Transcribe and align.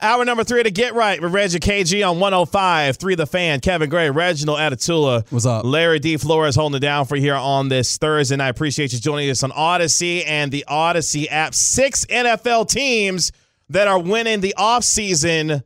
Hour 0.00 0.24
number 0.24 0.44
three 0.44 0.62
to 0.62 0.70
Get 0.70 0.94
Right 0.94 1.20
with 1.20 1.34
Reggie 1.34 1.58
KG 1.58 2.08
on 2.08 2.20
105. 2.20 2.98
Three 2.98 3.16
the 3.16 3.26
fan. 3.26 3.58
Kevin 3.58 3.90
Gray, 3.90 4.08
Reginald 4.10 4.60
Atatula. 4.60 5.26
What's 5.32 5.44
up? 5.44 5.64
Larry 5.64 5.98
D. 5.98 6.16
Flores 6.16 6.54
holding 6.54 6.76
it 6.76 6.80
down 6.80 7.04
for 7.04 7.16
here 7.16 7.34
on 7.34 7.68
this 7.68 7.98
Thursday. 7.98 8.36
And 8.36 8.42
I 8.42 8.46
appreciate 8.46 8.92
you 8.92 9.00
joining 9.00 9.28
us 9.28 9.42
on 9.42 9.50
Odyssey 9.50 10.24
and 10.24 10.52
the 10.52 10.64
Odyssey 10.68 11.28
app. 11.28 11.52
Six 11.52 12.06
NFL 12.06 12.68
teams 12.70 13.32
that 13.70 13.88
are 13.88 13.98
winning 13.98 14.40
the 14.40 14.54
offseason 14.56 15.64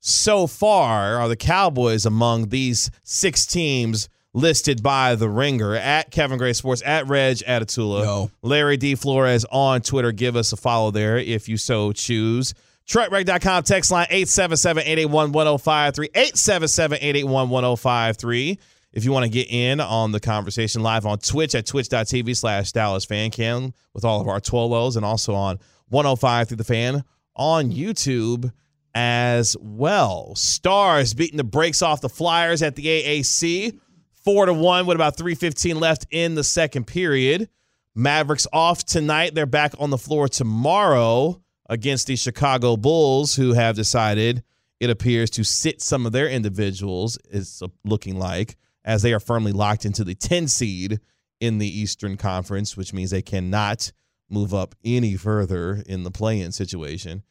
so 0.00 0.48
far 0.48 1.20
are 1.20 1.28
the 1.28 1.36
Cowboys 1.36 2.04
among 2.04 2.48
these 2.48 2.90
six 3.04 3.46
teams 3.46 4.08
listed 4.34 4.82
by 4.82 5.14
the 5.14 5.28
ringer 5.28 5.76
at 5.76 6.10
Kevin 6.10 6.36
Gray 6.36 6.52
Sports, 6.52 6.82
at 6.84 7.06
Reg 7.06 7.36
Atatula. 7.38 8.02
Yo. 8.02 8.30
Larry 8.42 8.76
D. 8.76 8.96
Flores 8.96 9.44
on 9.52 9.82
Twitter. 9.82 10.10
Give 10.10 10.34
us 10.34 10.52
a 10.52 10.56
follow 10.56 10.90
there 10.90 11.16
if 11.16 11.48
you 11.48 11.56
so 11.56 11.92
choose. 11.92 12.54
TruckReg.com 12.88 13.62
text 13.64 13.90
line 13.90 14.06
877-881-1053. 14.06 16.12
877-881-1053. 16.12 18.58
If 18.92 19.04
you 19.04 19.12
want 19.12 19.24
to 19.24 19.30
get 19.30 19.48
in 19.50 19.80
on 19.80 20.12
the 20.12 20.20
conversation 20.20 20.82
live 20.82 21.04
on 21.04 21.18
Twitch 21.18 21.54
at 21.54 21.66
twitch.tv 21.66 22.34
slash 22.34 22.72
Dallas 22.72 23.04
Fan 23.04 23.30
Cam 23.30 23.74
with 23.92 24.06
all 24.06 24.22
of 24.22 24.28
our 24.28 24.40
Twolos 24.40 24.96
and 24.96 25.04
also 25.04 25.34
on 25.34 25.58
105 25.88 26.48
through 26.48 26.56
the 26.56 26.64
fan 26.64 27.04
on 27.36 27.70
YouTube 27.70 28.50
as 28.94 29.54
well. 29.60 30.34
Stars 30.34 31.12
beating 31.12 31.36
the 31.36 31.44
brakes 31.44 31.82
off 31.82 32.00
the 32.00 32.08
Flyers 32.08 32.62
at 32.62 32.74
the 32.74 32.86
AAC. 32.86 33.78
Four 34.24 34.46
to 34.46 34.54
one 34.54 34.86
with 34.86 34.94
about 34.94 35.18
315 35.18 35.78
left 35.78 36.06
in 36.10 36.34
the 36.34 36.44
second 36.44 36.86
period. 36.86 37.50
Mavericks 37.94 38.46
off 38.50 38.82
tonight. 38.84 39.34
They're 39.34 39.44
back 39.44 39.74
on 39.78 39.90
the 39.90 39.98
floor 39.98 40.28
tomorrow 40.28 41.42
against 41.68 42.06
the 42.06 42.16
Chicago 42.16 42.76
Bulls, 42.76 43.36
who 43.36 43.52
have 43.52 43.76
decided 43.76 44.42
it 44.80 44.90
appears 44.90 45.30
to 45.30 45.44
sit 45.44 45.82
some 45.82 46.06
of 46.06 46.12
their 46.12 46.28
individuals, 46.28 47.18
it's 47.30 47.62
looking 47.84 48.18
like, 48.18 48.56
as 48.84 49.02
they 49.02 49.12
are 49.12 49.20
firmly 49.20 49.52
locked 49.52 49.84
into 49.84 50.04
the 50.04 50.14
10 50.14 50.48
seed 50.48 51.00
in 51.40 51.58
the 51.58 51.68
Eastern 51.68 52.16
Conference, 52.16 52.76
which 52.76 52.92
means 52.92 53.10
they 53.10 53.22
cannot 53.22 53.92
move 54.30 54.54
up 54.54 54.74
any 54.84 55.16
further 55.16 55.82
in 55.86 56.04
the 56.04 56.10
play 56.10 56.40
in 56.40 56.52
situation. 56.52 57.22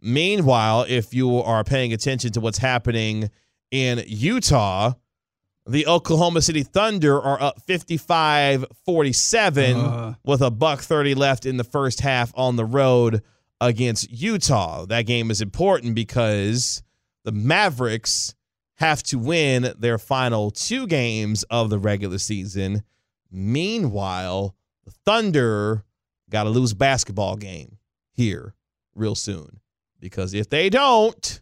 Meanwhile, 0.00 0.86
if 0.88 1.14
you 1.14 1.38
are 1.38 1.64
paying 1.64 1.92
attention 1.92 2.32
to 2.32 2.40
what's 2.40 2.58
happening 2.58 3.30
in 3.70 4.02
Utah, 4.06 4.92
the 5.66 5.86
Oklahoma 5.86 6.42
City 6.42 6.62
Thunder 6.62 7.20
are 7.20 7.40
up 7.42 7.60
55 7.62 8.66
47 8.84 9.76
Uh. 9.76 10.14
with 10.24 10.40
a 10.42 10.50
buck 10.50 10.80
30 10.80 11.14
left 11.14 11.44
in 11.46 11.56
the 11.56 11.64
first 11.64 12.00
half 12.00 12.32
on 12.36 12.56
the 12.56 12.64
road 12.64 13.22
against 13.60 14.10
Utah. 14.10 14.86
That 14.86 15.06
game 15.06 15.30
is 15.30 15.40
important 15.40 15.94
because 15.94 16.82
the 17.24 17.32
Mavericks 17.32 18.34
have 18.76 19.02
to 19.04 19.18
win 19.18 19.72
their 19.78 19.98
final 19.98 20.50
two 20.50 20.86
games 20.86 21.42
of 21.44 21.70
the 21.70 21.78
regular 21.78 22.18
season. 22.18 22.82
Meanwhile, 23.30 24.54
the 24.84 24.92
Thunder 25.04 25.84
got 26.30 26.44
to 26.44 26.50
lose 26.50 26.74
basketball 26.74 27.36
game 27.36 27.78
here 28.12 28.54
real 28.94 29.14
soon 29.14 29.60
because 30.00 30.34
if 30.34 30.48
they 30.48 30.68
don't, 30.68 31.40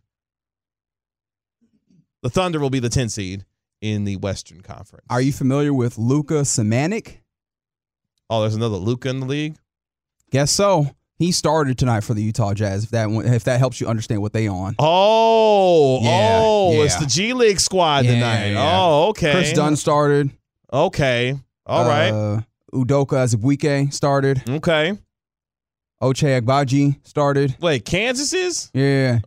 the 2.22 2.30
Thunder 2.30 2.58
will 2.58 2.70
be 2.70 2.80
the 2.80 2.88
10 2.88 3.08
seed 3.08 3.44
in 3.80 4.04
the 4.04 4.16
Western 4.16 4.62
Conference. 4.62 5.04
Are 5.10 5.20
you 5.20 5.32
familiar 5.32 5.74
with 5.74 5.98
Luka 5.98 6.42
Samanic? 6.42 7.18
Oh, 8.30 8.40
there's 8.40 8.54
another 8.54 8.76
Luca 8.76 9.10
in 9.10 9.20
the 9.20 9.26
league. 9.26 9.56
Guess 10.30 10.50
so. 10.50 10.88
He 11.24 11.32
started 11.32 11.78
tonight 11.78 12.00
for 12.00 12.12
the 12.12 12.22
Utah 12.22 12.52
Jazz. 12.52 12.84
If 12.84 12.90
that 12.90 13.08
if 13.08 13.44
that 13.44 13.58
helps 13.58 13.80
you 13.80 13.86
understand 13.86 14.20
what 14.20 14.34
they 14.34 14.46
on. 14.46 14.74
Oh, 14.78 16.00
Yeah, 16.02 16.38
oh, 16.42 16.82
it's 16.82 16.96
the 16.96 17.06
G 17.06 17.32
League 17.32 17.58
squad 17.60 18.04
Yeah, 18.04 18.12
tonight. 18.12 18.48
yeah. 18.50 18.78
Oh, 18.78 19.06
okay. 19.08 19.32
Kris 19.32 19.54
Dunn 19.54 19.76
started. 19.76 20.30
Okay. 20.70 21.34
All 21.64 21.86
right. 21.88 22.10
Uh, 22.10 22.40
Udoka 22.74 23.16
Azubuike 23.24 23.90
started. 23.90 24.42
Okay. 24.46 24.98
Ochai 26.02 26.42
Agbaji 26.42 26.96
started. 27.06 27.56
Wait, 27.58 27.86
Kansas 27.86 28.34
is? 28.34 28.70
Yeah. 28.74 29.20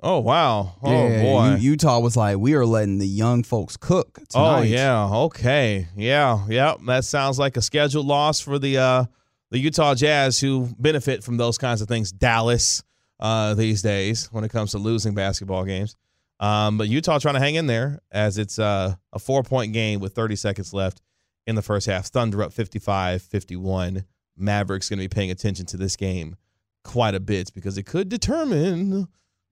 Oh 0.00 0.20
wow. 0.20 0.74
Oh 0.84 1.08
yeah. 1.08 1.22
boy. 1.22 1.48
U- 1.56 1.70
Utah 1.72 1.98
was 1.98 2.16
like, 2.16 2.36
we 2.36 2.54
are 2.54 2.64
letting 2.64 2.98
the 2.98 3.08
young 3.08 3.42
folks 3.42 3.76
cook 3.76 4.20
tonight. 4.28 4.58
Oh 4.58 4.62
yeah. 4.62 5.08
Okay. 5.24 5.88
Yeah. 5.96 6.46
Yep. 6.48 6.78
That 6.86 7.04
sounds 7.04 7.40
like 7.40 7.56
a 7.56 7.62
scheduled 7.62 8.06
loss 8.06 8.38
for 8.38 8.60
the 8.60 8.78
uh 8.78 9.04
the 9.50 9.58
Utah 9.58 9.94
Jazz 9.94 10.40
who 10.40 10.68
benefit 10.78 11.22
from 11.22 11.36
those 11.36 11.58
kinds 11.58 11.80
of 11.80 11.88
things. 11.88 12.12
Dallas 12.12 12.82
uh 13.18 13.54
these 13.54 13.80
days 13.80 14.26
when 14.30 14.44
it 14.44 14.50
comes 14.50 14.72
to 14.72 14.78
losing 14.78 15.14
basketball 15.14 15.64
games. 15.64 15.96
Um, 16.38 16.76
but 16.76 16.88
Utah 16.88 17.18
trying 17.18 17.34
to 17.34 17.40
hang 17.40 17.54
in 17.54 17.66
there 17.66 18.00
as 18.12 18.36
it's 18.36 18.58
uh, 18.58 18.94
a 19.12 19.18
four 19.18 19.42
point 19.42 19.72
game 19.72 20.00
with 20.00 20.14
30 20.14 20.36
seconds 20.36 20.72
left 20.74 21.00
in 21.46 21.54
the 21.54 21.62
first 21.62 21.86
half. 21.86 22.06
Thunder 22.06 22.42
up 22.42 22.52
55 22.52 23.22
51. 23.22 24.04
Mavericks 24.36 24.90
going 24.90 24.98
to 24.98 25.04
be 25.04 25.08
paying 25.08 25.30
attention 25.30 25.64
to 25.66 25.78
this 25.78 25.96
game 25.96 26.36
quite 26.84 27.14
a 27.14 27.20
bit 27.20 27.52
because 27.54 27.78
it 27.78 27.84
could 27.84 28.08
determine 28.08 29.08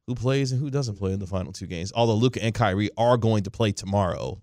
who 0.07 0.15
plays 0.15 0.53
and 0.53 0.61
who 0.61 0.71
doesn't 0.71 0.97
play 0.97 1.13
in 1.13 1.19
the 1.19 1.27
final 1.27 1.53
two 1.53 1.67
games. 1.67 1.91
Although 1.95 2.15
Luca 2.15 2.43
and 2.43 2.55
Kyrie 2.55 2.91
are 2.99 3.17
going 3.17 3.45
to 3.45 3.51
play 3.51 3.73
tomorrow 3.73 4.43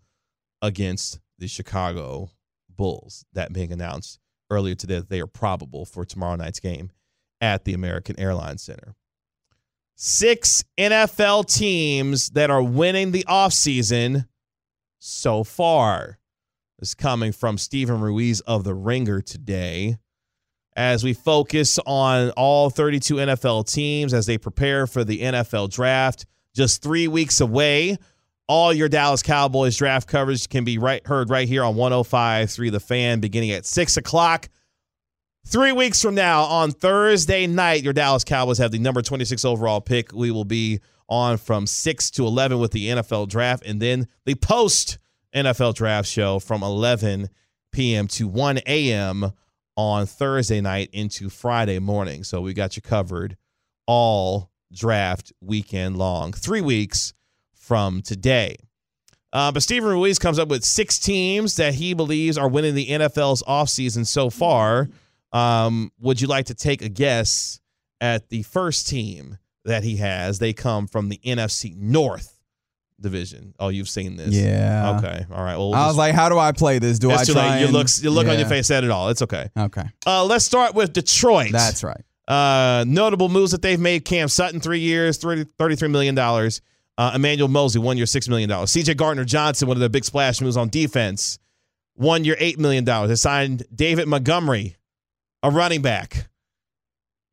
against 0.64 1.20
the 1.38 1.48
Chicago 1.48 2.32
Bulls, 2.70 3.24
that 3.34 3.54
being 3.54 3.72
announced 3.72 4.20
earlier 4.52 4.76
today 4.76 5.00
that 5.00 5.10
they 5.10 5.22
are 5.22 5.28
probable 5.28 5.86
for 5.86 6.06
tomorrow 6.06 6.36
night's 6.36 6.60
game 6.60 6.92
at 7.40 7.66
the 7.66 7.74
American 7.74 8.20
Airlines 8.20 8.62
Center. 8.62 8.96
Six 9.96 10.64
NFL 10.78 11.52
teams 11.52 12.30
that 12.32 12.50
are 12.50 12.64
winning 12.64 13.12
the 13.12 13.26
offseason 13.28 14.28
so 15.00 15.44
far. 15.44 16.20
This 16.80 16.90
is 16.90 16.96
coming 16.96 17.32
from 17.32 17.58
Steven 17.58 18.02
Ruiz 18.02 18.42
of 18.42 18.64
The 18.64 18.74
Ringer 18.74 19.22
today 19.22 19.98
as 20.76 21.04
we 21.04 21.14
focus 21.14 21.80
on 21.86 22.32
all 22.32 22.70
32 22.70 23.16
NFL 23.16 23.72
teams 23.72 24.14
as 24.14 24.26
they 24.26 24.38
prepare 24.38 24.88
for 24.88 25.04
the 25.04 25.20
NFL 25.20 25.70
draft. 25.70 26.26
Just 26.56 26.82
three 26.82 27.08
weeks 27.08 27.40
away. 27.42 27.98
All 28.52 28.74
your 28.74 28.90
Dallas 28.90 29.24
Cowboys 29.24 29.78
draft 29.78 30.10
coverage 30.10 30.50
can 30.50 30.66
be 30.66 30.78
right 30.78 31.08
heard 31.08 31.30
right 31.30 31.48
here 31.48 31.64
on 31.64 31.76
105.3 31.76 32.70
The 32.70 32.82
Fan 32.82 33.22
beginning 33.22 33.52
at 33.52 33.66
6 33.66 33.96
o'clock. 33.96 34.50
Three 35.48 35.72
weeks 35.72 36.02
from 36.02 36.16
now 36.16 36.44
on 36.44 36.72
Thursday 36.72 37.48
night, 37.48 37.82
your 37.82 37.94
Dallas 37.94 38.26
Cowboys 38.26 38.58
have 38.58 38.72
the 38.72 38.80
number 38.80 39.02
26 39.02 39.46
overall 39.46 39.80
pick. 39.80 40.12
We 40.12 40.32
will 40.32 40.44
be 40.44 40.82
on 41.08 41.38
from 41.38 41.66
6 41.66 42.12
to 42.12 42.26
11 42.28 42.60
with 42.60 42.72
the 42.72 42.88
NFL 42.88 43.30
draft 43.30 43.64
and 43.66 43.82
then 43.82 44.10
the 44.26 44.36
post 44.36 45.00
NFL 45.34 45.76
draft 45.76 46.10
show 46.10 46.40
from 46.40 46.62
11 46.62 47.30
p.m. 47.72 48.06
to 48.10 48.28
1 48.28 48.60
a.m. 48.68 49.32
on 49.78 50.06
Thursday 50.06 50.60
night 50.60 50.90
into 50.92 51.30
Friday 51.30 51.80
morning. 51.80 52.26
So 52.26 52.42
we 52.42 52.54
got 52.54 52.76
you 52.76 52.82
covered 52.82 53.38
all 53.88 54.52
draft 54.74 55.32
weekend 55.40 55.98
long. 55.98 56.34
Three 56.34 56.60
weeks 56.60 57.14
from 57.72 58.02
today. 58.02 58.58
Uh, 59.32 59.50
but 59.50 59.64
Steven 59.64 59.88
Ruiz 59.88 60.20
comes 60.20 60.38
up 60.38 60.50
with 60.50 60.62
six 60.62 61.00
teams 61.00 61.56
that 61.56 61.74
he 61.74 61.94
believes 61.94 62.38
are 62.38 62.50
winning 62.50 62.76
the 62.76 62.88
NFL's 62.88 63.42
offseason 63.44 64.06
so 64.06 64.30
far. 64.30 64.90
Um, 65.32 65.90
would 65.98 66.20
you 66.20 66.28
like 66.28 66.48
to 66.48 66.54
take 66.54 66.82
a 66.82 66.90
guess 66.90 67.62
at 68.02 68.28
the 68.28 68.44
first 68.44 68.90
team 68.90 69.38
that 69.64 69.86
he 69.86 69.96
has? 69.96 70.38
They 70.40 70.52
come 70.52 70.86
from 70.86 71.08
the 71.08 71.22
NFC 71.26 71.74
North 71.78 72.42
division. 73.00 73.54
Oh, 73.58 73.70
you've 73.70 73.88
seen 73.88 74.18
this. 74.18 74.36
Yeah. 74.36 74.98
Okay. 74.98 75.26
All 75.34 75.42
right. 75.42 75.56
Well, 75.56 75.70
we'll 75.70 75.80
I 75.80 75.86
was 75.86 75.92
just- 75.92 75.98
like, 75.98 76.14
how 76.14 76.28
do 76.28 76.38
I 76.38 76.52
play 76.52 76.80
this? 76.80 77.00
Do 77.00 77.10
I 77.10 77.24
too 77.24 77.32
try 77.32 77.52
late. 77.52 77.60
Your 77.60 77.68
and- 77.70 77.74
looks, 77.74 78.04
your 78.04 78.12
look 78.12 78.28
on 78.28 78.38
your 78.38 78.50
face 78.50 78.68
said 78.68 78.84
it 78.84 78.90
all. 78.92 79.08
It's 79.08 79.22
okay. 79.22 79.50
Okay. 79.58 79.86
Uh, 80.06 80.26
let's 80.26 80.44
start 80.44 80.76
with 80.76 80.92
Detroit. 80.92 81.54
That's 81.54 81.86
right. 81.86 82.04
Uh, 82.28 82.84
notable 82.86 83.30
moves 83.30 83.52
that 83.52 83.62
they've 83.62 83.80
made 83.80 84.04
Cam 84.04 84.28
Sutton, 84.28 84.60
three 84.60 84.80
years, 84.82 85.18
30, 85.20 85.46
$33 85.58 85.90
million. 85.90 86.52
Uh, 87.02 87.14
Emmanuel 87.16 87.48
Moseley, 87.48 87.82
one 87.82 87.98
year, 87.98 88.06
$6 88.06 88.30
million. 88.30 88.48
CJ 88.48 88.96
Gardner 88.96 89.26
Johnson, 89.26 89.68
one 89.68 89.76
of 89.76 89.82
the 89.82 89.90
big 89.90 90.06
splash 90.06 90.40
moves 90.40 90.56
on 90.56 90.70
defense, 90.70 91.40
one 91.96 92.24
year, 92.24 92.36
$8 92.36 92.60
million. 92.60 92.86
They 92.86 93.16
signed 93.16 93.64
David 93.74 94.08
Montgomery, 94.08 94.76
a 95.42 95.50
running 95.50 95.82
back. 95.82 96.28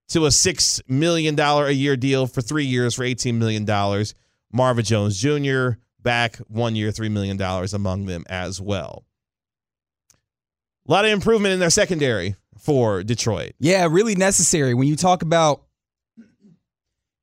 to 0.09 0.25
a 0.25 0.31
$6 0.31 0.81
million 0.89 1.39
a 1.39 1.71
year 1.71 1.99
deal 1.99 2.27
for 2.27 2.41
three 2.41 2.65
years 2.65 2.95
for 2.95 3.05
$18 3.05 3.35
million. 3.35 3.67
Marvin 4.51 4.85
Jones 4.87 5.21
Jr., 5.21 5.73
back 6.01 6.37
one 6.49 6.75
year, 6.75 6.91
$3 6.91 7.11
million 7.11 7.39
among 7.75 8.07
them 8.07 8.25
as 8.31 8.63
well. 8.63 9.05
A 10.89 10.91
lot 10.91 11.05
of 11.05 11.11
improvement 11.11 11.53
in 11.53 11.61
their 11.61 11.69
secondary 11.69 12.37
for 12.59 13.03
Detroit. 13.03 13.53
Yeah, 13.59 13.87
really 13.91 14.15
necessary. 14.15 14.73
When 14.73 14.89
you 14.89 14.97
talk 14.97 15.21
about 15.21 15.65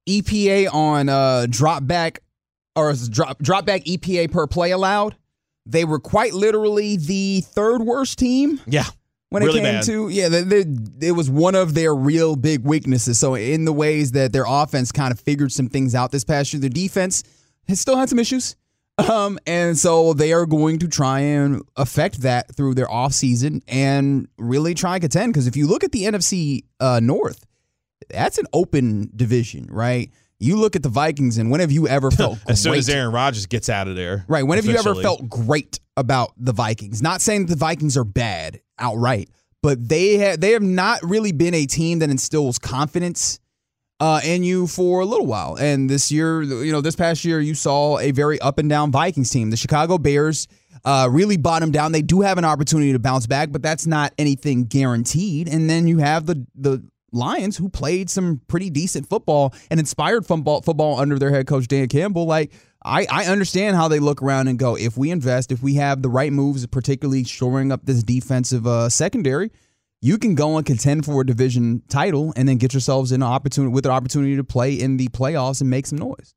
EPA 0.07 0.71
on 0.71 1.09
uh, 1.09 1.47
drop 1.49 1.87
back 1.87 2.19
or 2.75 2.93
drop 3.09 3.39
drop 3.39 3.65
back 3.65 3.83
EPA 3.85 4.31
per 4.31 4.47
play 4.47 4.71
allowed, 4.71 5.15
they 5.65 5.85
were 5.85 5.99
quite 5.99 6.33
literally 6.33 6.97
the 6.97 7.41
third 7.41 7.81
worst 7.81 8.19
team. 8.19 8.59
Yeah. 8.67 8.85
When 9.29 9.43
really 9.43 9.59
it 9.59 9.63
came 9.63 9.73
bad. 9.75 9.83
to 9.85 10.09
yeah, 10.09 10.29
they, 10.29 10.43
they, 10.43 11.07
it 11.07 11.11
was 11.11 11.29
one 11.29 11.55
of 11.55 11.73
their 11.73 11.93
real 11.95 12.35
big 12.35 12.63
weaknesses. 12.63 13.19
So 13.19 13.35
in 13.35 13.65
the 13.65 13.73
ways 13.73 14.11
that 14.11 14.31
their 14.31 14.45
offense 14.47 14.91
kind 14.91 15.11
of 15.11 15.19
figured 15.19 15.51
some 15.51 15.67
things 15.67 15.95
out 15.95 16.11
this 16.11 16.23
past 16.23 16.53
year, 16.53 16.61
their 16.61 16.69
defense 16.69 17.23
has 17.67 17.79
still 17.79 17.97
had 17.97 18.09
some 18.09 18.19
issues. 18.19 18.55
Um, 18.97 19.39
and 19.45 19.77
so 19.77 20.13
they 20.13 20.31
are 20.31 20.45
going 20.45 20.79
to 20.79 20.87
try 20.87 21.19
and 21.19 21.63
affect 21.75 22.21
that 22.21 22.55
through 22.55 22.75
their 22.75 22.87
offseason 22.87 23.61
and 23.67 24.27
really 24.37 24.73
try 24.73 24.93
and 24.93 25.01
contend. 25.01 25.33
Because 25.33 25.47
if 25.47 25.57
you 25.57 25.67
look 25.67 25.83
at 25.83 25.91
the 25.91 26.03
NFC 26.03 26.63
uh, 26.79 27.01
North, 27.03 27.45
that's 28.09 28.37
an 28.37 28.45
open 28.53 29.11
division, 29.15 29.67
right? 29.69 30.11
You 30.39 30.57
look 30.57 30.75
at 30.75 30.83
the 30.83 30.89
Vikings, 30.89 31.37
and 31.37 31.49
when 31.49 31.59
have 31.61 31.71
you 31.71 31.87
ever 31.87 32.11
felt 32.11 32.39
As 32.47 32.61
soon 32.61 32.75
as 32.75 32.89
Aaron 32.89 33.13
Rodgers 33.13 33.45
gets 33.45 33.69
out 33.69 33.87
of 33.87 33.95
there. 33.95 34.25
Right. 34.27 34.43
When 34.43 34.57
have 34.57 34.65
you 34.65 34.77
ever 34.77 34.95
felt 34.95 35.29
great 35.29 35.79
about 35.95 36.33
the 36.37 36.51
Vikings? 36.51 37.01
Not 37.01 37.21
saying 37.21 37.45
that 37.45 37.53
the 37.53 37.59
Vikings 37.59 37.95
are 37.97 38.03
bad 38.03 38.61
outright, 38.77 39.29
but 39.63 39.87
they 39.87 40.17
have 40.17 40.41
they 40.41 40.51
have 40.51 40.61
not 40.61 40.99
really 41.03 41.31
been 41.31 41.53
a 41.53 41.65
team 41.65 41.99
that 41.99 42.09
instills 42.09 42.59
confidence 42.59 43.39
uh, 43.99 44.19
in 44.23 44.43
you 44.43 44.67
for 44.67 45.01
a 45.01 45.05
little 45.05 45.25
while. 45.25 45.55
And 45.55 45.89
this 45.89 46.11
year, 46.11 46.41
you 46.41 46.71
know, 46.71 46.81
this 46.81 46.95
past 46.95 47.23
year, 47.23 47.39
you 47.39 47.55
saw 47.55 47.97
a 47.99 48.11
very 48.11 48.39
up 48.41 48.57
and 48.57 48.69
down 48.69 48.91
Vikings 48.91 49.29
team. 49.29 49.49
The 49.51 49.57
Chicago 49.57 49.97
Bears 49.97 50.47
uh, 50.83 51.07
really 51.09 51.37
bottomed 51.37 51.73
down. 51.73 51.91
They 51.91 52.01
do 52.01 52.21
have 52.21 52.37
an 52.37 52.45
opportunity 52.45 52.91
to 52.91 52.99
bounce 52.99 53.25
back, 53.25 53.51
but 53.51 53.61
that's 53.61 53.87
not 53.87 54.13
anything 54.17 54.65
guaranteed. 54.65 55.47
And 55.47 55.69
then 55.69 55.87
you 55.87 55.99
have 55.99 56.25
the 56.25 56.45
the 56.55 56.83
Lions 57.15 57.57
who 57.57 57.69
played 57.69 58.09
some 58.09 58.41
pretty 58.47 58.69
decent 58.69 59.09
football 59.09 59.53
and 59.71 59.79
inspired 59.79 60.25
football 60.25 60.61
football 60.61 60.99
under 60.99 61.17
their 61.17 61.31
head 61.31 61.47
coach 61.47 61.67
Dan 61.67 61.87
Campbell. 61.87 62.25
Like 62.25 62.51
I, 62.83 63.07
I 63.09 63.25
understand 63.25 63.75
how 63.75 63.87
they 63.87 63.99
look 63.99 64.21
around 64.21 64.47
and 64.47 64.59
go, 64.59 64.75
if 64.75 64.97
we 64.97 65.09
invest, 65.09 65.51
if 65.51 65.63
we 65.63 65.75
have 65.75 66.01
the 66.01 66.09
right 66.09 66.31
moves, 66.31 66.65
particularly 66.67 67.23
shoring 67.23 67.71
up 67.71 67.85
this 67.85 68.03
defensive 68.03 68.67
uh, 68.67 68.89
secondary, 68.89 69.51
you 70.01 70.19
can 70.19 70.35
go 70.35 70.57
and 70.57 70.65
contend 70.65 71.05
for 71.05 71.21
a 71.21 71.25
division 71.25 71.81
title 71.89 72.31
and 72.35 72.47
then 72.47 72.57
get 72.57 72.73
yourselves 72.73 73.11
in 73.11 73.23
an 73.23 73.27
opportunity 73.27 73.73
with 73.73 73.85
an 73.87 73.91
opportunity 73.91 74.35
to 74.35 74.43
play 74.43 74.73
in 74.73 74.97
the 74.97 75.07
playoffs 75.07 75.61
and 75.61 75.69
make 75.69 75.87
some 75.87 75.97
noise. 75.97 76.35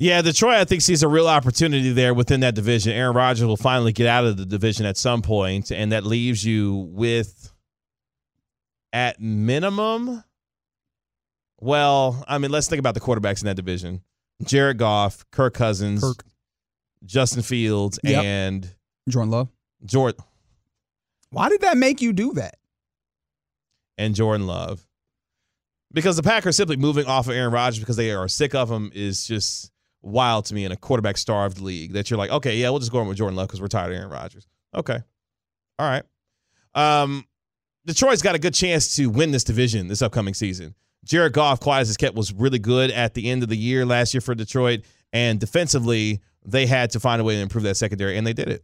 Yeah, 0.00 0.22
Detroit, 0.22 0.54
I 0.54 0.64
think, 0.64 0.82
sees 0.82 1.02
a 1.02 1.08
real 1.08 1.26
opportunity 1.26 1.90
there 1.92 2.14
within 2.14 2.40
that 2.40 2.54
division. 2.54 2.92
Aaron 2.92 3.16
Rodgers 3.16 3.44
will 3.44 3.56
finally 3.56 3.92
get 3.92 4.06
out 4.06 4.24
of 4.24 4.36
the 4.36 4.46
division 4.46 4.86
at 4.86 4.96
some 4.96 5.22
point, 5.22 5.72
and 5.72 5.90
that 5.90 6.04
leaves 6.04 6.44
you 6.44 6.88
with, 6.92 7.52
at 8.92 9.20
minimum, 9.20 10.22
well, 11.60 12.24
I 12.28 12.38
mean, 12.38 12.50
let's 12.50 12.68
think 12.68 12.80
about 12.80 12.94
the 12.94 13.00
quarterbacks 13.00 13.40
in 13.42 13.46
that 13.46 13.54
division 13.56 14.02
Jared 14.44 14.78
Goff, 14.78 15.24
Kirk 15.32 15.54
Cousins, 15.54 16.02
Kirk. 16.02 16.24
Justin 17.04 17.42
Fields, 17.42 17.98
Yep. 18.04 18.24
and 18.24 18.74
Jordan 19.08 19.30
Love. 19.30 19.48
Jordan. 19.84 20.24
Why 21.30 21.48
did 21.48 21.60
that 21.62 21.76
make 21.76 22.00
you 22.00 22.12
do 22.12 22.32
that? 22.34 22.56
and 24.00 24.14
Jordan 24.14 24.46
Love. 24.46 24.86
Because 25.92 26.16
the 26.16 26.22
Packers 26.22 26.54
simply 26.56 26.76
moving 26.76 27.06
off 27.06 27.26
of 27.26 27.34
Aaron 27.34 27.52
Rodgers 27.52 27.80
because 27.80 27.96
they 27.96 28.12
are 28.12 28.28
sick 28.28 28.54
of 28.54 28.70
him 28.70 28.92
is 28.94 29.26
just 29.26 29.72
wild 30.02 30.44
to 30.44 30.54
me 30.54 30.64
in 30.64 30.70
a 30.70 30.76
quarterback 30.76 31.16
starved 31.16 31.60
league 31.60 31.94
that 31.94 32.08
you're 32.08 32.16
like, 32.18 32.30
okay, 32.30 32.56
yeah, 32.58 32.70
we'll 32.70 32.78
just 32.78 32.92
go 32.92 32.98
on 33.00 33.08
with 33.08 33.16
Jordan 33.18 33.34
Love 33.34 33.48
because 33.48 33.60
we're 33.60 33.66
tired 33.66 33.90
of 33.90 33.96
Aaron 33.98 34.10
Rodgers. 34.10 34.46
Okay. 34.72 34.98
All 35.80 35.88
right. 35.90 36.04
Um, 36.76 37.24
Detroit's 37.88 38.20
got 38.22 38.34
a 38.34 38.38
good 38.38 38.52
chance 38.54 38.94
to 38.96 39.06
win 39.08 39.30
this 39.32 39.42
division 39.44 39.88
this 39.88 40.02
upcoming 40.02 40.34
season. 40.34 40.74
Jared 41.04 41.32
Goff, 41.32 41.58
quiet 41.58 41.88
as 41.88 41.96
kept, 41.96 42.14
was 42.14 42.32
really 42.34 42.58
good 42.58 42.90
at 42.90 43.14
the 43.14 43.30
end 43.30 43.42
of 43.42 43.48
the 43.48 43.56
year 43.56 43.86
last 43.86 44.12
year 44.12 44.20
for 44.20 44.34
Detroit. 44.34 44.80
And 45.12 45.40
defensively, 45.40 46.20
they 46.44 46.66
had 46.66 46.90
to 46.90 47.00
find 47.00 47.18
a 47.20 47.24
way 47.24 47.34
to 47.36 47.40
improve 47.40 47.64
that 47.64 47.76
secondary, 47.78 48.18
and 48.18 48.26
they 48.26 48.34
did 48.34 48.48
it. 48.48 48.62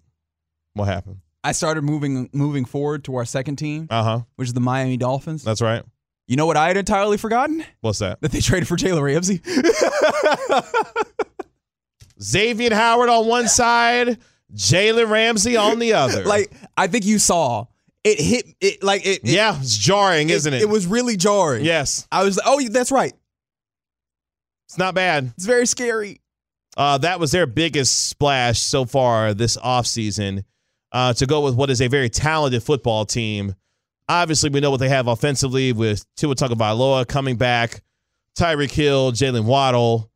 What 0.75 0.85
happened? 0.85 1.19
I 1.43 1.53
started 1.53 1.83
moving 1.85 2.29
moving 2.35 2.65
forward 2.67 3.05
to 3.05 3.17
our 3.17 3.25
second 3.25 3.57
team, 3.57 3.87
Uh 3.91 4.03
huh. 4.03 4.21
which 4.37 4.49
is 4.49 4.55
the 4.55 4.61
Miami 4.61 4.97
Dolphins. 4.99 5.43
That's 5.43 5.63
right. 5.63 5.83
You 6.27 6.37
know 6.37 6.47
what 6.47 6.57
I 6.57 6.69
had 6.69 6.77
entirely 6.77 7.17
forgotten? 7.17 7.65
What's 7.81 7.99
that? 8.01 8.21
That 8.21 8.33
they 8.33 8.41
traded 8.41 8.69
for 8.69 8.77
Jalen 8.77 9.03
Ramsey. 9.03 9.41
Xavier 12.23 12.75
Howard 12.75 13.09
on 13.09 13.27
one 13.27 13.49
side, 13.49 14.19
Jalen 14.55 15.11
Ramsey 15.11 15.57
on 15.57 15.79
the 15.79 15.95
other. 15.95 16.25
like 16.25 16.53
I 16.77 16.87
think 16.87 17.05
you 17.05 17.19
saw 17.19 17.67
it 18.05 18.21
hit 18.21 18.47
it 18.61 18.83
like 18.83 19.05
it. 19.05 19.21
it 19.25 19.31
yeah, 19.31 19.59
it's 19.59 19.77
jarring, 19.77 20.31
isn't 20.31 20.53
it? 20.53 20.63
It 20.63 20.69
was 20.69 20.87
really 20.87 21.17
jarring. 21.17 21.65
Yes, 21.65 22.07
I 22.13 22.23
was. 22.23 22.39
Oh, 22.45 22.61
that's 22.69 22.93
right. 22.93 23.15
it's 24.69 24.79
not 24.79 24.95
bad. 24.95 25.33
It's 25.37 25.47
very 25.47 25.67
scary. 25.67 26.21
Uh, 26.77 26.99
that 26.99 27.19
was 27.21 27.33
their 27.33 27.47
biggest 27.47 28.09
splash 28.09 28.61
so 28.61 28.85
far 28.85 29.33
this 29.33 29.57
offseason 29.57 30.45
uh, 30.93 31.13
to 31.15 31.27
go 31.27 31.41
with 31.41 31.55
what 31.55 31.71
is 31.71 31.81
a 31.81 31.89
very 31.89 32.11
talented 32.11 32.63
football 32.63 33.05
team. 33.05 33.55
Obviously, 34.09 34.51
we 34.51 34.61
know 34.61 34.71
what 34.71 34.81
they 34.81 34.89
have 34.89 35.07
offensively 35.07 35.73
with 35.73 36.05
Tua 36.17 36.35
Tagovailoa 36.35 37.07
coming 37.09 37.37
back, 37.37 37.83
Tyreek 38.37 38.71
Hill, 38.71 39.13
Jalen 39.13 39.45
Waddle. 39.45 40.11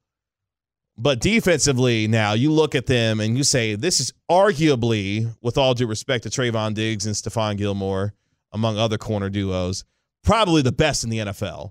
But 1.01 1.21
defensively, 1.21 2.09
now 2.09 2.33
you 2.33 2.51
look 2.51 2.75
at 2.75 2.87
them 2.87 3.21
and 3.21 3.37
you 3.39 3.45
say 3.45 3.77
this 3.77 4.01
is 4.01 4.13
arguably, 4.29 5.33
with 5.41 5.57
all 5.57 5.73
due 5.75 5.87
respect 5.87 6.25
to 6.25 6.29
Trevon 6.31 6.75
Diggs 6.75 7.07
and 7.07 7.15
Stephon 7.15 7.57
Gilmore, 7.57 8.15
among 8.53 8.79
other 8.79 8.99
corner 8.99 9.31
duos, 9.31 9.85
probably 10.25 10.61
the 10.63 10.73
best 10.73 11.05
in 11.05 11.11
the 11.11 11.19
NFL. 11.19 11.71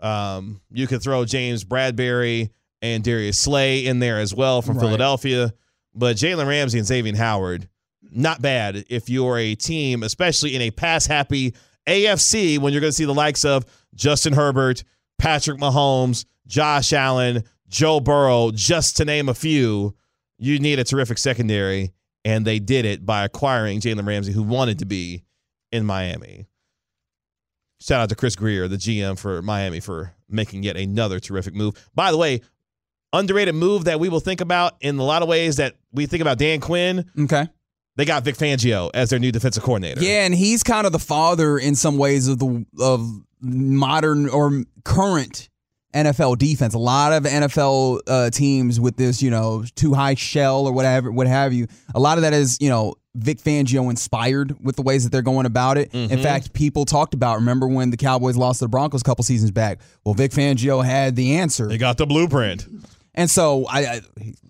Um, 0.00 0.60
you 0.70 0.86
could 0.86 1.02
throw 1.02 1.24
James 1.24 1.64
Bradberry 1.64 2.50
and 2.80 3.04
Darius 3.04 3.38
Slay 3.38 3.86
in 3.86 3.98
there 3.98 4.18
as 4.18 4.34
well 4.34 4.62
from 4.62 4.76
Right. 4.78 4.86
Philadelphia. 4.86 5.52
But 5.94 6.16
Jalen 6.16 6.46
Ramsey 6.48 6.78
and 6.78 6.86
Xavier 6.86 7.14
Howard, 7.16 7.68
not 8.10 8.40
bad 8.40 8.84
if 8.88 9.10
you're 9.10 9.36
a 9.38 9.54
team, 9.54 10.02
especially 10.02 10.56
in 10.56 10.62
a 10.62 10.70
pass 10.70 11.04
happy 11.06 11.54
AFC, 11.86 12.58
when 12.58 12.72
you're 12.72 12.80
going 12.80 12.90
to 12.90 12.96
see 12.96 13.04
the 13.04 13.12
likes 13.14 13.44
of 13.44 13.66
Justin 13.94 14.32
Herbert, 14.32 14.82
Patrick 15.18 15.58
Mahomes, 15.60 16.24
Josh 16.46 16.92
Allen, 16.92 17.44
Joe 17.72 17.98
Burrow, 17.98 18.52
just 18.52 18.96
to 18.98 19.04
name 19.04 19.28
a 19.28 19.34
few. 19.34 19.96
You 20.38 20.58
need 20.60 20.78
a 20.78 20.84
terrific 20.84 21.18
secondary, 21.18 21.92
and 22.24 22.46
they 22.46 22.58
did 22.58 22.84
it 22.84 23.04
by 23.04 23.24
acquiring 23.24 23.80
Jalen 23.80 24.06
Ramsey, 24.06 24.32
who 24.32 24.42
wanted 24.42 24.78
to 24.80 24.84
be 24.84 25.24
in 25.72 25.84
Miami. 25.84 26.46
Shout 27.80 28.02
out 28.02 28.08
to 28.10 28.14
Chris 28.14 28.36
Grier, 28.36 28.68
the 28.68 28.76
GM 28.76 29.18
for 29.18 29.42
Miami, 29.42 29.80
for 29.80 30.14
making 30.28 30.62
yet 30.62 30.76
another 30.76 31.18
terrific 31.18 31.54
move. 31.54 31.74
By 31.94 32.12
the 32.12 32.18
way, 32.18 32.42
underrated 33.12 33.54
move 33.54 33.84
that 33.84 33.98
we 33.98 34.08
will 34.08 34.20
think 34.20 34.40
about 34.40 34.76
in 34.80 34.98
a 34.98 35.02
lot 35.02 35.22
of 35.22 35.28
ways 35.28 35.56
that 35.56 35.74
we 35.92 36.06
think 36.06 36.20
about 36.20 36.38
Dan 36.38 36.60
Quinn. 36.60 37.10
Okay. 37.18 37.48
They 37.96 38.04
got 38.04 38.24
Vic 38.24 38.36
Fangio 38.36 38.90
as 38.94 39.10
their 39.10 39.18
new 39.18 39.32
defensive 39.32 39.62
coordinator. 39.62 40.02
Yeah, 40.02 40.24
and 40.24 40.34
he's 40.34 40.62
kind 40.62 40.86
of 40.86 40.92
the 40.92 40.98
father 40.98 41.58
in 41.58 41.74
some 41.74 41.98
ways 41.98 42.28
of 42.28 42.38
the 42.38 42.64
of 42.80 43.06
modern 43.40 44.28
or 44.28 44.64
current 44.84 45.48
NFL 45.94 46.38
defense. 46.38 46.74
A 46.74 46.78
lot 46.78 47.12
of 47.12 47.24
NFL 47.24 48.00
uh, 48.06 48.30
teams 48.30 48.80
with 48.80 48.96
this, 48.96 49.22
you 49.22 49.30
know, 49.30 49.64
two 49.74 49.94
high 49.94 50.14
shell 50.14 50.66
or 50.66 50.72
whatever, 50.72 51.10
what 51.10 51.26
have 51.26 51.52
you. 51.52 51.66
A 51.94 52.00
lot 52.00 52.18
of 52.18 52.22
that 52.22 52.32
is, 52.32 52.58
you 52.60 52.68
know, 52.68 52.94
Vic 53.14 53.38
Fangio 53.38 53.90
inspired 53.90 54.56
with 54.64 54.76
the 54.76 54.82
ways 54.82 55.04
that 55.04 55.10
they're 55.10 55.20
going 55.20 55.44
about 55.44 55.76
it. 55.76 55.92
In 55.92 56.22
fact, 56.22 56.54
people 56.54 56.86
talked 56.86 57.12
about. 57.12 57.36
Remember 57.36 57.68
when 57.68 57.90
the 57.90 57.98
Cowboys 57.98 58.38
lost 58.38 58.60
to 58.60 58.64
the 58.64 58.70
Broncos 58.70 59.02
a 59.02 59.04
couple 59.04 59.22
seasons 59.22 59.50
back? 59.50 59.80
Well, 60.04 60.14
Vic 60.14 60.30
Fangio 60.32 60.82
had 60.82 61.14
the 61.14 61.36
answer. 61.36 61.68
They 61.68 61.76
got 61.76 61.98
the 61.98 62.06
blueprint. 62.06 62.66
And 63.14 63.30
so 63.30 63.66
I, 63.68 63.80
I 63.80 64.00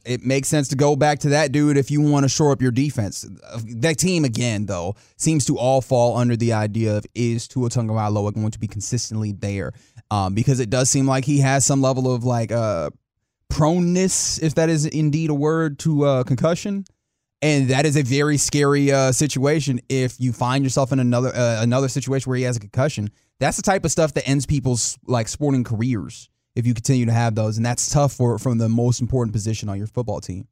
it 0.05 0.25
makes 0.25 0.49
sense 0.49 0.69
to 0.69 0.77
go 0.77 0.97
back 0.97 1.21
to 1.21 1.31
that 1.31 1.53
dude 1.53 1.77
if 1.77 1.91
you 1.91 2.01
want 2.01 2.25
to 2.25 2.29
shore 2.29 2.53
up 2.53 2.63
your 2.63 2.71
defense. 2.71 3.27
That 3.77 3.99
team 3.99 4.25
again 4.25 4.67
though 4.67 4.97
seems 5.17 5.45
to 5.47 5.59
all 5.59 5.81
fall 5.81 6.17
under 6.17 6.37
the 6.37 6.53
idea 6.53 6.97
of 6.97 7.07
is 7.15 7.49
Tua 7.49 7.69
Tagovailoa 7.69 8.35
going 8.35 8.51
to 8.51 8.59
be 8.59 8.69
consistently 8.69 9.33
there? 9.33 9.73
Um, 10.13 10.35
because 10.35 10.61
it 10.61 10.69
does 10.69 10.91
seem 10.91 11.07
like 11.07 11.25
he 11.25 11.39
has 11.39 11.65
some 11.65 11.81
level 11.81 12.13
of 12.13 12.23
like 12.23 12.53
uh 12.53 12.91
proneness, 13.53 14.43
if 14.43 14.55
that 14.57 14.69
is 14.69 14.87
indeed 14.87 15.31
a 15.31 15.35
word, 15.35 15.79
to 15.81 16.05
uh, 16.05 16.25
concussion. 16.25 16.85
And 17.41 17.69
that 17.71 17.87
is 17.87 17.97
a 17.97 18.03
very 18.03 18.37
scary 18.37 18.93
uh, 18.93 19.11
situation. 19.13 19.81
If 19.89 20.21
you 20.21 20.33
find 20.33 20.63
yourself 20.63 20.93
in 20.93 21.01
another 21.01 21.35
uh, 21.35 21.63
another 21.63 21.89
situation 21.89 22.31
where 22.31 22.37
he 22.37 22.45
has 22.45 22.57
a 22.57 22.61
concussion, 22.61 23.11
that's 23.41 23.57
the 23.57 23.63
type 23.63 23.85
of 23.85 23.91
stuff 23.91 24.15
that 24.15 24.29
ends 24.29 24.47
people's 24.47 24.97
like 25.07 25.29
sporting 25.29 25.65
careers. 25.65 26.29
If 26.55 26.67
you 26.67 26.75
continue 26.75 27.07
to 27.07 27.13
have 27.13 27.35
those, 27.35 27.57
and 27.57 27.65
that's 27.65 27.91
tough 27.91 28.13
for 28.13 28.39
from 28.39 28.59
the 28.59 28.69
most 28.69 29.01
important 29.01 29.33
position 29.33 29.69
on 29.69 29.79
your 29.79 29.87
football 29.87 30.21
team. 30.21 30.47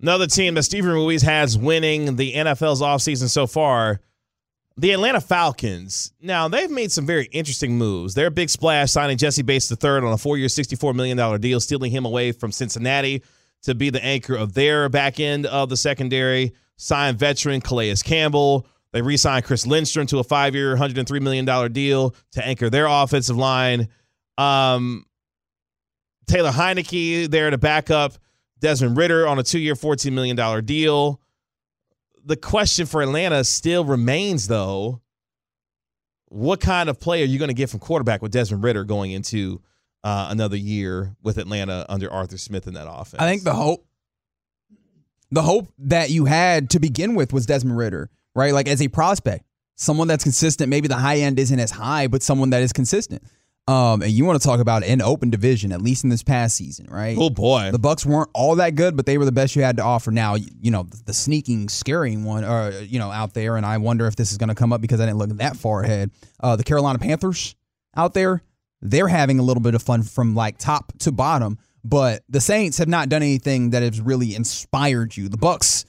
Another 0.00 0.28
team 0.28 0.54
that 0.54 0.62
Steven 0.62 0.92
Ruiz 0.92 1.22
has 1.22 1.58
winning 1.58 2.16
the 2.16 2.34
NFL's 2.34 2.80
offseason 2.80 3.28
so 3.28 3.48
far, 3.48 4.00
the 4.78 4.92
Atlanta 4.92 5.20
Falcons. 5.20 6.12
Now 6.20 6.46
they've 6.46 6.70
made 6.70 6.92
some 6.92 7.04
very 7.04 7.26
interesting 7.26 7.76
moves. 7.76 8.14
Their 8.14 8.30
big 8.30 8.48
splash 8.48 8.92
signing 8.92 9.18
Jessie 9.18 9.42
Bates 9.42 9.70
III 9.70 9.90
on 9.90 10.12
a 10.12 10.18
four-year, 10.18 10.46
$64 10.46 10.94
million 10.94 11.40
deal, 11.40 11.60
stealing 11.60 11.90
him 11.90 12.04
away 12.04 12.30
from 12.30 12.52
Cincinnati 12.52 13.22
to 13.62 13.74
be 13.74 13.90
the 13.90 14.02
anchor 14.04 14.36
of 14.36 14.54
their 14.54 14.88
back 14.88 15.18
end 15.18 15.46
of 15.46 15.68
the 15.68 15.76
secondary. 15.76 16.54
Signed 16.76 17.18
veteran 17.18 17.60
Calais 17.60 17.96
Campbell. 18.04 18.66
They 18.92 19.02
re-signed 19.02 19.44
Chris 19.44 19.66
Lindstrom 19.66 20.06
to 20.06 20.20
a 20.20 20.24
five-year, 20.24 20.76
$103 20.76 21.20
million 21.20 21.72
deal 21.72 22.14
to 22.32 22.46
anchor 22.46 22.70
their 22.70 22.86
offensive 22.86 23.36
line. 23.36 23.88
Um, 24.38 25.04
Taylor 26.28 26.52
Heinicke 26.52 27.28
there 27.28 27.50
to 27.50 27.58
back 27.58 27.90
up 27.90 28.14
Desmond 28.60 28.96
Ridder 28.96 29.26
on 29.26 29.40
a 29.40 29.42
two-year, 29.42 29.74
$14 29.74 30.12
million 30.12 30.64
deal 30.64 31.20
the 32.28 32.36
question 32.36 32.84
for 32.84 33.00
Atlanta 33.00 33.42
still 33.42 33.84
remains, 33.84 34.48
though. 34.48 35.00
What 36.26 36.60
kind 36.60 36.90
of 36.90 37.00
play 37.00 37.22
are 37.22 37.26
you 37.26 37.38
going 37.38 37.48
to 37.48 37.54
get 37.54 37.70
from 37.70 37.80
quarterback 37.80 38.20
with 38.20 38.32
Desmond 38.32 38.62
Ridder 38.62 38.84
going 38.84 39.12
into 39.12 39.62
uh, 40.04 40.28
another 40.30 40.56
year 40.56 41.16
with 41.22 41.38
Atlanta 41.38 41.86
under 41.88 42.12
Arthur 42.12 42.36
Smith 42.36 42.66
in 42.66 42.74
that 42.74 42.86
offense? 42.86 43.22
I 43.22 43.26
think 43.26 43.44
the 43.44 43.54
hope, 43.54 43.86
the 45.30 45.40
hope 45.40 45.68
that 45.78 46.10
you 46.10 46.26
had 46.26 46.68
to 46.70 46.80
begin 46.80 47.14
with 47.14 47.32
was 47.32 47.46
Desmond 47.46 47.78
Ridder, 47.78 48.10
right? 48.34 48.52
Like 48.52 48.68
as 48.68 48.82
a 48.82 48.88
prospect, 48.88 49.46
someone 49.76 50.06
that's 50.06 50.22
consistent. 50.22 50.68
Maybe 50.68 50.86
the 50.86 50.96
high 50.96 51.20
end 51.20 51.38
isn't 51.38 51.58
as 51.58 51.70
high, 51.70 52.08
but 52.08 52.22
someone 52.22 52.50
that 52.50 52.60
is 52.60 52.74
consistent. 52.74 53.22
Um, 53.68 54.00
and 54.00 54.10
you 54.10 54.24
want 54.24 54.40
to 54.40 54.48
talk 54.48 54.60
about 54.60 54.82
an 54.82 55.02
open 55.02 55.28
division, 55.28 55.72
at 55.72 55.82
least 55.82 56.02
in 56.02 56.08
this 56.08 56.22
past 56.22 56.56
season, 56.56 56.86
right? 56.88 57.18
Oh 57.20 57.28
boy, 57.28 57.70
the 57.70 57.78
Bucks 57.78 58.06
weren't 58.06 58.30
all 58.32 58.56
that 58.56 58.76
good, 58.76 58.96
but 58.96 59.04
they 59.04 59.18
were 59.18 59.26
the 59.26 59.32
best 59.32 59.54
you 59.54 59.62
had 59.62 59.76
to 59.76 59.82
offer. 59.82 60.10
Now, 60.10 60.36
you 60.36 60.70
know, 60.70 60.84
the 61.04 61.12
sneaking, 61.12 61.68
scaring 61.68 62.24
one, 62.24 62.44
uh, 62.44 62.80
you 62.82 62.98
know, 62.98 63.10
out 63.10 63.34
there, 63.34 63.58
and 63.58 63.66
I 63.66 63.76
wonder 63.76 64.06
if 64.06 64.16
this 64.16 64.32
is 64.32 64.38
going 64.38 64.48
to 64.48 64.54
come 64.54 64.72
up 64.72 64.80
because 64.80 65.00
I 65.02 65.04
didn't 65.04 65.18
look 65.18 65.28
that 65.36 65.54
far 65.54 65.82
ahead. 65.82 66.10
Uh, 66.40 66.56
the 66.56 66.64
Carolina 66.64 66.98
Panthers 66.98 67.54
out 67.94 68.14
there, 68.14 68.42
they're 68.80 69.08
having 69.08 69.38
a 69.38 69.42
little 69.42 69.62
bit 69.62 69.74
of 69.74 69.82
fun 69.82 70.02
from 70.02 70.34
like 70.34 70.56
top 70.56 70.96
to 71.00 71.12
bottom, 71.12 71.58
but 71.84 72.22
the 72.30 72.40
Saints 72.40 72.78
have 72.78 72.88
not 72.88 73.10
done 73.10 73.22
anything 73.22 73.70
that 73.70 73.82
has 73.82 74.00
really 74.00 74.34
inspired 74.34 75.14
you. 75.14 75.28
The 75.28 75.36
Bucks, 75.36 75.84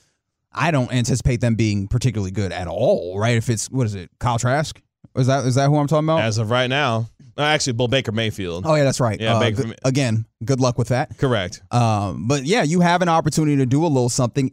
I 0.51 0.71
don't 0.71 0.91
anticipate 0.91 1.39
them 1.39 1.55
being 1.55 1.88
particularly 1.88 2.31
good 2.31 2.51
at 2.51 2.67
all, 2.67 3.17
right? 3.17 3.38
If 3.38 3.50
it's 3.50 3.71
what 3.71 3.86
is 3.86 3.95
it, 3.95 4.09
Kyle 4.19 4.38
Trask? 4.38 4.81
Is 5.15 5.27
that 5.27 5.45
is 5.45 5.55
that 5.55 5.69
who 5.69 5.77
I'm 5.77 5.88
talking 5.88 6.07
about? 6.07 6.21
As 6.21 6.38
of 6.38 6.51
right 6.51 6.69
now. 6.69 7.07
Actually, 7.39 7.74
Bill 7.74 7.88
Baker 7.88 8.12
Mayfield. 8.12 8.65
Oh 8.65 8.75
yeah, 8.75 8.84
that's 8.84 9.00
right. 9.00 9.19
Yeah, 9.19 9.38
uh, 9.38 9.72
again, 9.86 10.25
good 10.43 10.60
luck 10.60 10.77
with 10.77 10.89
that. 10.89 11.17
Correct. 11.17 11.62
Um, 11.72 12.27
but 12.27 12.43
yeah, 12.43 12.63
you 12.63 12.81
have 12.81 13.01
an 13.01 13.10
opportunity 13.10 13.58
to 13.58 13.65
do 13.65 13.86
a 13.86 13.88
little 13.88 14.10
something. 14.10 14.51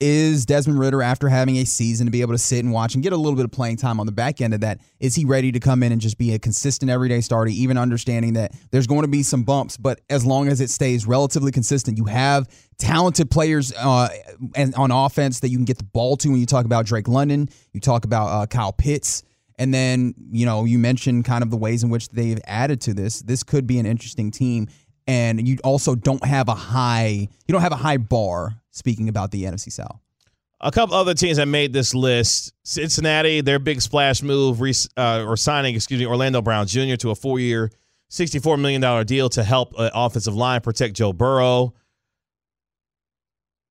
Is 0.00 0.44
Desmond 0.44 0.80
Ridder, 0.80 1.02
after 1.02 1.28
having 1.28 1.56
a 1.58 1.64
season, 1.64 2.06
to 2.06 2.10
be 2.10 2.20
able 2.20 2.34
to 2.34 2.38
sit 2.38 2.64
and 2.64 2.72
watch 2.74 2.94
and 2.94 3.02
get 3.02 3.12
a 3.12 3.16
little 3.16 3.36
bit 3.36 3.44
of 3.44 3.52
playing 3.52 3.76
time 3.76 4.00
on 4.00 4.06
the 4.06 4.12
back 4.12 4.40
end 4.40 4.52
of 4.52 4.60
that, 4.60 4.80
is 4.98 5.14
he 5.14 5.24
ready 5.24 5.52
to 5.52 5.60
come 5.60 5.84
in 5.84 5.92
and 5.92 6.00
just 6.00 6.18
be 6.18 6.34
a 6.34 6.38
consistent 6.38 6.90
everyday 6.90 7.20
starter, 7.20 7.50
even 7.50 7.78
understanding 7.78 8.32
that 8.34 8.52
there's 8.72 8.88
going 8.88 9.02
to 9.02 9.08
be 9.08 9.22
some 9.22 9.44
bumps, 9.44 9.76
but 9.76 10.00
as 10.10 10.26
long 10.26 10.48
as 10.48 10.60
it 10.60 10.68
stays 10.68 11.06
relatively 11.06 11.52
consistent, 11.52 11.96
you 11.96 12.06
have 12.06 12.48
talented 12.76 13.30
players 13.30 13.72
uh, 13.78 14.08
and 14.56 14.74
on 14.74 14.90
offense 14.90 15.40
that 15.40 15.48
you 15.48 15.56
can 15.56 15.64
get 15.64 15.78
the 15.78 15.84
ball 15.84 16.16
to 16.16 16.28
when 16.28 16.40
you 16.40 16.46
talk 16.46 16.64
about 16.64 16.86
Drake 16.86 17.06
London, 17.06 17.48
you 17.72 17.80
talk 17.80 18.04
about 18.04 18.26
uh, 18.26 18.46
Kyle 18.46 18.72
Pitts. 18.72 19.22
And 19.56 19.72
then, 19.72 20.14
you 20.30 20.46
know, 20.46 20.64
you 20.64 20.78
mentioned 20.78 21.24
kind 21.24 21.42
of 21.42 21.50
the 21.50 21.56
ways 21.56 21.82
in 21.82 21.90
which 21.90 22.08
they've 22.08 22.40
added 22.46 22.80
to 22.82 22.94
this. 22.94 23.20
This 23.22 23.42
could 23.42 23.66
be 23.66 23.78
an 23.78 23.86
interesting 23.86 24.30
team. 24.30 24.68
And 25.06 25.46
you 25.46 25.58
also 25.62 25.94
don't 25.94 26.24
have 26.24 26.48
a 26.48 26.54
high, 26.54 27.28
you 27.46 27.52
don't 27.52 27.60
have 27.60 27.72
a 27.72 27.76
high 27.76 27.98
bar 27.98 28.54
speaking 28.70 29.08
about 29.08 29.30
the 29.30 29.44
NFC 29.44 29.70
South. 29.70 30.00
A 30.60 30.70
couple 30.70 30.94
other 30.94 31.12
teams 31.12 31.36
that 31.36 31.46
made 31.46 31.74
this 31.74 31.94
list: 31.94 32.54
Cincinnati, 32.62 33.42
their 33.42 33.58
big 33.58 33.82
splash 33.82 34.22
move, 34.22 34.62
uh, 34.96 35.24
or 35.26 35.36
signing, 35.36 35.74
excuse 35.74 36.00
me, 36.00 36.06
Orlando 36.06 36.40
Brown 36.40 36.66
Jr. 36.66 36.94
to 36.96 37.10
a 37.10 37.14
four-year, 37.14 37.70
sixty-four 38.08 38.56
million 38.56 38.80
dollar 38.80 39.04
deal 39.04 39.28
to 39.30 39.44
help 39.44 39.74
uh, 39.76 39.90
offensive 39.92 40.34
line 40.34 40.62
protect 40.62 40.94
Joe 40.94 41.12
Burrow. 41.12 41.74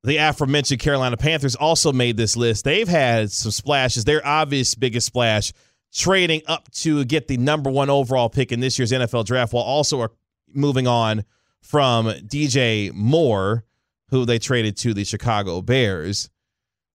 The 0.03 0.17
aforementioned 0.17 0.81
Carolina 0.81 1.17
Panthers 1.17 1.55
also 1.55 1.93
made 1.93 2.15
this 2.15 2.37
list. 2.37 2.63
They've 2.63 2.87
had 2.87 3.31
some 3.31 3.51
splashes. 3.51 4.03
Their 4.03 4.23
obvious 4.23 4.75
biggest 4.75 5.07
splash 5.07 5.51
trading 5.93 6.41
up 6.47 6.71
to 6.71 7.05
get 7.05 7.27
the 7.27 7.37
number 7.37 7.69
one 7.69 7.89
overall 7.89 8.29
pick 8.29 8.51
in 8.51 8.59
this 8.59 8.77
year's 8.79 8.91
NFL 8.91 9.25
draft, 9.25 9.53
while 9.53 9.63
also 9.63 10.07
moving 10.53 10.87
on 10.87 11.23
from 11.61 12.07
DJ 12.07 12.91
Moore, 12.93 13.63
who 14.09 14.25
they 14.25 14.39
traded 14.39 14.75
to 14.77 14.93
the 14.93 15.03
Chicago 15.05 15.61
Bears. 15.61 16.29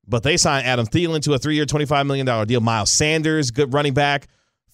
But 0.06 0.22
they 0.22 0.36
signed 0.36 0.66
Adam 0.66 0.86
Thielen 0.86 1.20
to 1.22 1.34
a 1.34 1.38
three 1.38 1.54
year, 1.54 1.66
$25 1.66 2.06
million 2.06 2.46
deal. 2.46 2.60
Miles 2.60 2.90
Sanders, 2.90 3.50
good 3.50 3.72
running 3.74 3.92
back, 3.94 4.26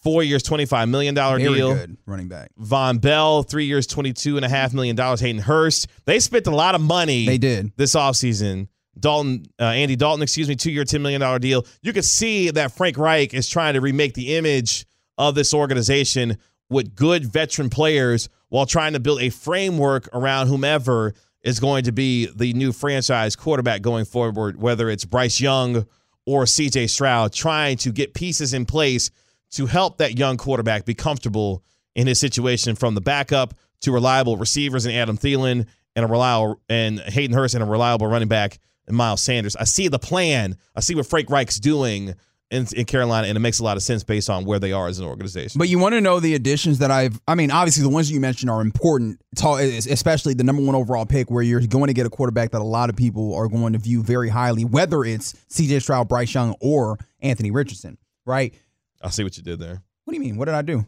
four 0.03 0.23
years, 0.23 0.43
$25 0.45 0.89
million 0.89 1.15
Very 1.15 1.43
deal. 1.43 1.75
good 1.75 1.97
running 2.07 2.29
back. 2.29 2.51
Vonn 2.61 3.01
Bell, 3.01 3.43
three 3.43 3.65
years, 3.65 3.87
$22.5 3.89 4.75
million. 4.75 4.97
Hayden 4.97 5.43
Hurst. 5.43 5.89
They 6.05 6.21
spent 6.21 6.47
a 6.47 6.55
lot 6.55 6.75
of 6.77 6.81
money 6.81 7.27
They 7.27 7.39
did. 7.39 7.73
this 7.77 7.95
offseason 7.97 8.69
Dalton, 8.99 9.47
uh, 9.61 9.65
Andy 9.65 9.97
Dalton, 9.97 10.23
excuse 10.23 10.49
me, 10.49 10.57
two 10.57 10.71
year, 10.71 10.85
$10 10.85 11.01
million 11.01 11.41
deal. 11.41 11.67
You 11.83 11.93
can 11.93 12.03
see 12.03 12.51
that 12.51 12.73
Frank 12.73 12.97
Reich 12.97 13.35
is 13.35 13.49
trying 13.49 13.75
to 13.75 13.81
remake 13.81 14.15
the 14.15 14.37
image 14.37 14.87
of 15.19 15.35
this 15.35 15.55
organization 15.55 16.39
with 16.71 16.95
good 16.95 17.25
veteran 17.25 17.71
players 17.71 18.29
while 18.49 18.67
trying 18.67 18.93
to 18.95 19.01
build 19.01 19.21
a 19.21 19.31
framework 19.31 20.09
around 20.13 20.47
whomever 20.47 21.15
is 21.43 21.61
going 21.61 21.85
to 21.85 21.93
be 21.93 22.27
the 22.35 22.53
new 22.55 22.73
franchise 22.73 23.37
quarterback 23.37 23.83
going 23.83 24.05
forward, 24.05 24.61
whether 24.61 24.89
it's 24.89 25.05
Bryce 25.05 25.41
Young 25.41 25.87
or 26.27 26.45
CJ 26.45 26.89
Stroud, 26.89 27.33
trying 27.33 27.77
to 27.79 27.93
get 27.93 28.15
pieces 28.15 28.55
in 28.55 28.65
place 28.65 29.11
to 29.51 29.67
help 29.67 29.99
that 29.99 30.19
young 30.19 30.37
quarterback 30.37 30.85
be 30.85 30.95
comfortable 30.95 31.63
in 31.95 32.07
his 32.07 32.19
situation 32.19 32.75
from 32.75 32.95
the 32.95 33.01
backup 33.01 33.55
to 33.83 33.93
reliable 33.93 34.37
receivers 34.37 34.87
and 34.87 34.95
Adam 34.95 35.19
Thielen 35.19 35.67
and 35.95 36.05
a 36.05 36.09
reliable 36.09 36.61
and 36.69 36.99
Hayden 36.99 37.37
Hurst 37.37 37.55
and 37.55 37.63
a 37.63 37.67
reliable 37.67 38.07
running 38.07 38.29
back 38.29 38.59
and 38.87 38.97
Miles 38.97 39.23
Sanders. 39.23 39.57
I 39.57 39.65
see 39.65 39.89
the 39.89 39.99
plan. 39.99 40.57
I 40.75 40.81
see 40.81 40.95
what 40.95 41.07
Frank 41.07 41.31
Reich's 41.31 41.61
doing 41.61 42.15
in, 42.51 42.67
in, 42.77 42.85
Carolina, 42.85 43.27
and 43.27 43.37
it 43.37 43.41
makes 43.41 43.59
a 43.59 43.65
lot 43.65 43.77
of 43.77 43.83
sense 43.83 44.05
based 44.05 44.31
on 44.31 44.45
where 44.45 44.59
they 44.59 44.73
are 44.73 44.87
as 44.87 44.99
an 44.99 45.07
organization. 45.07 45.59
But 45.59 45.69
you 45.69 45.79
want 45.79 45.95
to 45.95 46.01
know 46.01 46.21
the 46.21 46.35
additions 46.35 46.79
that 46.79 46.91
I've. 46.91 47.21
I 47.27 47.35
mean, 47.35 47.51
obviously 47.51 47.83
the 47.83 47.89
ones 47.89 48.11
you 48.11 48.21
mentioned 48.21 48.51
are 48.51 48.61
important, 48.61 49.21
especially 49.43 50.35
the 50.35 50.45
number 50.45 50.63
one 50.63 50.75
overall 50.75 51.07
pick, 51.07 51.31
where 51.31 51.43
you're 51.43 51.67
going 51.67 51.89
to 51.89 51.95
get 51.95 52.07
a 52.07 52.11
quarterback 52.11 52.51
that 52.53 52.61
a 52.61 52.65
lot 52.65 52.91
of 52.91 52.97
people 52.97 53.35
are 53.35 53.49
going 53.49 53.73
to 53.73 53.79
view 53.79 54.03
very 54.03 54.29
highly, 54.29 54.65
whether 54.65 55.05
it's 55.05 55.35
C.J. 55.49 55.81
Stroud, 55.81 56.09
Bryce 56.09 56.33
Young, 56.33 56.55
or 56.61 56.99
Anthony 57.21 57.51
Richardson. 57.51 57.99
Right? 58.27 58.55
I 59.03 59.11
see 59.11 59.25
what 59.25 59.37
you 59.37 59.43
did 59.43 59.59
there. 59.59 59.83
What 60.05 60.13
do 60.13 60.17
you 60.17 60.21
mean? 60.21 60.37
What 60.37 60.47
did 60.47 60.55
I 60.55 60.63
do? 60.63 60.87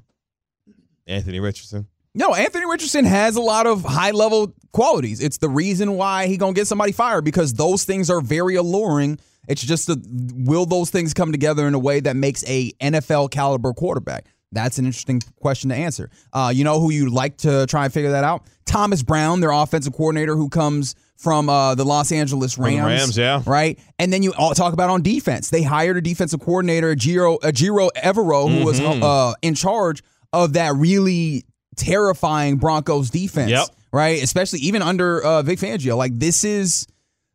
Anthony 1.06 1.40
Richardson. 1.40 1.86
No, 2.16 2.34
Anthony 2.34 2.64
Richardson 2.64 3.04
has 3.04 3.36
a 3.36 3.42
lot 3.42 3.66
of 3.66 3.84
high 3.84 4.12
level 4.12 4.54
qualities. 4.72 5.20
It's 5.20 5.36
the 5.36 5.50
reason 5.50 5.98
why 5.98 6.26
he 6.26 6.38
gonna 6.38 6.54
get 6.54 6.66
somebody 6.66 6.92
fired 6.92 7.26
because 7.26 7.52
those 7.52 7.84
things 7.84 8.08
are 8.08 8.22
very 8.22 8.54
alluring. 8.54 9.18
It's 9.48 9.62
just 9.62 9.90
a, 9.90 10.00
will 10.34 10.64
those 10.64 10.88
things 10.88 11.12
come 11.12 11.30
together 11.30 11.68
in 11.68 11.74
a 11.74 11.78
way 11.78 12.00
that 12.00 12.16
makes 12.16 12.42
a 12.48 12.72
NFL 12.80 13.30
caliber 13.32 13.74
quarterback? 13.74 14.24
That's 14.50 14.78
an 14.78 14.86
interesting 14.86 15.20
question 15.40 15.68
to 15.68 15.76
answer. 15.76 16.08
Uh, 16.32 16.50
you 16.54 16.64
know 16.64 16.80
who 16.80 16.90
you'd 16.90 17.12
like 17.12 17.36
to 17.38 17.66
try 17.66 17.84
and 17.84 17.92
figure 17.92 18.12
that 18.12 18.24
out? 18.24 18.46
Thomas 18.64 19.02
Brown, 19.02 19.40
their 19.40 19.50
offensive 19.50 19.92
coordinator, 19.92 20.36
who 20.36 20.48
comes 20.48 20.94
from 21.18 21.50
uh, 21.50 21.74
the 21.74 21.84
Los 21.84 22.12
Angeles 22.12 22.56
Rams. 22.56 22.86
Rams, 22.86 23.18
yeah. 23.18 23.42
Right? 23.44 23.78
And 23.98 24.10
then 24.10 24.22
you 24.22 24.32
all 24.38 24.54
talk 24.54 24.72
about 24.72 24.88
on 24.88 25.02
defense. 25.02 25.50
They 25.50 25.62
hired 25.62 25.98
a 25.98 26.00
defensive 26.00 26.40
coordinator, 26.40 26.94
Ejiro, 26.94 27.38
Ejiro 27.40 27.90
Evero, 27.94 28.48
who 28.48 28.56
mm-hmm. 28.56 28.64
was 28.64 28.80
uh, 28.80 29.34
in 29.42 29.54
charge 29.54 30.02
of 30.32 30.54
that 30.54 30.74
really 30.74 31.44
terrifying 31.76 32.56
Broncos 32.56 33.10
defense. 33.10 33.50
Yep. 33.50 33.68
Right? 33.92 34.22
Especially 34.22 34.58
even 34.60 34.82
under 34.82 35.22
uh, 35.22 35.42
Vic 35.42 35.58
Fangio. 35.58 35.96
Like 35.96 36.18
this 36.18 36.44
is 36.44 36.86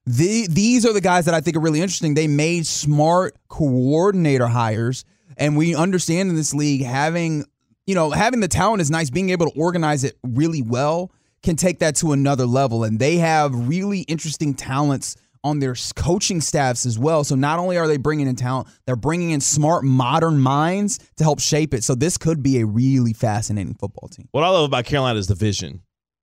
the 0.05 0.47
these 0.47 0.85
are 0.85 0.93
the 0.93 1.01
guys 1.01 1.25
that 1.25 1.33
I 1.33 1.41
think 1.41 1.57
are 1.57 1.59
really 1.59 1.81
interesting. 1.81 2.13
They 2.13 2.27
made 2.27 2.65
smart 2.65 3.35
coordinator 3.47 4.47
hires, 4.47 5.05
and 5.37 5.55
we 5.55 5.75
understand 5.75 6.29
in 6.29 6.35
this 6.35 6.53
league 6.53 6.83
having 6.83 7.45
you 7.85 7.95
know 7.95 8.11
having 8.11 8.39
the 8.39 8.47
talent 8.47 8.81
is 8.81 8.91
nice. 8.91 9.09
Being 9.09 9.29
able 9.29 9.49
to 9.49 9.59
organize 9.59 10.03
it 10.03 10.17
really 10.23 10.61
well 10.61 11.11
can 11.43 11.55
take 11.55 11.79
that 11.79 11.95
to 11.97 12.11
another 12.13 12.45
level, 12.45 12.83
and 12.83 12.99
they 12.99 13.17
have 13.17 13.67
really 13.67 14.01
interesting 14.01 14.53
talents 14.53 15.15
on 15.43 15.59
their 15.59 15.75
coaching 15.95 16.41
staffs 16.41 16.85
as 16.85 16.99
well. 16.99 17.23
So 17.23 17.35
not 17.35 17.59
only 17.59 17.77
are 17.77 17.87
they 17.87 17.97
bringing 17.97 18.27
in 18.27 18.35
talent, 18.35 18.67
they're 18.85 18.95
bringing 18.95 19.31
in 19.31 19.41
smart, 19.41 19.83
modern 19.83 20.39
minds 20.39 20.99
to 21.17 21.23
help 21.23 21.39
shape 21.39 21.73
it. 21.73 21.83
So 21.83 21.95
this 21.95 22.17
could 22.17 22.43
be 22.43 22.59
a 22.59 22.65
really 22.65 23.13
fascinating 23.13 23.73
football 23.73 24.07
team. 24.09 24.27
What 24.31 24.43
I 24.43 24.49
love 24.49 24.65
about 24.65 24.85
Carolina 24.85 25.17
is 25.17 25.27
the 25.27 25.35
vision. 25.35 25.81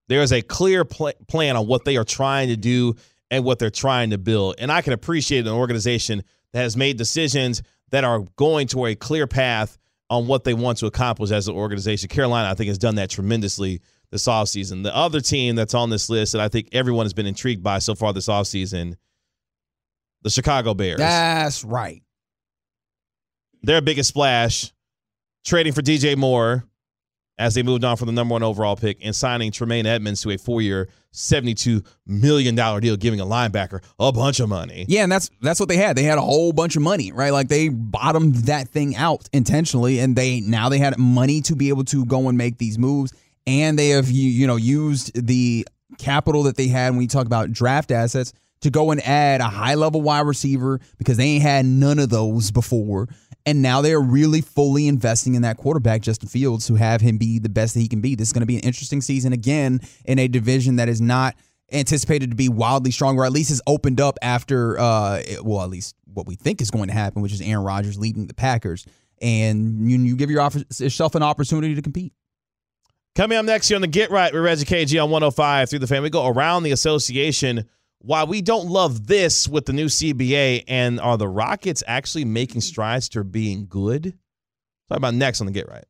There 0.09 0.23
is 0.23 0.33
a 0.33 0.41
clear 0.41 0.85
pl- 0.85 1.13
plan 1.27 1.57
on 1.57 1.67
what 1.67 1.85
they 1.85 1.97
are 1.97 2.05
trying 2.05 2.49
to 2.49 2.57
do 2.57 2.95
and 3.31 3.45
what 3.45 3.59
they're 3.59 3.71
trying 3.71 4.11
to 4.11 4.19
build. 4.19 4.55
And 4.59 4.73
I 4.73 4.81
can 4.83 4.93
appreciate 4.93 5.47
an 5.47 5.53
organization 5.53 6.23
that 6.53 6.61
has 6.61 6.77
made 6.77 6.97
decisions 6.97 7.63
that 7.91 8.05
are 8.05 8.21
going 8.37 8.69
to 8.69 8.87
a 8.87 8.95
clear 8.95 9.27
path 9.27 9.79
on 10.11 10.27
what 10.27 10.45
they 10.45 10.55
want 10.55 10.79
to 10.79 10.87
accomplish 10.87 11.31
as 11.31 11.49
an 11.49 11.55
organization. 11.55 12.09
Carolina, 12.09 12.51
I 12.51 12.55
think, 12.55 12.69
has 12.69 12.79
done 12.79 12.95
that 12.95 13.11
tremendously 13.11 13.83
this 14.11 14.27
offseason. 14.27 14.83
The 14.83 14.97
other 14.97 15.21
team 15.21 15.55
that's 15.55 15.75
on 15.75 15.91
this 15.91 16.09
list 16.09 16.33
that 16.33 16.41
I 16.41 16.49
think 16.49 16.69
everyone 16.73 17.05
has 17.05 17.13
been 17.13 17.27
intrigued 17.27 17.63
by 17.63 17.79
so 17.79 17.95
far 17.95 18.15
this 18.15 18.29
offseason 18.29 18.97
the 20.23 20.31
Chicago 20.31 20.75
Bears. 20.75 20.99
That's 20.99 21.65
right. 21.65 22.03
their 23.63 23.81
biggest 23.81 24.09
splash, 24.11 24.73
trading 25.45 25.73
for 25.73 25.83
DJ 25.83 26.17
Moore 26.17 26.65
as 27.39 27.55
they 27.55 27.63
moved 27.63 27.85
on 27.85 27.97
from 27.97 28.07
the 28.07 28.13
number 28.13 28.33
one 28.33 28.43
overall 28.43 28.75
pick 28.75 28.99
and 29.01 29.15
signing 29.15 29.53
Tremaine 29.53 29.87
Edmunds 29.87 30.21
to 30.23 30.31
a 30.31 30.39
four 30.39 30.61
year, 30.61 30.89
$72 31.15 31.87
million 32.05 32.55
deal, 32.55 32.97
giving 32.97 33.21
a 33.21 33.25
linebacker 33.25 33.81
a 33.99 34.11
bunch 34.13 34.41
of 34.41 34.49
money. 34.49 34.85
Yeah, 34.89 35.05
and 35.05 35.13
that's 35.13 35.31
that's 35.41 35.61
what 35.61 35.69
they 35.69 35.77
had. 35.77 35.97
They 35.97 36.03
had 36.03 36.19
a 36.19 36.23
whole 36.23 36.53
bunch 36.53 36.75
of 36.75 36.83
money, 36.83 37.13
right? 37.13 37.33
Like 37.33 37.49
they 37.49 37.69
bottomed 37.69 38.35
that 38.47 38.69
thing 38.69 38.97
out 38.97 39.29
intentionally, 39.33 40.01
and 40.01 40.17
they 40.17 40.41
now 40.41 40.69
they 40.69 40.79
had 40.79 40.99
money 40.99 41.41
to 41.43 41.55
be 41.55 41.69
able 41.69 41.85
to 41.85 42.05
go 42.05 42.29
and 42.29 42.37
make 42.37 42.59
these 42.59 42.77
moves, 42.77 43.13
and 43.47 43.79
they 43.79 43.91
have 43.91 44.11
you, 44.11 44.29
you 44.29 44.47
know 44.47 44.57
used 44.57 45.13
the 45.15 45.67
capital 45.97 46.43
that 46.45 46.57
they 46.57 46.67
had 46.69 46.91
when 46.91 47.03
you 47.03 47.09
talk 47.09 47.27
about 47.27 47.53
draft 47.53 47.91
assets 47.91 48.33
to 48.61 48.71
go 48.71 48.91
and 48.91 49.01
add 49.07 49.41
a 49.41 49.49
high 49.49 49.75
level 49.75 50.01
wide 50.01 50.27
receiver 50.27 50.81
because 50.99 51.17
they 51.17 51.25
ain't 51.25 51.43
had 51.43 51.65
none 51.65 51.99
of 51.99 52.11
those 52.11 52.51
before. 52.51 53.09
And 53.47 53.63
now 53.63 53.81
they're 53.81 54.01
really 54.01 54.41
fully 54.41 54.89
investing 54.89 55.35
in 55.35 55.43
that 55.43 55.57
quarterback, 55.57 56.03
Justin 56.03 56.29
Fields, 56.29 56.67
to 56.67 56.75
have 56.75 57.01
him 57.01 57.17
be 57.19 57.39
the 57.39 57.49
best 57.49 57.75
that 57.75 57.81
he 57.81 57.89
can 57.89 58.01
be. 58.01 58.15
This 58.15 58.29
is 58.29 58.33
going 58.33 58.43
to 58.43 58.47
be 58.47 58.57
an 58.57 58.63
interesting 58.63 59.01
season 59.01 59.33
again 59.33 59.81
in 60.05 60.19
a 60.19 60.29
division 60.29 60.77
that 60.77 60.89
is 60.89 61.01
not 61.01 61.35
anticipated 61.73 62.31
to 62.31 62.37
be 62.37 62.49
wildly 62.49 62.91
strong, 62.91 63.19
or 63.19 63.25
at 63.25 63.33
least 63.33 63.51
has 63.51 63.63
opened 63.67 64.01
up 64.01 64.19
after, 64.23 64.79
uh, 64.79 65.23
well, 65.43 65.63
at 65.63 65.71
least 65.71 65.95
what 66.13 66.27
we 66.27 66.35
think 66.35 66.61
is 66.61 66.71
going 66.71 66.89
to 66.89 66.95
happen, 66.95 67.23
which 67.23 67.33
is 67.33 67.41
Aaron 67.41 67.65
Rodgers 67.65 67.99
leading 67.99 68.27
the 68.27 68.35
Packers. 68.35 68.87
And 69.21 69.91
you, 69.91 69.99
you 69.99 70.17
give 70.17 70.31
your 70.31 70.49
yourself 70.79 71.15
an 71.15 71.23
opportunity 71.23 71.75
to 71.75 71.83
compete. 71.83 72.13
Coming 73.15 73.37
up 73.37 73.45
next 73.45 73.69
here 73.69 73.77
on 73.77 73.81
the 73.81 73.89
Get 73.89 74.11
Right 74.11 74.33
with 74.33 74.43
Reggie 74.43 74.65
KG 74.65 75.03
on 75.03 75.11
105 75.11 75.71
through 75.71 75.81
the 75.81 75.87
fan. 75.87 76.03
We 76.03 76.11
go 76.11 76.27
around 76.27 76.63
the 76.63 76.71
association 76.71 77.69
why 78.01 78.25
we 78.25 78.43
don't 78.43 78.69
love 78.69 79.07
this 79.07 79.49
with 79.49 79.67
the 79.67 79.73
new 79.73 79.87
CBA 79.87 80.65
and 80.69 81.01
are 81.01 81.17
the 81.17 81.29
Rockets 81.29 81.83
actually 81.87 82.25
making 82.25 82.61
strides 82.61 83.09
to 83.11 83.25
being 83.25 83.67
good? 83.69 84.15
Talk 84.89 84.99
about 84.99 85.15
next 85.15 85.41
on 85.41 85.47
the 85.47 85.53
Get 85.53 85.69
Right. 85.69 85.85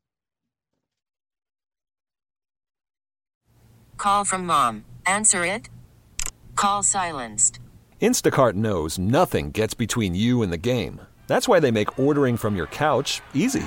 Call 3.96 4.24
from 4.24 4.46
mom. 4.46 4.84
Answer 5.06 5.44
it. 5.44 5.68
Call 6.54 6.82
silenced. 6.82 7.58
Instacart 8.00 8.54
knows 8.54 8.98
nothing 8.98 9.50
gets 9.50 9.74
between 9.74 10.14
you 10.14 10.42
and 10.42 10.52
the 10.52 10.56
game. 10.56 11.00
That's 11.26 11.46
why 11.48 11.60
they 11.60 11.70
make 11.70 11.98
ordering 11.98 12.36
from 12.36 12.56
your 12.56 12.66
couch 12.66 13.20
easy. 13.34 13.66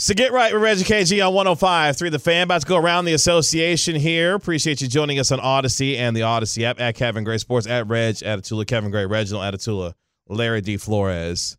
So 0.00 0.14
get 0.14 0.32
right 0.32 0.50
with 0.50 0.62
Reggie 0.62 0.84
KG 0.84 1.26
on 1.28 1.34
105 1.34 1.94
through 1.94 2.08
the 2.08 2.18
fan. 2.18 2.44
About 2.44 2.62
to 2.62 2.66
go 2.66 2.78
around 2.78 3.04
the 3.04 3.12
association 3.12 3.96
here. 3.96 4.34
Appreciate 4.34 4.80
you 4.80 4.88
joining 4.88 5.18
us 5.18 5.30
on 5.30 5.40
Odyssey 5.40 5.98
and 5.98 6.16
the 6.16 6.22
Odyssey 6.22 6.64
app 6.64 6.80
at 6.80 6.94
Kevin 6.94 7.22
Gray 7.22 7.36
Sports, 7.36 7.66
at 7.66 7.86
Reg 7.86 8.14
Atatula, 8.14 8.66
Kevin 8.66 8.90
Gray, 8.90 9.04
Reginald 9.04 9.44
Atatula, 9.44 9.92
Larry 10.26 10.62
D. 10.62 10.78
Flores 10.78 11.58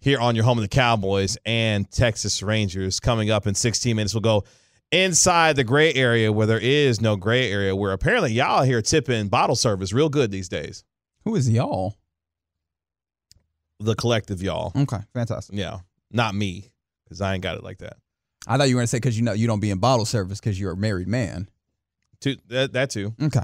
here 0.00 0.18
on 0.18 0.34
your 0.34 0.44
home 0.44 0.58
of 0.58 0.62
the 0.62 0.68
Cowboys 0.68 1.38
and 1.46 1.88
Texas 1.92 2.42
Rangers. 2.42 2.98
Coming 2.98 3.30
up 3.30 3.46
in 3.46 3.54
16 3.54 3.94
minutes, 3.94 4.14
we'll 4.14 4.20
go 4.20 4.42
inside 4.90 5.54
the 5.54 5.62
gray 5.62 5.94
area 5.94 6.32
where 6.32 6.48
there 6.48 6.58
is 6.58 7.00
no 7.00 7.14
gray 7.14 7.52
area, 7.52 7.76
where 7.76 7.92
apparently 7.92 8.32
y'all 8.32 8.64
here 8.64 8.82
tipping 8.82 9.28
bottle 9.28 9.54
service 9.54 9.92
real 9.92 10.08
good 10.08 10.32
these 10.32 10.48
days. 10.48 10.82
Who 11.24 11.36
is 11.36 11.48
y'all? 11.48 11.94
The 13.78 13.94
collective 13.94 14.42
y'all. 14.42 14.72
Okay, 14.74 15.02
fantastic. 15.14 15.54
Yeah, 15.56 15.78
not 16.10 16.34
me 16.34 16.72
because 17.04 17.20
I 17.20 17.34
ain't 17.34 17.42
got 17.42 17.56
it 17.56 17.64
like 17.64 17.78
that. 17.78 17.96
I 18.46 18.56
thought 18.58 18.68
you 18.68 18.74
were 18.74 18.80
going 18.80 18.84
to 18.84 18.88
say 18.90 18.98
because 18.98 19.16
you 19.18 19.24
know 19.24 19.32
you 19.32 19.46
don't 19.46 19.60
be 19.60 19.70
in 19.70 19.78
bottle 19.78 20.04
service 20.04 20.40
because 20.40 20.58
you're 20.60 20.72
a 20.72 20.76
married 20.76 21.08
man. 21.08 21.48
To, 22.20 22.36
that, 22.48 22.72
that 22.72 22.90
too. 22.90 23.14
Okay. 23.22 23.42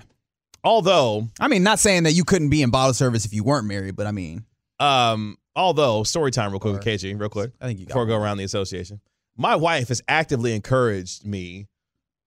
Although, 0.63 1.29
I 1.39 1.49
mean, 1.49 1.63
not 1.63 1.79
saying 1.79 2.03
that 2.05 2.13
you 2.13 2.25
couldn't 2.25 2.51
be 2.51 2.63
in 2.63 2.71
bottle 2.71 2.93
service 2.95 3.25
if 3.25 3.33
you 3.33 3.43
weren't 3.43 3.67
married, 3.67 3.97
but 3.97 4.07
I 4.07 4.13
mean, 4.13 4.45
um, 4.79 5.39
although 5.57 6.03
story 6.05 6.31
time 6.31 6.51
real 6.51 6.61
quick 6.61 6.75
with 6.75 6.85
KG, 6.85 7.19
real 7.19 7.29
quick. 7.31 7.53
I 7.61 7.67
think 7.67 7.79
you 7.81 7.87
got 7.87 7.95
before 7.95 8.05
I 8.05 8.09
go 8.09 8.17
around 8.17 8.37
the 8.39 8.45
association. 8.45 9.01
My 9.37 9.57
wife 9.57 9.89
has 9.89 10.03
actively 10.07 10.55
encouraged 10.55 11.25
me 11.27 11.67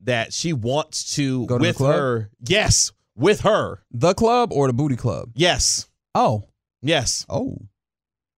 that 0.02 0.34
she 0.34 0.52
wants 0.52 1.16
to 1.16 1.46
Go 1.46 1.58
to 1.58 1.62
the 1.62 1.70
with 1.70 1.78
club? 1.78 1.96
her. 1.96 2.30
Yes, 2.48 2.92
with 3.16 3.42
her. 3.42 3.84
the 3.92 4.14
club 4.16 4.52
or 4.52 4.66
the 4.68 4.74
booty 4.74 4.96
club. 4.96 5.30
Yes, 5.36 5.88
Oh, 6.16 6.48
yes. 6.82 7.26
oh, 7.30 7.58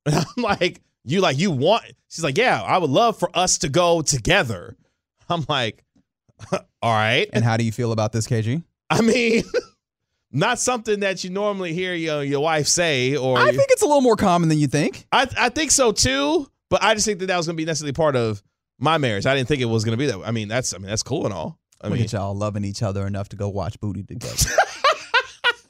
And 0.06 0.16
I'm 0.38 0.44
like, 0.44 0.82
you 1.06 1.22
like 1.22 1.38
you 1.38 1.52
want? 1.52 1.84
She's 2.10 2.24
like, 2.24 2.38
yeah, 2.38 2.62
I 2.62 2.78
would 2.78 2.90
love 2.90 3.18
for 3.18 3.30
us 3.34 3.60
to 3.60 3.70
go 3.70 4.02
together. 4.02 4.76
I'm 5.30 5.46
like, 5.48 5.84
all 6.52 6.94
right. 6.94 7.30
and 7.34 7.44
how 7.44 7.58
do 7.58 7.64
you 7.64 7.72
feel 7.72 7.92
about 7.92 8.12
this, 8.12 8.28
KG? 8.28 8.64
I 8.90 9.02
mean, 9.02 9.44
not 10.32 10.60
something 10.60 11.00
that 11.00 11.24
you 11.24 11.30
normally 11.30 11.74
hear 11.74 11.94
your 11.94 12.24
your 12.24 12.42
wife 12.42 12.68
say, 12.68 13.16
or 13.16 13.38
I 13.38 13.52
think 13.52 13.68
it's 13.72 13.82
a 13.82 13.86
little 13.86 14.02
more 14.02 14.16
common 14.16 14.50
than 14.50 14.60
you 14.60 14.68
think. 14.68 15.08
I 15.12 15.28
I 15.38 15.50
think 15.50 15.72
so 15.72 15.92
too. 15.92 16.50
But 16.70 16.84
I 16.84 16.94
just 16.94 17.06
think 17.06 17.20
that 17.20 17.28
that 17.28 17.38
was 17.38 17.46
going 17.46 17.56
to 17.56 17.62
be 17.62 17.66
necessarily 17.66 17.94
part 17.94 18.16
of 18.16 18.42
my 18.80 18.98
marriage. 18.98 19.26
I 19.26 19.36
didn't 19.36 19.48
think 19.48 19.62
it 19.62 19.66
was 19.66 19.86
going 19.86 19.98
to 19.98 19.98
be 19.98 20.08
that. 20.08 20.20
I 20.26 20.32
mean, 20.32 20.48
that's 20.48 20.74
I 20.74 20.78
mean 20.78 20.88
that's 20.88 21.04
cool 21.04 21.26
and 21.26 21.34
all. 21.34 21.60
I 21.82 21.88
Look 21.88 22.00
mean, 22.00 22.08
y'all 22.10 22.36
loving 22.36 22.66
each 22.66 22.82
other 22.82 23.06
enough 23.06 23.30
to 23.30 23.36
go 23.36 23.50
watch 23.50 23.80
booty 23.80 24.04
together. 24.04 24.50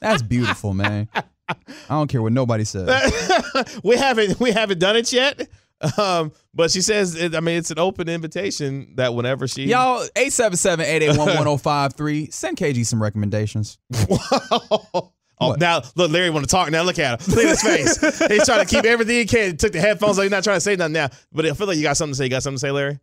That's 0.00 0.22
beautiful, 0.22 0.72
man. 0.72 1.08
I 1.48 1.54
don't 1.88 2.08
care 2.08 2.22
what 2.22 2.32
nobody 2.32 2.64
says. 2.64 2.88
we 3.84 3.96
haven't 3.96 4.40
we 4.40 4.52
haven't 4.52 4.78
done 4.78 4.96
it 4.96 5.12
yet. 5.12 5.46
Um, 5.98 6.32
but 6.54 6.70
she 6.70 6.80
says, 6.80 7.14
it, 7.14 7.34
I 7.34 7.40
mean, 7.40 7.58
it's 7.58 7.70
an 7.70 7.78
open 7.78 8.08
invitation 8.08 8.94
that 8.96 9.12
whenever 9.14 9.46
she 9.46 9.66
Y'all, 9.66 10.06
877-881-1053. 10.16 12.32
Send 12.32 12.56
KG 12.56 12.86
some 12.86 13.02
recommendations. 13.02 13.76
oh, 14.10 15.12
What? 15.36 15.60
now 15.60 15.82
look, 15.94 16.10
Larry 16.10 16.30
want 16.30 16.46
to 16.46 16.50
talk. 16.50 16.70
Now 16.70 16.82
look 16.82 16.98
at 16.98 17.20
him. 17.20 17.34
Look 17.34 17.44
at 17.44 17.50
his 17.50 17.62
face. 17.62 17.98
He's 18.28 18.46
trying 18.46 18.66
to 18.66 18.74
keep 18.74 18.86
everything 18.86 19.16
he 19.16 19.26
can. 19.26 19.58
Took 19.58 19.72
the 19.72 19.80
headphones. 19.80 20.16
Like 20.16 20.24
he's 20.24 20.30
not 20.30 20.44
trying 20.44 20.56
to 20.56 20.62
say 20.62 20.76
nothing 20.76 20.94
now. 20.94 21.10
But 21.30 21.44
I 21.44 21.52
feel 21.52 21.66
like 21.66 21.76
you 21.76 21.82
got 21.82 21.98
something 21.98 22.14
to 22.14 22.16
say. 22.16 22.24
You 22.24 22.30
got 22.30 22.42
something 22.42 22.56
to 22.56 22.60
say, 22.60 22.70
Larry? 22.70 22.98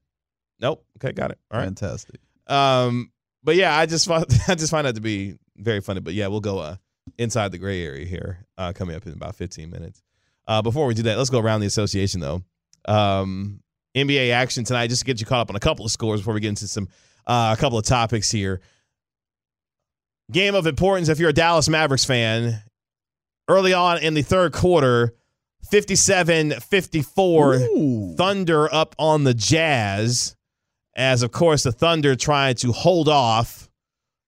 Nope. 0.59 0.83
Okay, 0.97 1.11
got 1.13 1.29
it. 1.31 1.37
All 1.51 1.59
right. 1.59 1.65
Fantastic. 1.65 2.19
Um, 2.47 3.11
but 3.43 3.55
yeah, 3.55 3.77
I 3.77 3.85
just 3.85 4.07
find, 4.07 4.25
I 4.47 4.55
just 4.55 4.71
find 4.71 4.87
that 4.87 4.95
to 4.95 5.01
be 5.01 5.35
very 5.57 5.81
funny. 5.81 5.99
But 5.99 6.15
yeah, 6.15 6.25
we'll 6.27 6.41
go 6.41 6.57
uh, 6.57 6.77
inside 7.17 7.51
the 7.51 7.57
gray 7.57 7.85
area 7.85 8.05
here 8.05 8.45
uh, 8.57 8.73
coming 8.73 8.95
up 8.95 9.05
in 9.05 9.13
about 9.13 9.35
15 9.35 9.69
minutes. 9.69 10.01
Uh, 10.47 10.61
before 10.61 10.85
we 10.85 10.93
do 10.93 11.03
that, 11.03 11.17
let's 11.17 11.29
go 11.29 11.39
around 11.39 11.61
the 11.61 11.67
association 11.67 12.19
though. 12.19 12.41
Um, 12.85 13.61
NBA 13.95 14.31
action 14.31 14.63
tonight, 14.63 14.87
just 14.87 15.01
to 15.01 15.05
get 15.05 15.19
you 15.19 15.25
caught 15.25 15.39
up 15.39 15.49
on 15.49 15.55
a 15.55 15.59
couple 15.59 15.85
of 15.85 15.91
scores 15.91 16.21
before 16.21 16.33
we 16.33 16.39
get 16.39 16.49
into 16.49 16.67
some 16.67 16.89
uh, 17.25 17.55
a 17.57 17.59
couple 17.59 17.77
of 17.77 17.85
topics 17.85 18.31
here. 18.31 18.59
Game 20.31 20.55
of 20.55 20.67
importance 20.67 21.09
if 21.09 21.19
you're 21.19 21.29
a 21.29 21.33
Dallas 21.33 21.69
Mavericks 21.69 22.05
fan. 22.05 22.61
Early 23.47 23.73
on 23.73 23.99
in 23.99 24.13
the 24.13 24.21
third 24.21 24.53
quarter, 24.53 25.13
57 25.69 26.59
54. 26.59 28.15
Thunder 28.15 28.73
up 28.73 28.95
on 28.97 29.25
the 29.25 29.33
Jazz, 29.33 30.35
as 30.95 31.23
of 31.23 31.31
course 31.31 31.63
the 31.63 31.71
Thunder 31.71 32.15
trying 32.15 32.55
to 32.55 32.71
hold 32.71 33.09
off 33.09 33.69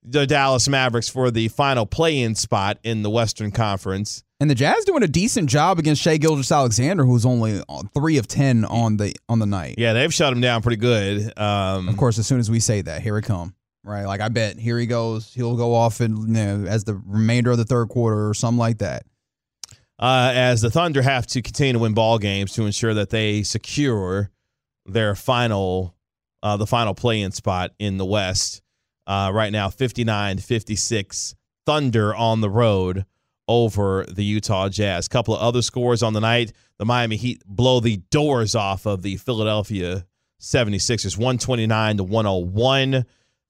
the 0.08 0.26
Dallas 0.26 0.68
Mavericks 0.68 1.08
for 1.08 1.30
the 1.32 1.48
final 1.48 1.84
play-in 1.84 2.34
spot 2.36 2.78
in 2.84 3.02
the 3.02 3.10
Western 3.10 3.50
Conference. 3.50 4.22
And 4.38 4.48
the 4.48 4.54
Jazz 4.54 4.84
doing 4.84 5.02
a 5.02 5.08
decent 5.08 5.48
job 5.50 5.78
against 5.78 6.00
Shai 6.02 6.16
Gilgeous 6.18 6.52
Alexander, 6.52 7.04
who's 7.04 7.26
only 7.26 7.60
on 7.68 7.88
three 7.88 8.18
of 8.18 8.28
ten 8.28 8.64
on 8.64 8.98
the 8.98 9.14
on 9.28 9.38
the 9.40 9.46
night. 9.46 9.76
Yeah, 9.78 9.94
they've 9.94 10.12
shut 10.14 10.32
him 10.32 10.40
down 10.40 10.62
pretty 10.62 10.76
good. 10.76 11.36
Um, 11.38 11.88
Of 11.88 11.96
course, 11.96 12.18
as 12.18 12.26
soon 12.26 12.38
as 12.38 12.50
we 12.50 12.60
say 12.60 12.82
that, 12.82 13.02
here 13.02 13.16
it 13.18 13.22
come. 13.22 13.54
Right, 13.82 14.04
like 14.04 14.20
I 14.20 14.28
bet 14.28 14.58
here 14.58 14.78
he 14.78 14.86
goes. 14.86 15.32
He'll 15.32 15.56
go 15.56 15.74
off 15.74 16.00
and 16.00 16.18
you 16.28 16.34
know, 16.34 16.64
as 16.68 16.84
the 16.84 17.00
remainder 17.06 17.50
of 17.52 17.58
the 17.58 17.64
third 17.64 17.88
quarter 17.88 18.28
or 18.28 18.34
something 18.34 18.58
like 18.58 18.78
that. 18.78 19.04
uh, 19.98 20.32
as 20.34 20.60
the 20.60 20.70
Thunder 20.70 21.00
have 21.02 21.26
to 21.28 21.40
continue 21.40 21.72
to 21.74 21.78
win 21.78 21.94
ball 21.94 22.18
games 22.18 22.52
to 22.54 22.64
ensure 22.66 22.92
that 22.94 23.10
they 23.10 23.42
secure 23.42 24.30
their 24.84 25.14
final, 25.14 25.94
uh, 26.42 26.56
the 26.58 26.66
final 26.66 26.94
play-in 26.94 27.32
spot 27.32 27.70
in 27.78 27.96
the 27.96 28.04
West. 28.04 28.60
Uh, 29.06 29.30
right 29.32 29.52
now, 29.52 29.68
59, 29.68 30.38
56, 30.38 31.34
Thunder 31.64 32.14
on 32.14 32.40
the 32.40 32.50
road 32.50 33.04
over 33.48 34.04
the 34.08 34.24
Utah 34.24 34.68
Jazz. 34.68 35.08
couple 35.08 35.34
of 35.34 35.40
other 35.40 35.62
scores 35.62 36.02
on 36.02 36.12
the 36.12 36.20
night. 36.20 36.52
The 36.78 36.84
Miami 36.84 37.16
Heat 37.16 37.42
blow 37.46 37.80
the 37.80 37.98
doors 38.10 38.54
off 38.54 38.86
of 38.86 39.02
the 39.02 39.16
Philadelphia 39.16 40.06
76ers, 40.40 41.16
129 41.16 41.98
to 41.98 42.04
101. 42.04 43.06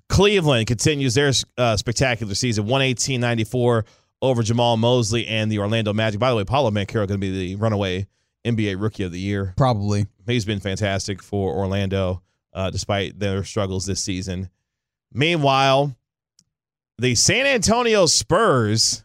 Cleveland 0.08 0.66
continues 0.66 1.14
their 1.14 1.32
uh, 1.58 1.76
spectacular 1.76 2.34
season, 2.34 2.64
118 2.64 3.20
94 3.20 3.84
over 4.22 4.42
Jamahl 4.42 4.78
Mosley 4.78 5.26
and 5.26 5.50
the 5.50 5.58
Orlando 5.58 5.92
Magic. 5.92 6.20
By 6.20 6.30
the 6.30 6.36
way, 6.36 6.44
Paolo 6.44 6.70
Banchero 6.70 7.06
going 7.06 7.08
to 7.08 7.18
be 7.18 7.30
the 7.30 7.56
runaway 7.56 8.06
NBA 8.44 8.80
Rookie 8.80 9.02
of 9.02 9.12
the 9.12 9.20
Year. 9.20 9.54
Probably. 9.56 10.06
He's 10.26 10.44
been 10.44 10.60
fantastic 10.60 11.22
for 11.22 11.54
Orlando 11.54 12.22
uh, 12.52 12.70
despite 12.70 13.18
their 13.18 13.44
struggles 13.44 13.84
this 13.86 14.00
season. 14.00 14.48
Meanwhile, 15.16 15.96
the 16.98 17.14
San 17.14 17.46
Antonio 17.46 18.04
Spurs 18.04 19.02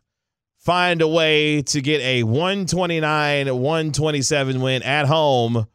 find 0.57 1.01
a 1.01 1.07
way 1.07 1.61
to 1.61 1.81
get 1.81 2.01
a 2.01 2.23
129 2.23 3.47
127 3.47 4.61
win 4.61 4.83
at 4.83 5.05
home 5.05 5.67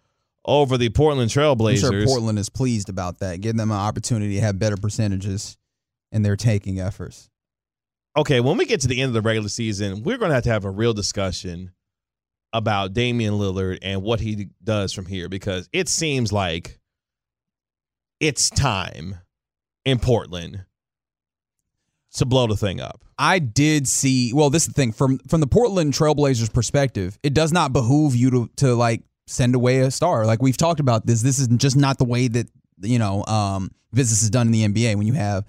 over 0.45 0.77
the 0.77 0.91
Portland 0.91 1.31
Trailblazers. 1.31 1.85
I'm 1.85 1.93
sure 1.93 2.05
Portland 2.05 2.39
is 2.39 2.51
pleased 2.51 2.91
about 2.91 3.21
that, 3.21 3.41
giving 3.41 3.57
them 3.57 3.71
an 3.71 3.79
opportunity 3.79 4.35
to 4.35 4.41
have 4.43 4.59
better 4.59 4.77
percentages 4.77 5.57
in 6.13 6.23
their 6.23 6.37
taking 6.37 6.79
efforts. 6.81 7.31
Okay, 8.15 8.41
when 8.41 8.59
we 8.59 8.67
get 8.67 8.83
to 8.83 8.89
the 8.89 9.01
end 9.01 9.09
of 9.09 9.15
the 9.15 9.23
regular 9.23 9.49
season, 9.49 10.03
we're 10.03 10.19
going 10.19 10.29
to 10.29 10.35
have 10.35 10.45
to 10.45 10.51
have 10.51 10.67
a 10.67 10.71
real 10.71 10.93
discussion 10.93 11.73
about 12.53 12.93
Damian 12.93 13.35
Lillard 13.35 13.79
and 13.81 14.03
what 14.03 14.21
he 14.21 14.51
does 14.63 14.93
from 14.93 15.07
here 15.07 15.31
because 15.31 15.69
it 15.73 15.89
seems 15.89 16.31
like 16.31 16.79
it's 18.21 18.51
time 18.51 19.17
in 19.87 19.99
Portland 19.99 20.65
to 22.17 22.27
blow 22.27 22.47
the 22.47 22.57
thing 22.57 22.81
up. 22.81 23.05
I 23.19 23.39
did 23.39 23.89
see. 23.89 24.33
Well, 24.35 24.51
this 24.51 24.63
is 24.63 24.69
the 24.69 24.75
thing 24.75 24.93
from 24.93 25.19
from 25.21 25.41
the 25.41 25.47
Portland 25.47 25.95
Trailblazers 25.95 26.53
perspective, 26.53 27.19
it 27.23 27.33
does 27.33 27.53
not 27.53 27.73
behoove 27.73 28.15
you 28.15 28.31
to 28.31 28.51
to 28.57 28.75
like 28.75 29.03
send 29.27 29.55
away 29.55 29.79
a 29.79 29.91
star. 29.91 30.27
Like 30.27 30.43
we've 30.43 30.57
talked 30.57 30.81
about 30.81 31.07
this. 31.07 31.23
This 31.23 31.39
is 31.39 31.49
just 31.57 31.77
not 31.77 31.97
the 31.97 32.05
way 32.05 32.29
that 32.29 32.49
you 32.81 32.99
know 32.99 33.25
um, 33.25 33.71
business 33.95 34.23
is 34.23 34.29
done 34.29 34.49
in 34.49 34.53
the 34.53 34.67
NBA. 34.67 34.97
When 34.97 35.07
you 35.07 35.15
have 35.15 35.47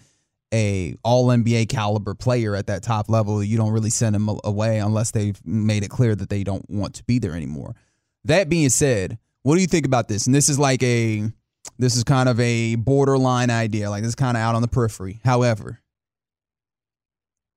a 0.53 0.95
all 1.03 1.27
NBA 1.27 1.67
caliber 1.67 2.13
player 2.13 2.55
at 2.55 2.67
that 2.67 2.83
top 2.83 3.09
level, 3.09 3.43
you 3.43 3.57
don't 3.57 3.71
really 3.71 3.89
send 3.89 4.15
them 4.15 4.29
away 4.43 4.79
unless 4.79 5.11
they've 5.11 5.39
made 5.45 5.83
it 5.83 5.89
clear 5.89 6.15
that 6.15 6.29
they 6.29 6.43
don't 6.43 6.69
want 6.69 6.95
to 6.95 7.03
be 7.03 7.19
there 7.19 7.33
anymore. 7.33 7.75
That 8.23 8.49
being 8.49 8.69
said, 8.69 9.17
what 9.43 9.55
do 9.55 9.61
you 9.61 9.67
think 9.67 9.85
about 9.85 10.07
this? 10.07 10.25
And 10.25 10.35
this 10.35 10.49
is 10.49 10.59
like 10.59 10.83
a 10.83 11.29
this 11.77 11.95
is 11.95 12.03
kind 12.03 12.27
of 12.29 12.39
a 12.39 12.75
borderline 12.75 13.49
idea. 13.49 13.89
Like 13.89 14.03
this 14.03 14.09
is 14.09 14.15
kind 14.15 14.35
of 14.35 14.41
out 14.41 14.55
on 14.55 14.61
the 14.61 14.67
periphery. 14.67 15.19
However, 15.23 15.79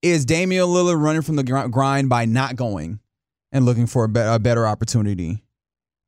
is 0.02 0.24
Damian 0.24 0.66
Lillard 0.66 1.02
running 1.02 1.22
from 1.22 1.36
the 1.36 1.42
grind 1.42 2.08
by 2.08 2.24
not 2.24 2.56
going 2.56 3.00
and 3.52 3.64
looking 3.64 3.86
for 3.86 4.04
a, 4.04 4.08
be- 4.08 4.20
a 4.20 4.38
better 4.38 4.66
opportunity 4.66 5.42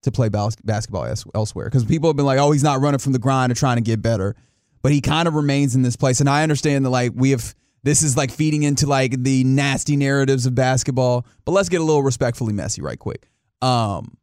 to 0.03 0.11
play 0.11 0.29
bas- 0.29 0.57
basketball 0.65 1.05
es- 1.05 1.25
elsewhere? 1.35 1.67
Because 1.67 1.85
people 1.85 2.09
have 2.09 2.17
been 2.17 2.27
like, 2.27 2.39
oh, 2.39 2.53
he's 2.53 2.63
not 2.63 2.81
running 2.81 2.99
from 2.99 3.13
the 3.13 3.19
grind 3.19 3.53
or 3.53 3.55
trying 3.55 3.77
to 3.77 3.83
get 3.83 4.01
better, 4.01 4.35
but 4.83 4.93
he 4.93 5.01
kind 5.01 5.29
of 5.29 5.35
remains 5.35 5.75
in 5.75 5.83
this 5.83 5.97
place. 5.97 6.21
And 6.21 6.29
I 6.29 6.43
understand 6.43 6.85
that 6.85 6.91
like 6.91 7.13
we 7.15 7.31
have 7.31 7.55
this 7.83 8.03
is 8.03 8.17
like 8.17 8.31
feeding 8.31 8.63
into 8.63 8.87
like 8.87 9.23
the 9.23 9.45
nasty 9.45 9.97
narratives 9.97 10.47
of 10.47 10.55
basketball. 10.55 11.27
But 11.45 11.53
let's 11.53 11.69
get 11.69 11.81
a 11.81 11.85
little 11.85 12.03
respectfully 12.03 12.53
messy 12.53 12.81
right 12.81 12.99
quick. 12.99 13.29
Um, 13.61 14.17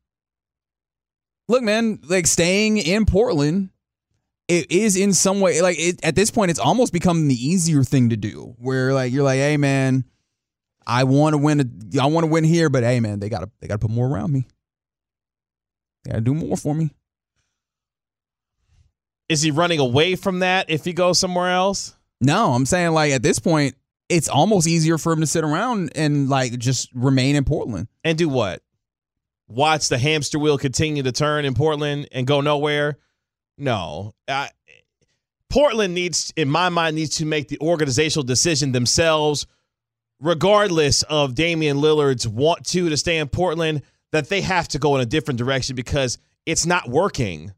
look, 1.47 1.61
man, 1.61 1.99
like 2.07 2.25
staying 2.27 2.77
in 2.77 3.05
Portland 3.05 3.69
it 4.49 4.71
is 4.71 4.97
in 4.97 5.13
some 5.13 5.39
way 5.39 5.61
like 5.61 5.79
it, 5.79 6.03
at 6.03 6.15
this 6.15 6.31
point 6.31 6.51
it's 6.51 6.59
almost 6.59 6.91
become 6.91 7.27
the 7.27 7.35
easier 7.35 7.83
thing 7.83 8.09
to 8.09 8.17
do 8.17 8.55
where 8.57 8.93
like 8.93 9.13
you're 9.13 9.23
like 9.23 9.37
hey 9.37 9.55
man 9.55 10.03
i 10.85 11.03
want 11.05 11.33
to 11.33 11.37
win 11.37 11.61
a, 11.61 12.01
i 12.01 12.07
want 12.07 12.25
to 12.25 12.31
win 12.31 12.43
here 12.43 12.69
but 12.69 12.83
hey 12.83 12.99
man 12.99 13.19
they 13.19 13.29
gotta 13.29 13.49
they 13.61 13.67
gotta 13.67 13.79
put 13.79 13.91
more 13.91 14.07
around 14.07 14.33
me. 14.33 14.45
They 16.03 16.11
gotta 16.11 16.21
do 16.21 16.33
more 16.33 16.57
for 16.57 16.73
me. 16.73 16.91
Is 19.27 19.41
he 19.41 19.51
running 19.51 19.79
away 19.79 20.15
from 20.15 20.39
that 20.39 20.69
if 20.69 20.85
he 20.85 20.93
goes 20.93 21.19
somewhere 21.19 21.51
else? 21.51 21.95
No 22.19 22.53
i'm 22.53 22.65
saying 22.65 22.91
like 22.91 23.13
at 23.13 23.23
this 23.23 23.39
point 23.39 23.75
it's 24.09 24.27
almost 24.27 24.67
easier 24.67 24.97
for 24.97 25.13
him 25.13 25.19
to 25.19 25.27
sit 25.27 25.43
around 25.43 25.91
and 25.93 26.27
like 26.27 26.57
just 26.57 26.89
remain 26.95 27.35
in 27.35 27.45
portland. 27.45 27.87
And 28.03 28.17
do 28.17 28.27
what? 28.27 28.63
Watch 29.47 29.89
the 29.89 29.99
hamster 29.99 30.39
wheel 30.39 30.57
continue 30.57 31.03
to 31.03 31.11
turn 31.11 31.45
in 31.45 31.53
portland 31.53 32.07
and 32.11 32.25
go 32.25 32.41
nowhere 32.41 32.97
no. 33.59 34.13
Portland 35.49 35.93
needs, 35.93 36.31
in 36.35 36.49
my 36.49 36.69
mind, 36.69 36.95
needs 36.95 37.17
to 37.17 37.25
make 37.25 37.47
the 37.47 37.59
organizational 37.59 38.23
decision 38.23 38.71
themselves, 38.71 39.47
regardless 40.19 41.03
of 41.03 41.35
Damian 41.35 41.77
Lillard's 41.77 42.27
want 42.27 42.65
to 42.67 42.89
to 42.89 42.97
stay 42.97 43.17
in 43.17 43.27
Portland, 43.27 43.81
that 44.11 44.29
they 44.29 44.41
have 44.41 44.67
to 44.69 44.79
go 44.79 44.95
in 44.95 45.01
a 45.01 45.05
different 45.05 45.37
direction 45.37 45.75
because 45.75 46.17
it's 46.45 46.65
not 46.65 46.89
working. 46.89 47.53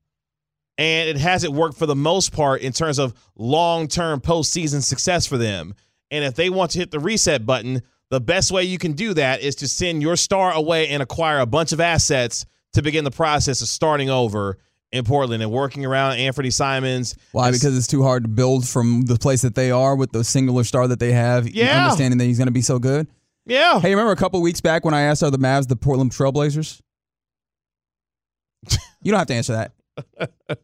And 0.77 1.09
it 1.09 1.17
hasn't 1.17 1.53
worked 1.53 1.77
for 1.77 1.85
the 1.85 1.95
most 1.95 2.31
part 2.31 2.61
in 2.61 2.71
terms 2.71 2.97
of 2.97 3.13
long 3.35 3.87
term 3.87 4.21
postseason 4.21 4.81
success 4.81 5.27
for 5.27 5.37
them. 5.37 5.75
And 6.09 6.25
if 6.25 6.35
they 6.35 6.49
want 6.49 6.71
to 6.71 6.79
hit 6.79 6.91
the 6.91 6.99
reset 6.99 7.45
button, 7.45 7.81
the 8.09 8.19
best 8.19 8.51
way 8.51 8.63
you 8.63 8.77
can 8.77 8.93
do 8.93 9.13
that 9.13 9.41
is 9.41 9.55
to 9.55 9.67
send 9.67 10.01
your 10.01 10.15
star 10.15 10.51
away 10.51 10.89
and 10.89 11.01
acquire 11.03 11.39
a 11.39 11.45
bunch 11.45 11.71
of 11.71 11.79
assets 11.79 12.45
to 12.73 12.81
begin 12.81 13.03
the 13.03 13.11
process 13.11 13.61
of 13.61 13.67
starting 13.67 14.09
over 14.09 14.57
in 14.91 15.05
Portland 15.05 15.41
and 15.41 15.51
working 15.51 15.85
around 15.85 16.17
Anthony 16.17 16.49
Simons. 16.49 17.15
Why? 17.31 17.51
Because 17.51 17.77
it's 17.77 17.87
too 17.87 18.03
hard 18.03 18.23
to 18.23 18.29
build 18.29 18.67
from 18.67 19.03
the 19.05 19.15
place 19.15 19.41
that 19.41 19.55
they 19.55 19.71
are 19.71 19.95
with 19.95 20.11
the 20.11 20.23
singular 20.23 20.63
star 20.63 20.87
that 20.87 20.99
they 20.99 21.13
have. 21.13 21.47
Yeah. 21.47 21.83
Understanding 21.83 22.17
that 22.17 22.25
he's 22.25 22.37
going 22.37 22.47
to 22.47 22.51
be 22.51 22.61
so 22.61 22.79
good. 22.79 23.07
Yeah. 23.45 23.79
Hey, 23.79 23.91
remember 23.91 24.11
a 24.11 24.17
couple 24.17 24.41
weeks 24.41 24.61
back 24.61 24.85
when 24.85 24.93
I 24.93 25.01
asked 25.01 25.23
are 25.23 25.31
the 25.31 25.37
Mavs 25.37 25.67
the 25.67 25.75
Portland 25.75 26.11
Trailblazers? 26.11 26.81
you 29.01 29.11
don't 29.11 29.19
have 29.19 29.27
to 29.27 29.33
answer 29.33 29.53
that. 29.53 29.71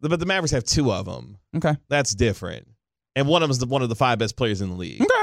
but 0.00 0.18
the 0.18 0.26
Mavericks 0.26 0.52
have 0.52 0.64
two 0.64 0.90
of 0.92 1.06
them. 1.06 1.38
Okay. 1.56 1.76
That's 1.88 2.14
different. 2.14 2.66
And 3.16 3.26
one 3.26 3.42
of 3.42 3.48
them 3.48 3.50
is 3.50 3.58
the, 3.58 3.66
one 3.66 3.82
of 3.82 3.88
the 3.88 3.96
five 3.96 4.18
best 4.18 4.36
players 4.36 4.60
in 4.60 4.70
the 4.70 4.76
league. 4.76 5.00
Okay. 5.02 5.16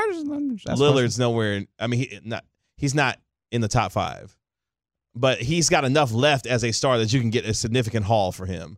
Lillard's 0.75 1.17
nowhere. 1.17 1.65
I 1.79 1.87
mean, 1.87 2.01
he, 2.01 2.19
not, 2.23 2.43
he's 2.75 2.93
not 2.93 3.17
in 3.51 3.61
the 3.61 3.67
top 3.67 3.91
five 3.93 4.37
but 5.19 5.41
he's 5.41 5.69
got 5.69 5.85
enough 5.85 6.11
left 6.11 6.47
as 6.47 6.63
a 6.63 6.71
star 6.71 6.97
that 6.97 7.11
you 7.11 7.19
can 7.19 7.29
get 7.29 7.45
a 7.45 7.53
significant 7.53 8.05
haul 8.05 8.31
for 8.31 8.45
him. 8.45 8.77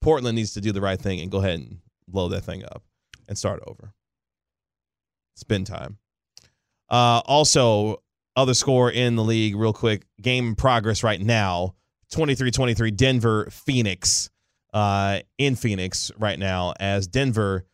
Portland 0.00 0.36
needs 0.36 0.54
to 0.54 0.60
do 0.60 0.72
the 0.72 0.80
right 0.80 1.00
thing 1.00 1.20
and 1.20 1.30
go 1.30 1.38
ahead 1.38 1.58
and 1.58 1.78
blow 2.06 2.28
that 2.28 2.44
thing 2.44 2.64
up 2.64 2.82
and 3.28 3.36
start 3.36 3.62
over. 3.66 3.92
Spin 5.34 5.64
time. 5.64 5.98
Uh, 6.88 7.20
also, 7.26 8.02
other 8.36 8.54
score 8.54 8.90
in 8.90 9.16
the 9.16 9.24
league, 9.24 9.56
real 9.56 9.72
quick. 9.72 10.04
Game 10.20 10.48
in 10.48 10.54
progress 10.54 11.02
right 11.02 11.20
now 11.20 11.74
23 12.12 12.50
23, 12.50 12.90
Denver, 12.92 13.48
Phoenix. 13.50 14.30
Uh, 14.72 15.20
in 15.38 15.56
Phoenix 15.56 16.10
right 16.18 16.38
now, 16.38 16.74
as 16.78 17.06
Denver 17.06 17.64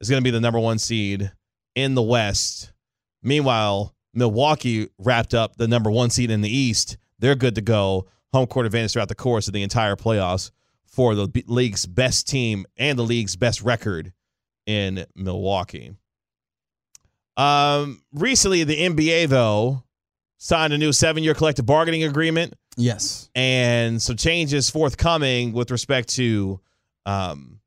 is 0.00 0.08
going 0.08 0.20
to 0.20 0.24
be 0.24 0.30
the 0.30 0.40
number 0.40 0.58
one 0.58 0.78
seed 0.78 1.30
in 1.74 1.94
the 1.94 2.02
West. 2.02 2.72
Meanwhile, 3.22 3.94
Milwaukee 4.14 4.88
wrapped 4.98 5.34
up 5.34 5.56
the 5.56 5.68
number 5.68 5.90
one 5.90 6.08
seed 6.08 6.30
in 6.30 6.40
the 6.40 6.48
East 6.48 6.96
they're 7.20 7.34
good 7.34 7.54
to 7.54 7.60
go. 7.60 8.06
Home 8.32 8.46
court 8.46 8.66
advantage 8.66 8.92
throughout 8.92 9.08
the 9.08 9.14
course 9.14 9.48
of 9.48 9.54
the 9.54 9.62
entire 9.62 9.96
playoffs 9.96 10.50
for 10.86 11.14
the 11.14 11.28
league's 11.46 11.86
best 11.86 12.28
team 12.28 12.66
and 12.76 12.98
the 12.98 13.02
league's 13.02 13.36
best 13.36 13.62
record 13.62 14.12
in 14.66 15.04
Milwaukee. 15.14 15.92
Um, 17.36 18.02
recently, 18.12 18.64
the 18.64 18.76
NBA 18.76 19.28
though 19.28 19.82
signed 20.38 20.72
a 20.72 20.78
new 20.78 20.92
seven-year 20.92 21.34
collective 21.34 21.66
bargaining 21.66 22.04
agreement. 22.04 22.54
Yes, 22.76 23.30
and 23.34 24.00
some 24.00 24.16
changes 24.16 24.70
forthcoming 24.70 25.52
with 25.52 25.70
respect 25.70 26.08
to 26.10 26.60
um, 27.06 27.60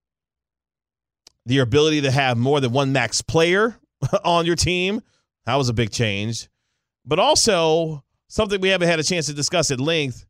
the 1.46 1.60
ability 1.60 2.02
to 2.02 2.12
have 2.12 2.38
more 2.38 2.60
than 2.60 2.72
one 2.72 2.94
max 2.94 3.22
player 3.22 3.78
on 4.24 4.46
your 4.46 4.56
team. 4.56 5.02
That 5.46 5.56
was 5.56 5.70
a 5.70 5.74
big 5.74 5.92
change, 5.92 6.50
but 7.06 7.20
also 7.20 8.04
something 8.34 8.60
we 8.60 8.70
haven't 8.70 8.88
had 8.88 9.00
a 9.00 9.04
chance 9.04 9.28
to 9.28 9.34
discuss 9.34 9.70
at 9.70 9.80
length 9.80 10.26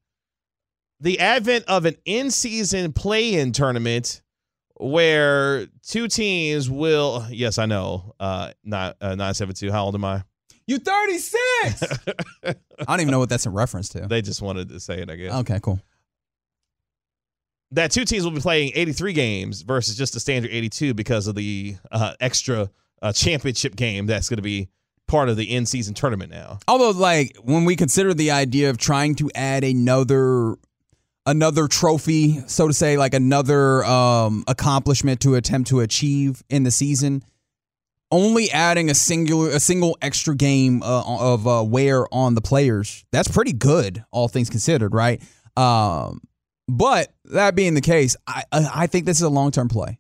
the 0.99 1.19
advent 1.19 1.63
of 1.69 1.85
an 1.85 1.95
in 2.03 2.31
season 2.31 2.91
play 2.91 3.35
in 3.35 3.53
tournament 3.53 4.21
where 4.75 5.67
two 5.87 6.09
teams 6.09 6.69
will, 6.69 7.25
yes, 7.29 7.57
I 7.57 7.65
know, 7.65 8.13
uh, 8.19 8.51
not, 8.63 8.97
uh, 8.99 9.09
972. 9.09 9.71
How 9.71 9.85
old 9.85 9.95
am 9.95 10.03
I? 10.03 10.23
You 10.67 10.79
36. 10.79 11.83
I 12.43 12.53
don't 12.87 12.99
even 12.99 13.11
know 13.11 13.19
what 13.19 13.29
that's 13.29 13.45
in 13.45 13.53
reference 13.53 13.89
to. 13.89 14.01
They 14.01 14.21
just 14.21 14.41
wanted 14.41 14.69
to 14.69 14.79
say 14.79 15.01
it, 15.01 15.09
I 15.09 15.15
guess. 15.15 15.33
Okay, 15.35 15.59
cool. 15.61 15.79
That 17.71 17.91
two 17.91 18.03
teams 18.03 18.25
will 18.25 18.31
be 18.31 18.41
playing 18.41 18.73
83 18.75 19.13
games 19.13 19.61
versus 19.61 19.97
just 19.97 20.15
a 20.15 20.19
standard 20.19 20.51
82 20.51 20.93
because 20.93 21.27
of 21.27 21.35
the 21.35 21.77
uh, 21.91 22.13
extra 22.19 22.69
uh, 23.01 23.13
championship 23.13 23.75
game 23.75 24.07
that's 24.07 24.29
going 24.29 24.37
to 24.37 24.43
be 24.43 24.69
part 25.07 25.29
of 25.29 25.37
the 25.37 25.53
in 25.53 25.65
season 25.65 25.93
tournament 25.93 26.31
now. 26.31 26.59
Although, 26.67 26.91
like 26.91 27.35
when 27.43 27.65
we 27.65 27.75
consider 27.75 28.13
the 28.13 28.31
idea 28.31 28.69
of 28.69 28.77
trying 28.77 29.15
to 29.15 29.29
add 29.35 29.63
another 29.63 30.55
another 31.25 31.67
trophy, 31.67 32.41
so 32.47 32.67
to 32.67 32.73
say, 32.73 32.97
like 32.97 33.13
another 33.13 33.83
um, 33.85 34.43
accomplishment 34.47 35.19
to 35.21 35.35
attempt 35.35 35.69
to 35.69 35.79
achieve 35.79 36.43
in 36.49 36.63
the 36.63 36.71
season, 36.71 37.23
only 38.11 38.51
adding 38.51 38.89
a 38.89 38.95
singular 38.95 39.49
a 39.49 39.59
single 39.59 39.97
extra 40.01 40.35
game 40.35 40.83
uh, 40.83 41.03
of 41.05 41.47
uh, 41.47 41.63
wear 41.65 42.05
on 42.13 42.35
the 42.35 42.41
players. 42.41 43.05
That's 43.11 43.27
pretty 43.27 43.53
good, 43.53 44.03
all 44.11 44.27
things 44.27 44.49
considered, 44.49 44.93
right? 44.93 45.21
Um, 45.57 46.21
but 46.67 47.13
that 47.25 47.55
being 47.55 47.73
the 47.73 47.81
case, 47.81 48.15
I 48.27 48.43
I 48.51 48.87
think 48.87 49.05
this 49.05 49.17
is 49.17 49.23
a 49.23 49.29
long 49.29 49.51
term 49.51 49.67
play. 49.67 49.99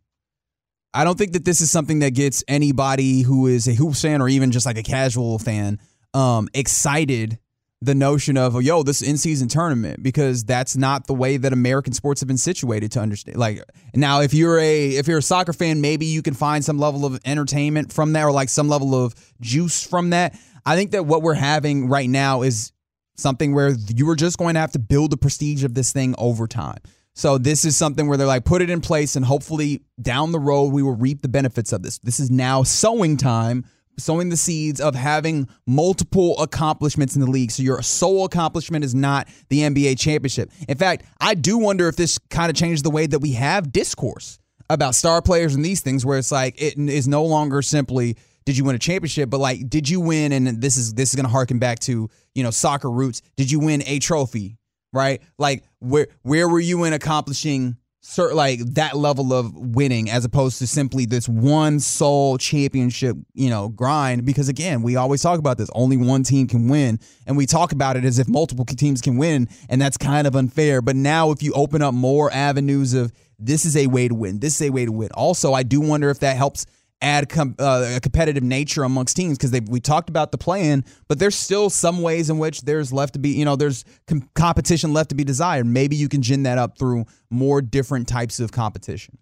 I 0.93 1.03
don't 1.03 1.17
think 1.17 1.33
that 1.33 1.45
this 1.45 1.61
is 1.61 1.71
something 1.71 1.99
that 1.99 2.11
gets 2.11 2.43
anybody 2.47 3.21
who 3.21 3.47
is 3.47 3.67
a 3.67 3.73
hoops 3.73 4.01
fan 4.01 4.21
or 4.21 4.29
even 4.29 4.51
just 4.51 4.65
like 4.65 4.77
a 4.77 4.83
casual 4.83 5.39
fan 5.39 5.79
um, 6.13 6.47
excited 6.53 7.39
the 7.83 7.93
notion 7.93 8.37
of 8.37 8.61
yo 8.63 8.81
this 8.81 9.01
in 9.01 9.17
season 9.17 9.49
tournament 9.49 10.01
because 10.01 10.45
that's 10.45 10.77
not 10.77 11.05
the 11.05 11.13
way 11.13 11.35
that 11.35 11.51
American 11.51 11.91
sports 11.91 12.21
have 12.21 12.27
been 12.27 12.37
situated 12.37 12.93
to 12.93 12.99
understand 13.01 13.35
like 13.35 13.61
now 13.93 14.21
if 14.21 14.33
you're 14.33 14.57
a 14.57 14.91
if 14.91 15.05
you're 15.05 15.17
a 15.17 15.23
soccer 15.23 15.51
fan 15.51 15.81
maybe 15.81 16.05
you 16.05 16.21
can 16.21 16.33
find 16.33 16.63
some 16.63 16.77
level 16.77 17.05
of 17.05 17.19
entertainment 17.25 17.91
from 17.91 18.13
that 18.13 18.23
or 18.23 18.31
like 18.31 18.47
some 18.47 18.69
level 18.69 18.95
of 18.95 19.13
juice 19.41 19.85
from 19.85 20.11
that. 20.11 20.39
I 20.65 20.77
think 20.77 20.91
that 20.91 21.05
what 21.05 21.23
we're 21.23 21.33
having 21.33 21.89
right 21.89 22.09
now 22.09 22.43
is 22.43 22.71
something 23.17 23.53
where 23.53 23.75
you 23.93 24.09
are 24.09 24.15
just 24.15 24.37
going 24.37 24.53
to 24.53 24.61
have 24.61 24.71
to 24.71 24.79
build 24.79 25.11
the 25.11 25.17
prestige 25.17 25.65
of 25.65 25.73
this 25.73 25.91
thing 25.91 26.15
over 26.17 26.47
time 26.47 26.79
so 27.13 27.37
this 27.37 27.65
is 27.65 27.77
something 27.77 28.07
where 28.07 28.17
they're 28.17 28.27
like 28.27 28.45
put 28.45 28.61
it 28.61 28.69
in 28.69 28.81
place 28.81 29.15
and 29.15 29.25
hopefully 29.25 29.81
down 30.01 30.31
the 30.31 30.39
road 30.39 30.73
we 30.73 30.83
will 30.83 30.95
reap 30.95 31.21
the 31.21 31.27
benefits 31.27 31.71
of 31.71 31.83
this 31.83 31.99
this 31.99 32.19
is 32.19 32.31
now 32.31 32.63
sowing 32.63 33.17
time 33.17 33.65
sowing 33.97 34.29
the 34.29 34.37
seeds 34.37 34.81
of 34.81 34.95
having 34.95 35.47
multiple 35.67 36.39
accomplishments 36.41 37.15
in 37.15 37.21
the 37.21 37.29
league. 37.29 37.51
So 37.51 37.63
your 37.63 37.81
sole 37.81 38.25
accomplishment 38.25 38.83
is 38.83 38.95
not 38.95 39.27
the 39.49 39.59
NBA 39.59 39.99
championship. 39.99 40.51
In 40.67 40.77
fact, 40.77 41.05
I 41.19 41.35
do 41.35 41.57
wonder 41.57 41.87
if 41.87 41.95
this 41.95 42.17
kind 42.29 42.49
of 42.49 42.55
changes 42.55 42.81
the 42.81 42.89
way 42.89 43.05
that 43.07 43.19
we 43.19 43.33
have 43.33 43.71
discourse 43.71 44.39
about 44.69 44.95
star 44.95 45.21
players 45.21 45.55
and 45.55 45.63
these 45.63 45.81
things 45.81 46.05
where 46.05 46.17
it's 46.17 46.31
like 46.31 46.59
it 46.61 46.77
is 46.77 47.07
no 47.07 47.23
longer 47.23 47.61
simply 47.61 48.17
did 48.45 48.57
you 48.57 48.65
win 48.65 48.75
a 48.75 48.79
championship, 48.79 49.29
but 49.29 49.39
like 49.39 49.69
did 49.69 49.87
you 49.87 50.01
win 50.01 50.31
and 50.31 50.61
this 50.61 50.75
is 50.75 50.93
this 50.93 51.09
is 51.09 51.15
going 51.15 51.25
to 51.25 51.31
harken 51.31 51.59
back 51.59 51.79
to, 51.79 52.09
you 52.35 52.43
know, 52.43 52.51
soccer 52.51 52.91
roots. 52.91 53.21
Did 53.37 53.51
you 53.51 53.59
win 53.59 53.83
a 53.85 53.99
trophy, 53.99 54.57
right? 54.93 55.21
Like 55.37 55.63
where 55.79 56.07
where 56.21 56.47
were 56.47 56.59
you 56.59 56.85
in 56.85 56.93
accomplishing 56.93 57.77
certain 58.05 58.35
like 58.35 58.59
that 58.59 58.97
level 58.97 59.33
of 59.33 59.53
winning 59.55 60.09
as 60.09 60.25
opposed 60.25 60.59
to 60.59 60.67
simply 60.67 61.05
this 61.05 61.27
one 61.27 61.79
sole 61.79 62.37
championship 62.37 63.17
you 63.33 63.49
know 63.49 63.69
grind? 63.69 64.25
Because 64.25 64.47
again 64.47 64.81
we 64.83 64.95
always 64.95 65.21
talk 65.21 65.39
about 65.39 65.57
this. 65.57 65.69
Only 65.73 65.97
one 65.97 66.23
team 66.23 66.47
can 66.47 66.69
win 66.69 66.99
and 67.27 67.35
we 67.35 67.45
talk 67.45 67.71
about 67.71 67.97
it 67.97 68.05
as 68.05 68.19
if 68.19 68.29
multiple 68.29 68.63
teams 68.65 69.01
can 69.01 69.17
win 69.17 69.49
and 69.67 69.81
that's 69.81 69.97
kind 69.97 70.27
of 70.27 70.35
unfair. 70.35 70.81
But 70.81 70.95
now 70.95 71.31
if 71.31 71.43
you 71.43 71.51
open 71.53 71.81
up 71.81 71.93
more 71.93 72.31
avenues 72.31 72.93
of 72.93 73.11
this 73.39 73.65
is 73.65 73.75
a 73.75 73.87
way 73.87 74.07
to 74.07 74.15
win 74.15 74.39
this 74.39 74.61
is 74.61 74.67
a 74.67 74.71
way 74.71 74.85
to 74.85 74.91
win. 74.91 75.09
Also 75.13 75.53
i 75.53 75.63
do 75.63 75.81
wonder 75.81 76.09
if 76.09 76.19
that 76.19 76.37
helps 76.37 76.65
add 77.03 77.29
com- 77.29 77.55
uh, 77.59 77.93
a 77.97 77.99
competitive 77.99 78.41
nature 78.41 78.83
amongst 78.83 79.15
teams 79.15 79.37
because 79.37 79.59
we 79.69 79.79
talked 79.79 80.09
about 80.09 80.31
the 80.31 80.37
plan, 80.37 80.83
but 81.07 81.19
there's 81.19 81.35
still 81.35 81.69
some 81.69 82.01
ways 82.01 82.29
in 82.29 82.39
which 82.39 82.61
there's 82.61 82.91
left 82.93 83.13
to 83.13 83.19
be, 83.19 83.29
you 83.29 83.45
know, 83.45 83.55
there's 83.55 83.83
com- 84.07 84.27
competition 84.33 84.93
left 84.93 85.09
to 85.09 85.15
be 85.15 85.23
desired. 85.23 85.65
Maybe 85.65 85.95
you 85.95 86.07
can 86.07 86.21
gin 86.21 86.43
that 86.43 86.57
up 86.57 86.79
through 86.79 87.05
more 87.29 87.61
different 87.61 88.07
types 88.07 88.39
of 88.39 88.51
competition. 88.51 89.17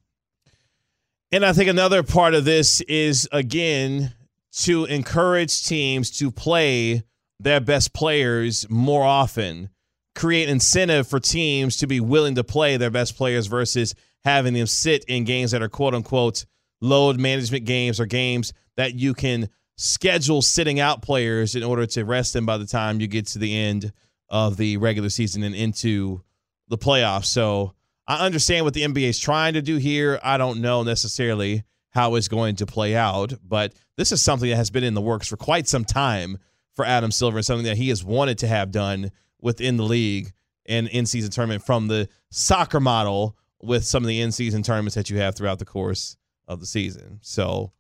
And 1.32 1.44
I 1.44 1.54
think 1.54 1.70
another 1.70 2.04
part 2.04 2.34
of 2.36 2.46
this 2.46 2.82
is 2.82 3.28
again 3.32 4.14
to 4.52 4.86
encourage 4.86 5.66
teams 5.66 6.12
to 6.20 6.30
play 6.30 7.04
their 7.40 7.62
best 7.62 7.94
players 7.94 8.70
more 8.70 9.04
often, 9.04 9.70
create 10.14 10.50
incentive 10.50 11.08
for 11.08 11.20
teams 11.20 11.78
to 11.78 11.88
be 11.88 12.00
willing 12.00 12.36
to 12.36 12.44
play 12.44 12.78
their 12.78 12.92
best 12.92 13.18
players 13.18 13.48
versus 13.48 13.96
having 14.24 14.54
them 14.54 14.68
sit 14.68 15.04
in 15.06 15.24
games 15.24 15.52
that 15.52 15.64
are 15.64 15.70
quote 15.70 15.96
unquote 15.96 16.46
load 16.82 17.20
management 17.20 17.66
games 17.66 18.00
or 18.00 18.06
games 18.06 18.54
that 18.76 18.96
you 18.96 19.14
can 19.14 19.50
schedule 19.78 20.42
sitting 20.42 20.80
out 20.80 21.02
players 21.02 21.56
in 21.56 21.64
order 21.64 21.86
to 21.86 22.04
rest 22.04 22.34
them 22.34 22.46
by 22.46 22.58
the 22.58 22.66
time 22.66 23.00
you 23.00 23.08
get 23.08 23.28
to 23.28 23.40
the 23.40 23.56
end 23.58 23.94
of 24.30 24.58
the 24.58 24.78
regular 24.78 25.10
season 25.10 25.44
and 25.44 25.56
into 25.56 26.22
the 26.68 26.78
playoffs. 26.78 27.26
So 27.26 27.74
I 28.08 28.26
understand 28.26 28.66
what 28.66 28.74
the 28.74 28.84
NBA 28.84 29.10
is 29.10 29.20
trying 29.20 29.54
to 29.54 29.62
do 29.62 29.78
here. 29.78 30.20
I 30.24 30.38
don't 30.38 30.62
know 30.62 30.84
necessarily 30.84 31.64
how 31.90 32.16
it's 32.16 32.28
going 32.28 32.56
to 32.58 32.66
play 32.66 32.96
out, 32.96 33.34
but 33.44 33.74
this 33.98 34.12
is 34.12 34.22
something 34.22 34.50
that 34.50 34.56
has 34.56 34.70
been 34.70 34.84
in 34.84 34.94
the 34.94 35.02
works 35.02 35.28
for 35.28 35.38
quite 35.38 35.68
some 35.68 35.84
time 35.84 36.38
for 36.74 36.86
Adam 36.86 37.12
Silver 37.12 37.38
and 37.38 37.46
something 37.46 37.66
that 37.66 37.78
he 37.78 37.90
has 37.90 38.04
wanted 38.04 38.38
to 38.40 38.48
have 38.48 38.72
done 38.72 39.12
within 39.42 39.78
the 39.78 39.84
league 39.84 40.32
and 40.66 40.88
in 40.88 41.06
season 41.06 41.32
tournament 41.32 41.64
from 41.64 41.88
the 41.88 42.08
soccer 42.30 42.80
model 42.80 43.36
with 43.62 43.84
some 43.84 44.04
of 44.04 44.08
the 44.08 44.22
in 44.22 44.32
season 44.32 44.64
tournaments 44.64 44.96
that 44.96 45.10
you 45.10 45.18
have 45.18 45.36
throughout 45.36 45.60
the 45.60 45.66
course 45.66 46.16
of 46.48 46.60
the 46.60 46.66
season. 46.66 47.20
So 47.22 47.72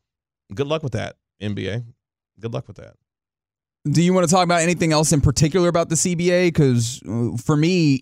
good 0.53 0.67
luck 0.67 0.83
with 0.83 0.93
that, 0.93 1.17
NBA. 1.41 1.85
Good 2.39 2.53
luck 2.53 2.67
with 2.67 2.77
that. 2.77 2.95
Do 3.89 4.03
you 4.03 4.13
want 4.13 4.27
to 4.27 4.33
talk 4.33 4.43
about 4.43 4.61
anything 4.61 4.93
else 4.93 5.11
in 5.11 5.21
particular 5.21 5.67
about 5.67 5.89
the 5.89 5.95
CBA? 5.95 6.47
Because 6.47 7.01
uh, 7.07 7.35
for 7.37 7.57
me, 7.57 8.01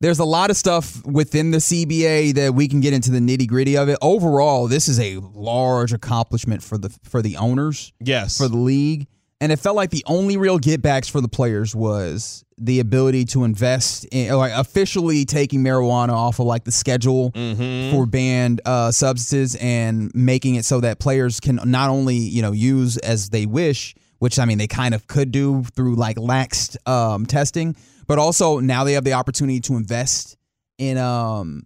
there's 0.00 0.18
a 0.18 0.24
lot 0.24 0.50
of 0.50 0.56
stuff 0.56 1.04
within 1.06 1.50
the 1.50 1.58
CBA 1.58 2.34
that 2.34 2.54
we 2.54 2.66
can 2.66 2.80
get 2.80 2.92
into 2.92 3.10
the 3.10 3.20
nitty 3.20 3.46
gritty 3.46 3.76
of 3.76 3.88
it. 3.88 3.98
Overall, 4.02 4.66
this 4.66 4.88
is 4.88 4.98
a 4.98 5.18
large 5.18 5.92
accomplishment 5.92 6.62
for 6.62 6.78
the 6.78 6.88
for 7.04 7.22
the 7.22 7.36
owners. 7.36 7.92
Yes, 8.00 8.38
for 8.38 8.48
the 8.48 8.56
league, 8.56 9.06
and 9.40 9.50
it 9.50 9.58
felt 9.58 9.74
like 9.74 9.90
the 9.90 10.04
only 10.06 10.36
real 10.36 10.58
getbacks 10.58 11.10
for 11.10 11.20
the 11.20 11.28
players 11.28 11.74
was 11.74 12.44
the 12.58 12.80
ability 12.80 13.24
to 13.24 13.44
invest 13.44 14.04
in 14.12 14.34
like 14.34 14.52
officially 14.54 15.24
taking 15.24 15.64
marijuana 15.64 16.10
off 16.10 16.38
of 16.38 16.46
like 16.46 16.64
the 16.64 16.72
schedule 16.72 17.32
mm-hmm. 17.32 17.96
for 17.96 18.04
banned 18.04 18.60
uh, 18.66 18.90
substances 18.90 19.56
and 19.60 20.10
making 20.14 20.56
it 20.56 20.64
so 20.64 20.80
that 20.80 20.98
players 20.98 21.40
can 21.40 21.58
not 21.64 21.88
only 21.88 22.16
you 22.16 22.42
know 22.42 22.52
use 22.52 22.98
as 22.98 23.30
they 23.30 23.46
wish 23.46 23.94
which 24.18 24.38
i 24.38 24.44
mean 24.44 24.58
they 24.58 24.66
kind 24.66 24.94
of 24.94 25.06
could 25.06 25.32
do 25.32 25.64
through 25.74 25.94
like 25.94 26.16
laxed 26.16 26.76
um, 26.86 27.24
testing 27.24 27.74
but 28.06 28.18
also 28.18 28.58
now 28.58 28.84
they 28.84 28.92
have 28.92 29.04
the 29.04 29.14
opportunity 29.14 29.60
to 29.60 29.74
invest 29.76 30.36
in 30.76 30.98
um 30.98 31.62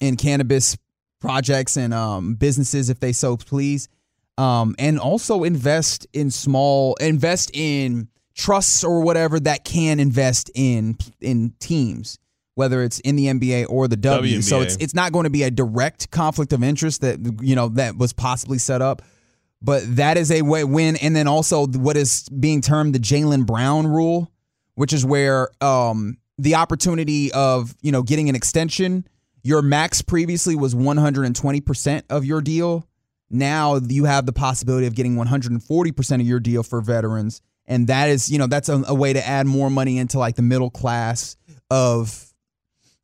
in 0.00 0.16
cannabis 0.16 0.76
projects 1.20 1.76
and 1.76 1.92
um, 1.92 2.34
businesses 2.34 2.90
if 2.90 3.00
they 3.00 3.12
so 3.12 3.36
please 3.36 3.88
um, 4.38 4.74
and 4.78 4.98
also 4.98 5.44
invest 5.44 6.06
in 6.12 6.30
small 6.30 6.94
invest 7.00 7.50
in 7.52 8.08
trusts 8.34 8.84
or 8.84 9.00
whatever 9.00 9.38
that 9.40 9.64
can 9.64 10.00
invest 10.00 10.50
in 10.54 10.96
in 11.20 11.52
teams 11.58 12.18
whether 12.58 12.82
it's 12.82 12.98
in 13.00 13.14
the 13.14 13.26
NBA 13.26 13.66
or 13.68 13.86
the 13.86 13.96
W. 13.96 14.38
WNBA. 14.38 14.42
So 14.42 14.60
it's 14.62 14.76
it's 14.80 14.92
not 14.92 15.12
going 15.12 15.22
to 15.24 15.30
be 15.30 15.44
a 15.44 15.50
direct 15.50 16.10
conflict 16.10 16.52
of 16.52 16.64
interest 16.64 17.02
that 17.02 17.38
you 17.40 17.54
know 17.54 17.68
that 17.68 17.96
was 17.96 18.12
possibly 18.12 18.58
set 18.58 18.82
up, 18.82 19.00
but 19.62 19.84
that 19.94 20.16
is 20.16 20.32
a 20.32 20.42
way 20.42 20.64
win. 20.64 20.96
And 20.96 21.14
then 21.14 21.28
also 21.28 21.68
what 21.68 21.96
is 21.96 22.28
being 22.30 22.60
termed 22.60 22.96
the 22.96 22.98
Jaylen 22.98 23.46
Brown 23.46 23.86
rule, 23.86 24.32
which 24.74 24.92
is 24.92 25.06
where 25.06 25.50
um, 25.62 26.18
the 26.36 26.56
opportunity 26.56 27.30
of 27.32 27.76
you 27.80 27.92
know 27.92 28.02
getting 28.02 28.28
an 28.28 28.34
extension. 28.34 29.06
Your 29.44 29.62
max 29.62 30.02
previously 30.02 30.56
was 30.56 30.74
120 30.74 31.60
percent 31.60 32.06
of 32.10 32.24
your 32.24 32.40
deal. 32.40 32.87
Now 33.30 33.76
you 33.76 34.04
have 34.04 34.26
the 34.26 34.32
possibility 34.32 34.86
of 34.86 34.94
getting 34.94 35.16
140 35.16 35.92
percent 35.92 36.22
of 36.22 36.28
your 36.28 36.40
deal 36.40 36.62
for 36.62 36.80
veterans 36.80 37.40
and 37.68 37.86
that 37.86 38.08
is 38.08 38.28
you 38.30 38.38
know 38.38 38.46
that's 38.46 38.68
a, 38.68 38.82
a, 38.88 38.94
way 38.94 39.12
to 39.12 39.24
add 39.24 39.46
more 39.46 39.70
money 39.70 39.98
into 39.98 40.18
like 40.18 40.34
the 40.34 40.42
middle 40.42 40.70
class 40.70 41.36
of 41.70 42.24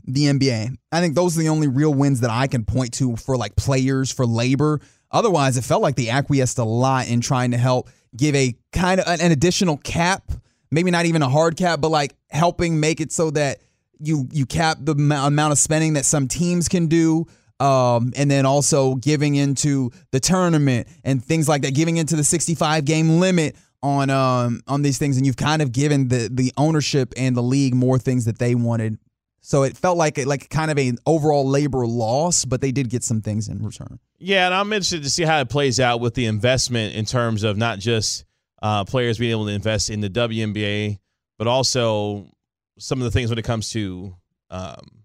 the 0.06 0.24
NBA. 0.24 0.76
I 0.92 1.00
think 1.00 1.14
those 1.14 1.36
are 1.36 1.40
the 1.40 1.48
only 1.48 1.68
real 1.68 1.94
wins 1.94 2.20
that 2.20 2.30
I 2.30 2.46
can 2.46 2.64
point 2.64 2.94
to 2.94 3.16
for 3.16 3.36
like 3.36 3.56
players 3.56 4.10
for 4.10 4.26
labor. 4.26 4.80
Otherwise, 5.10 5.56
it 5.56 5.64
felt 5.64 5.82
like 5.82 5.96
they 5.96 6.08
acquiesced 6.08 6.58
a 6.58 6.64
lot 6.64 7.08
in 7.08 7.20
trying 7.20 7.52
to 7.52 7.56
help 7.56 7.88
give 8.16 8.34
a 8.34 8.56
kind 8.72 9.00
of 9.00 9.20
an 9.20 9.32
additional 9.32 9.76
cap, 9.78 10.32
maybe 10.70 10.90
not 10.90 11.06
even 11.06 11.22
a 11.22 11.28
hard 11.28 11.56
cap, 11.56 11.80
but 11.80 11.90
like 11.90 12.14
helping 12.30 12.80
make 12.80 13.00
it 13.00 13.12
so 13.12 13.30
that 13.30 13.58
you 14.00 14.28
you 14.32 14.44
cap 14.44 14.78
the 14.80 14.92
amount 14.92 15.52
of 15.52 15.58
spending 15.58 15.94
that 15.94 16.04
some 16.04 16.26
teams 16.26 16.68
can 16.68 16.86
do. 16.86 17.26
Um, 17.60 18.12
and 18.16 18.30
then 18.30 18.46
also 18.46 18.96
giving 18.96 19.36
into 19.36 19.90
the 20.10 20.20
tournament 20.20 20.88
and 21.04 21.24
things 21.24 21.48
like 21.48 21.62
that, 21.62 21.74
giving 21.74 21.96
into 21.96 22.16
the 22.16 22.24
65 22.24 22.84
game 22.84 23.20
limit 23.20 23.56
on 23.82 24.10
um 24.10 24.60
on 24.66 24.82
these 24.82 24.98
things. 24.98 25.16
And 25.16 25.26
you've 25.26 25.36
kind 25.36 25.62
of 25.62 25.70
given 25.70 26.08
the 26.08 26.28
the 26.32 26.52
ownership 26.56 27.12
and 27.16 27.36
the 27.36 27.42
league 27.42 27.74
more 27.74 27.98
things 27.98 28.24
that 28.24 28.38
they 28.38 28.54
wanted. 28.54 28.98
So 29.40 29.62
it 29.62 29.76
felt 29.76 29.98
like 29.98 30.18
like 30.26 30.48
kind 30.48 30.70
of 30.70 30.78
an 30.78 30.98
overall 31.06 31.46
labor 31.46 31.86
loss 31.86 32.44
but 32.44 32.60
they 32.60 32.72
did 32.72 32.88
get 32.90 33.04
some 33.04 33.20
things 33.20 33.48
in 33.48 33.62
return. 33.62 33.98
Yeah 34.18 34.46
and 34.46 34.54
i'm 34.54 34.72
interested 34.72 35.02
to 35.02 35.10
see 35.10 35.22
how 35.22 35.38
it 35.40 35.50
plays 35.50 35.78
out 35.78 36.00
with 36.00 36.14
the 36.14 36.24
investment 36.26 36.94
in 36.94 37.04
terms 37.04 37.42
of 37.42 37.58
not 37.58 37.78
just 37.78 38.24
uh, 38.62 38.84
players 38.84 39.18
being 39.18 39.32
able 39.32 39.44
to 39.44 39.52
invest 39.52 39.90
in 39.90 40.00
the 40.00 40.08
WNBA 40.08 40.98
but 41.36 41.46
also 41.46 42.30
some 42.78 42.98
of 43.00 43.04
the 43.04 43.10
things 43.10 43.28
when 43.28 43.38
it 43.38 43.44
comes 43.44 43.70
to 43.72 44.16
um, 44.50 45.04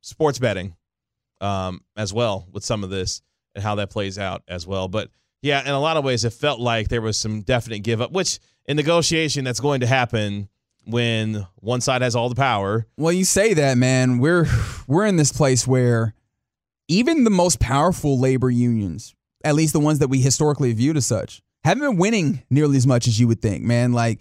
sports 0.00 0.40
betting 0.40 0.74
um, 1.40 1.80
as 1.96 2.12
well 2.12 2.46
with 2.52 2.64
some 2.64 2.84
of 2.84 2.90
this 2.90 3.22
and 3.54 3.64
how 3.64 3.74
that 3.76 3.90
plays 3.90 4.18
out 4.18 4.42
as 4.48 4.66
well 4.66 4.88
but 4.88 5.10
yeah, 5.42 5.62
in 5.62 5.70
a 5.70 5.80
lot 5.80 5.96
of 5.96 6.04
ways, 6.04 6.24
it 6.24 6.32
felt 6.32 6.60
like 6.60 6.88
there 6.88 7.00
was 7.00 7.16
some 7.16 7.42
definite 7.42 7.80
give 7.80 8.00
up, 8.00 8.12
which 8.12 8.38
in 8.66 8.76
negotiation, 8.76 9.44
that's 9.44 9.60
going 9.60 9.80
to 9.80 9.86
happen 9.86 10.48
when 10.84 11.46
one 11.56 11.80
side 11.80 12.02
has 12.02 12.14
all 12.14 12.28
the 12.28 12.34
power. 12.34 12.86
Well, 12.96 13.12
you 13.12 13.24
say 13.24 13.54
that, 13.54 13.78
man. 13.78 14.18
We're 14.18 14.46
we're 14.86 15.06
in 15.06 15.16
this 15.16 15.32
place 15.32 15.66
where 15.66 16.14
even 16.88 17.24
the 17.24 17.30
most 17.30 17.60
powerful 17.60 18.18
labor 18.18 18.50
unions 18.50 19.14
at 19.42 19.54
least 19.54 19.72
the 19.72 19.80
ones 19.80 20.00
that 20.00 20.08
we 20.08 20.20
historically 20.20 20.70
viewed 20.74 20.98
as 20.98 21.06
such, 21.06 21.40
haven't 21.64 21.82
been 21.82 21.96
winning 21.96 22.42
nearly 22.50 22.76
as 22.76 22.86
much 22.86 23.06
as 23.08 23.18
you 23.18 23.26
would 23.26 23.40
think, 23.40 23.64
man. 23.64 23.94
Like 23.94 24.20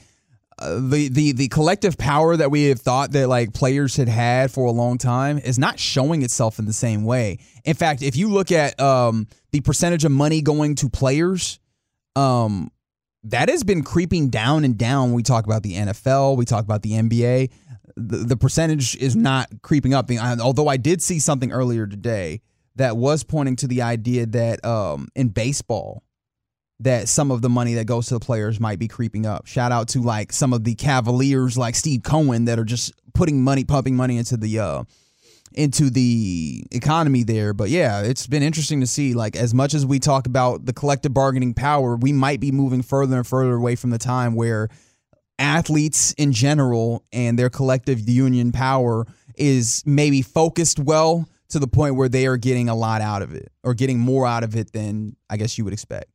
the 0.62 1.10
the 1.10 1.32
the 1.32 1.48
collective 1.48 1.98
power 1.98 2.36
that 2.36 2.52
we 2.52 2.66
have 2.66 2.80
thought 2.80 3.12
that 3.12 3.28
like 3.28 3.54
players 3.54 3.96
had 3.96 4.08
had 4.08 4.52
for 4.52 4.66
a 4.66 4.72
long 4.72 4.98
time 4.98 5.38
is 5.38 5.58
not 5.58 5.80
showing 5.80 6.22
itself 6.22 6.60
in 6.60 6.66
the 6.66 6.74
same 6.74 7.04
way. 7.04 7.40
In 7.66 7.76
fact, 7.76 8.02
if 8.02 8.16
you 8.16 8.30
look 8.30 8.52
at 8.52 8.80
um, 8.80 9.28
the 9.52 9.62
percentage 9.62 10.06
of 10.06 10.12
money 10.12 10.42
going 10.42 10.76
to 10.76 10.90
players, 10.90 11.60
um, 12.16 12.72
that 13.24 13.50
has 13.50 13.64
been 13.64 13.84
creeping 13.84 14.30
down 14.30 14.64
and 14.64 14.78
down. 14.78 15.14
We 15.14 15.24
talk 15.24 15.46
about 15.46 15.64
the 15.64 15.74
NFL, 15.74 16.38
we 16.38 16.46
talk 16.46 16.64
about 16.64 16.82
the 16.82 16.92
NBA. 16.92 17.52
The, 17.96 18.18
the 18.18 18.38
percentage 18.38 18.96
is 18.96 19.16
not 19.16 19.50
creeping 19.62 19.94
up. 19.94 20.10
Although 20.42 20.68
I 20.68 20.78
did 20.78 21.02
see 21.02 21.20
something 21.20 21.52
earlier 21.52 21.86
today 21.86 22.42
that 22.76 22.96
was 22.96 23.24
pointing 23.24 23.58
to 23.58 23.68
the 23.68 23.82
idea 23.82 24.26
that 24.26 24.64
um, 24.64 25.10
in 25.16 25.30
baseball, 25.30 26.04
that 26.82 27.10
some 27.10 27.32
of 27.32 27.42
the 27.42 27.50
money 27.50 27.74
that 27.76 27.86
goes 27.86 28.08
to 28.08 28.14
the 28.14 28.20
players 28.20 28.60
might 28.60 28.80
be 28.80 28.88
creeping 28.88 29.26
up. 29.26 29.46
Shout 29.46 29.72
out 29.72 29.90
to 29.90 30.02
like 30.02 30.32
some 30.32 30.54
of 30.54 30.64
the 30.64 30.76
Cavaliers, 30.76 31.58
like 31.58 31.76
Steve 31.76 32.04
Cohen, 32.04 32.46
that 32.46 32.58
are 32.58 32.66
just 32.66 32.94
putting 33.14 33.44
money, 33.44 33.64
pumping 33.64 33.96
money 33.96 34.18
into 34.18 34.38
the 34.38 34.60
uh, 34.60 34.84
into 35.54 35.90
the 35.90 36.64
economy 36.72 37.24
there. 37.24 37.54
But 37.54 37.70
yeah, 37.70 38.02
it's 38.02 38.28
been 38.28 38.44
interesting 38.44 38.80
to 38.80 38.88
see. 38.88 39.14
Like 39.14 39.36
as 39.36 39.54
much 39.54 39.74
as 39.74 39.86
we 39.86 40.00
talk 40.00 40.26
about 40.26 40.66
the 40.66 40.74
collective 40.74 41.14
bargaining 41.14 41.54
power, 41.54 41.98
we 41.98 42.14
might 42.14 42.40
be 42.40 42.52
moving 42.52 42.82
further 42.82 43.18
and 43.18 43.28
further 43.28 43.56
away 43.56 43.76
from 43.76 43.90
the 43.90 43.98
time 43.98 44.36
where 44.36 44.70
athletes 45.38 46.14
in 46.14 46.32
general 46.32 47.04
and 47.12 47.40
their 47.40 47.50
collective 47.50 48.08
union 48.08 48.52
power 48.52 49.06
is 49.36 49.84
maybe 49.86 50.22
focused 50.22 50.80
well 50.80 51.28
to 51.50 51.60
the 51.60 51.68
point 51.68 51.96
where 51.96 52.10
they 52.10 52.28
are 52.28 52.38
getting 52.38 52.70
a 52.70 52.76
lot 52.76 53.02
out 53.02 53.22
of 53.22 53.34
it 53.34 53.52
or 53.64 53.74
getting 53.74 54.00
more 54.00 54.28
out 54.28 54.44
of 54.44 54.56
it 54.56 54.72
than 54.72 55.16
I 55.30 55.38
guess 55.38 55.58
you 55.58 55.64
would 55.64 55.74
expect. 55.74 56.12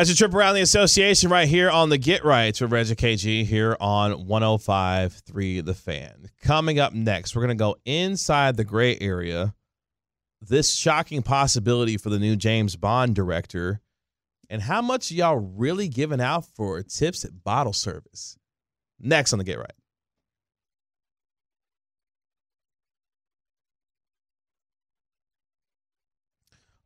As 0.00 0.08
a 0.08 0.16
trip 0.16 0.32
around 0.32 0.54
the 0.54 0.62
association 0.62 1.28
right 1.28 1.46
here 1.46 1.68
on 1.68 1.90
the 1.90 1.98
Get 1.98 2.24
Right 2.24 2.58
with 2.58 2.72
Reggie 2.72 2.94
KG 2.94 3.44
here 3.44 3.76
on 3.80 4.26
105.3 4.26 5.62
The 5.62 5.74
Fan. 5.74 6.30
Coming 6.42 6.78
up 6.78 6.94
next, 6.94 7.36
we're 7.36 7.42
going 7.42 7.58
to 7.58 7.62
go 7.62 7.76
inside 7.84 8.56
the 8.56 8.64
gray 8.64 8.96
area. 8.98 9.54
This 10.40 10.72
shocking 10.72 11.20
possibility 11.20 11.98
for 11.98 12.08
the 12.08 12.18
new 12.18 12.34
James 12.34 12.76
Bond 12.76 13.14
director 13.14 13.82
and 14.48 14.62
how 14.62 14.80
much 14.80 15.10
y'all 15.10 15.36
really 15.36 15.86
giving 15.86 16.22
out 16.22 16.46
for 16.46 16.82
tips 16.82 17.26
at 17.26 17.44
bottle 17.44 17.74
service. 17.74 18.38
Next 18.98 19.34
on 19.34 19.38
the 19.38 19.44
Get 19.44 19.58
Right. 19.58 19.70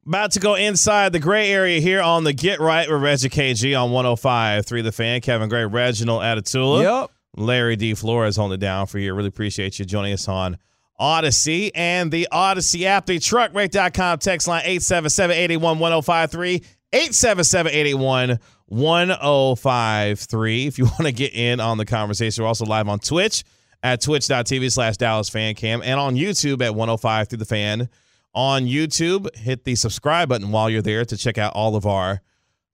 About 0.06 0.32
to 0.32 0.40
go 0.40 0.54
inside 0.54 1.12
the 1.12 1.18
gray 1.18 1.50
area 1.50 1.80
here 1.80 2.02
on 2.02 2.24
the 2.24 2.34
Get 2.34 2.60
Right 2.60 2.90
with 2.90 3.00
Reggie 3.00 3.30
KG 3.30 3.80
on 3.80 3.90
105 3.90 4.66
3 4.66 4.82
The 4.82 4.92
Fan. 4.92 5.20
Kevin 5.22 5.48
Gray, 5.48 5.64
Reginald 5.64 6.22
Atatula. 6.22 6.82
Yep. 6.82 7.10
Larry 7.36 7.76
D. 7.76 7.94
Flores 7.94 8.36
holding 8.36 8.56
it 8.56 8.60
down 8.60 8.86
for 8.86 8.98
you. 8.98 9.14
Really 9.14 9.28
appreciate 9.28 9.78
you 9.78 9.86
joining 9.86 10.12
us 10.12 10.28
on 10.28 10.58
Audacy 11.00 11.70
and 11.74 12.12
the 12.12 12.28
Audacy 12.30 12.82
app. 12.82 13.06
The 13.06 13.18
truckrate.com 13.18 14.18
text 14.18 14.46
line 14.46 14.62
877 14.64 15.34
881 15.34 15.78
1053. 15.78 16.62
877 16.92 17.72
881 17.72 18.38
1053. 18.66 20.66
If 20.66 20.78
you 20.78 20.84
want 20.84 21.02
to 21.02 21.12
get 21.12 21.34
in 21.34 21.60
on 21.60 21.78
the 21.78 21.86
conversation, 21.86 22.44
we're 22.44 22.48
also 22.48 22.66
live 22.66 22.88
on 22.88 22.98
Twitch 22.98 23.42
at 23.82 24.02
twitch.tv 24.02 24.70
slash 24.70 24.98
Dallas 24.98 25.30
Fan 25.30 25.54
Cam 25.54 25.80
and 25.82 25.98
on 25.98 26.14
YouTube 26.14 26.62
at 26.62 26.74
105 26.74 27.28
through 27.28 27.38
the 27.38 27.44
fan 27.46 27.88
on 28.34 28.64
YouTube. 28.64 29.34
Hit 29.36 29.64
the 29.64 29.74
subscribe 29.74 30.28
button 30.28 30.50
while 30.50 30.68
you're 30.68 30.82
there 30.82 31.04
to 31.04 31.16
check 31.16 31.38
out 31.38 31.52
all 31.54 31.76
of 31.76 31.86
our 31.86 32.20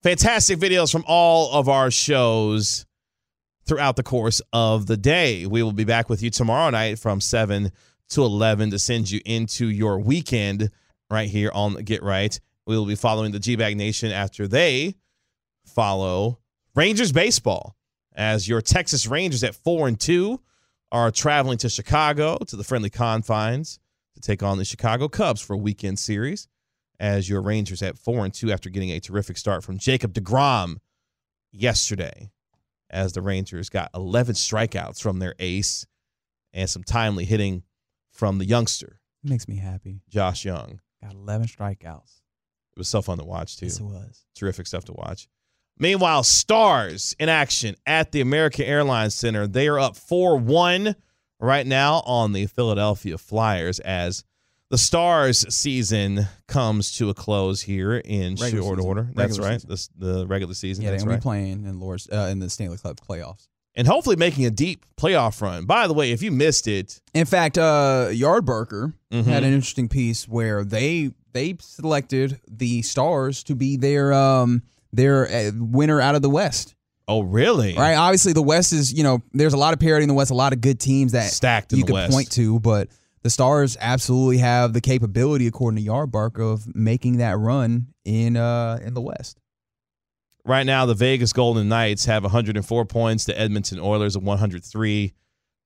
fantastic 0.02 0.58
videos 0.58 0.90
from 0.90 1.04
all 1.06 1.52
of 1.52 1.68
our 1.68 1.90
shows 1.90 2.86
throughout 3.66 3.96
the 3.96 4.02
course 4.02 4.40
of 4.52 4.86
the 4.86 4.96
day. 4.96 5.46
We 5.46 5.62
will 5.62 5.72
be 5.72 5.84
back 5.84 6.08
with 6.08 6.22
you 6.22 6.30
tomorrow 6.30 6.70
night 6.70 6.98
from 6.98 7.20
7 7.20 7.70
to 8.10 8.22
11 8.22 8.70
to 8.70 8.78
send 8.78 9.10
you 9.10 9.20
into 9.24 9.66
your 9.66 9.98
weekend 9.98 10.70
right 11.10 11.28
here 11.28 11.50
on 11.52 11.74
Get 11.84 12.02
Right. 12.02 12.38
We 12.66 12.76
will 12.76 12.86
be 12.86 12.94
following 12.94 13.32
the 13.32 13.38
G 13.38 13.56
Bag 13.56 13.76
Nation 13.76 14.12
after 14.12 14.46
they 14.46 14.94
follow 15.66 16.38
Rangers 16.74 17.12
baseball 17.12 17.76
as 18.14 18.48
your 18.48 18.60
Texas 18.60 19.06
Rangers 19.06 19.42
at 19.44 19.54
4 19.54 19.88
and 19.88 19.98
2 20.00 20.40
are 20.92 21.10
traveling 21.10 21.58
to 21.58 21.68
Chicago 21.68 22.38
to 22.46 22.56
the 22.56 22.64
friendly 22.64 22.90
confines 22.90 23.79
to 24.20 24.26
take 24.26 24.42
on 24.42 24.58
the 24.58 24.64
Chicago 24.64 25.08
Cubs 25.08 25.40
for 25.40 25.54
a 25.54 25.58
weekend 25.58 25.98
series 25.98 26.48
as 26.98 27.28
your 27.28 27.42
Rangers 27.42 27.82
at 27.82 27.98
4 27.98 28.26
and 28.26 28.34
2 28.34 28.52
after 28.52 28.68
getting 28.70 28.90
a 28.90 29.00
terrific 29.00 29.36
start 29.36 29.64
from 29.64 29.78
Jacob 29.78 30.12
DeGrom 30.12 30.76
yesterday 31.50 32.30
as 32.90 33.12
the 33.12 33.22
Rangers 33.22 33.68
got 33.68 33.90
11 33.94 34.34
strikeouts 34.34 35.00
from 35.00 35.18
their 35.18 35.34
ace 35.38 35.86
and 36.52 36.68
some 36.68 36.82
timely 36.82 37.24
hitting 37.24 37.62
from 38.10 38.38
the 38.38 38.44
youngster, 38.44 39.00
Makes 39.22 39.48
me 39.48 39.56
happy. 39.56 40.00
Josh 40.08 40.46
Jung. 40.46 40.80
Got 41.02 41.12
11 41.12 41.46
strikeouts. 41.48 42.20
It 42.72 42.78
was 42.78 42.88
so 42.88 43.02
fun 43.02 43.18
to 43.18 43.24
watch, 43.24 43.58
too. 43.58 43.66
Yes, 43.66 43.78
it 43.78 43.84
was. 43.84 44.24
Terrific 44.34 44.66
stuff 44.66 44.86
to 44.86 44.92
watch. 44.92 45.28
Meanwhile, 45.78 46.22
Stars 46.22 47.14
in 47.18 47.28
action 47.28 47.76
at 47.86 48.12
the 48.12 48.20
American 48.22 48.64
Airlines 48.64 49.14
Center. 49.14 49.46
They 49.46 49.68
are 49.68 49.78
up 49.78 49.96
4 49.96 50.38
1 50.38 50.94
right 51.40 51.66
now 51.66 52.02
on 52.06 52.32
the 52.32 52.46
Philadelphia 52.46 53.18
Flyers 53.18 53.78
as 53.80 54.24
the 54.70 54.78
Stars 54.78 55.52
season 55.52 56.26
comes 56.46 56.92
to 56.98 57.08
a 57.10 57.14
close 57.14 57.62
here 57.62 57.96
in 57.96 58.36
Regular 58.36 58.50
short 58.62 58.78
season. 58.78 58.88
order. 58.88 59.10
That's 59.14 59.38
Regular 59.38 59.48
right. 59.48 59.60
The, 59.66 59.88
the 59.98 60.26
regular 60.28 60.54
season. 60.54 60.84
Yeah, 60.84 60.90
they're 60.90 61.00
gonna 61.00 61.16
be 61.16 61.20
playing 61.20 61.64
in 61.66 61.80
Lord's 61.80 62.08
uh, 62.08 62.28
in 62.30 62.38
the 62.38 62.48
Stanley 62.48 62.78
Cup 62.78 63.00
playoffs. 63.00 63.48
and 63.74 63.86
hopefully 63.88 64.16
making 64.16 64.46
a 64.46 64.50
deep 64.50 64.84
playoff 64.96 65.40
run. 65.40 65.64
By 65.64 65.86
the 65.88 65.94
way, 65.94 66.12
if 66.12 66.22
you 66.22 66.30
missed 66.30 66.68
it, 66.68 67.00
In 67.14 67.24
fact, 67.26 67.58
uh, 67.58 68.08
Mhm. 68.10 69.24
had 69.24 69.42
an 69.44 69.52
interesting 69.52 69.88
piece 69.88 70.28
where 70.28 70.64
they 70.64 71.10
they 71.32 71.56
selected 71.60 72.40
the 72.48 72.82
Stars 72.82 73.42
to 73.44 73.54
be 73.56 73.76
their 73.76 74.12
um 74.12 74.62
their 74.92 75.28
uh, 75.28 75.50
winner 75.56 76.00
out 76.00 76.14
of 76.16 76.22
the 76.22 76.30
West. 76.30 76.74
Oh 77.10 77.22
really? 77.22 77.74
Right? 77.76 77.94
Obviously, 77.94 78.32
the 78.32 78.42
West 78.42 78.72
is 78.72 78.92
you 78.92 79.02
know 79.02 79.20
there's 79.32 79.52
a 79.52 79.58
lot 79.58 79.74
of 79.74 79.80
parity 79.80 80.04
in 80.04 80.08
the 80.08 80.14
West, 80.14 80.30
a 80.30 80.34
lot 80.34 80.52
of 80.52 80.60
good 80.60 80.78
teams 80.78 81.12
that 81.12 81.30
Stacked 81.30 81.72
in 81.72 81.80
you 81.80 81.84
the 81.84 81.88
could 81.88 81.94
West. 81.94 82.12
point 82.12 82.30
to, 82.32 82.60
but 82.60 82.88
the 83.22 83.30
Stars 83.30 83.76
absolutely 83.80 84.38
have 84.38 84.72
the 84.72 84.80
capability, 84.80 85.46
according 85.46 85.84
to 85.84 85.90
Yardbarker, 85.90 86.54
of 86.54 86.74
making 86.74 87.18
that 87.18 87.38
run 87.38 87.88
in 88.04 88.36
uh 88.36 88.78
in 88.82 88.94
the 88.94 89.00
West. 89.00 89.38
Right 90.44 90.64
now, 90.64 90.86
the 90.86 90.94
Vegas 90.94 91.32
Golden 91.34 91.68
Knights 91.68 92.06
have 92.06 92.22
104 92.22 92.84
points. 92.86 93.24
The 93.26 93.38
Edmonton 93.38 93.78
Oilers 93.78 94.16
of 94.16 94.22
103. 94.22 95.12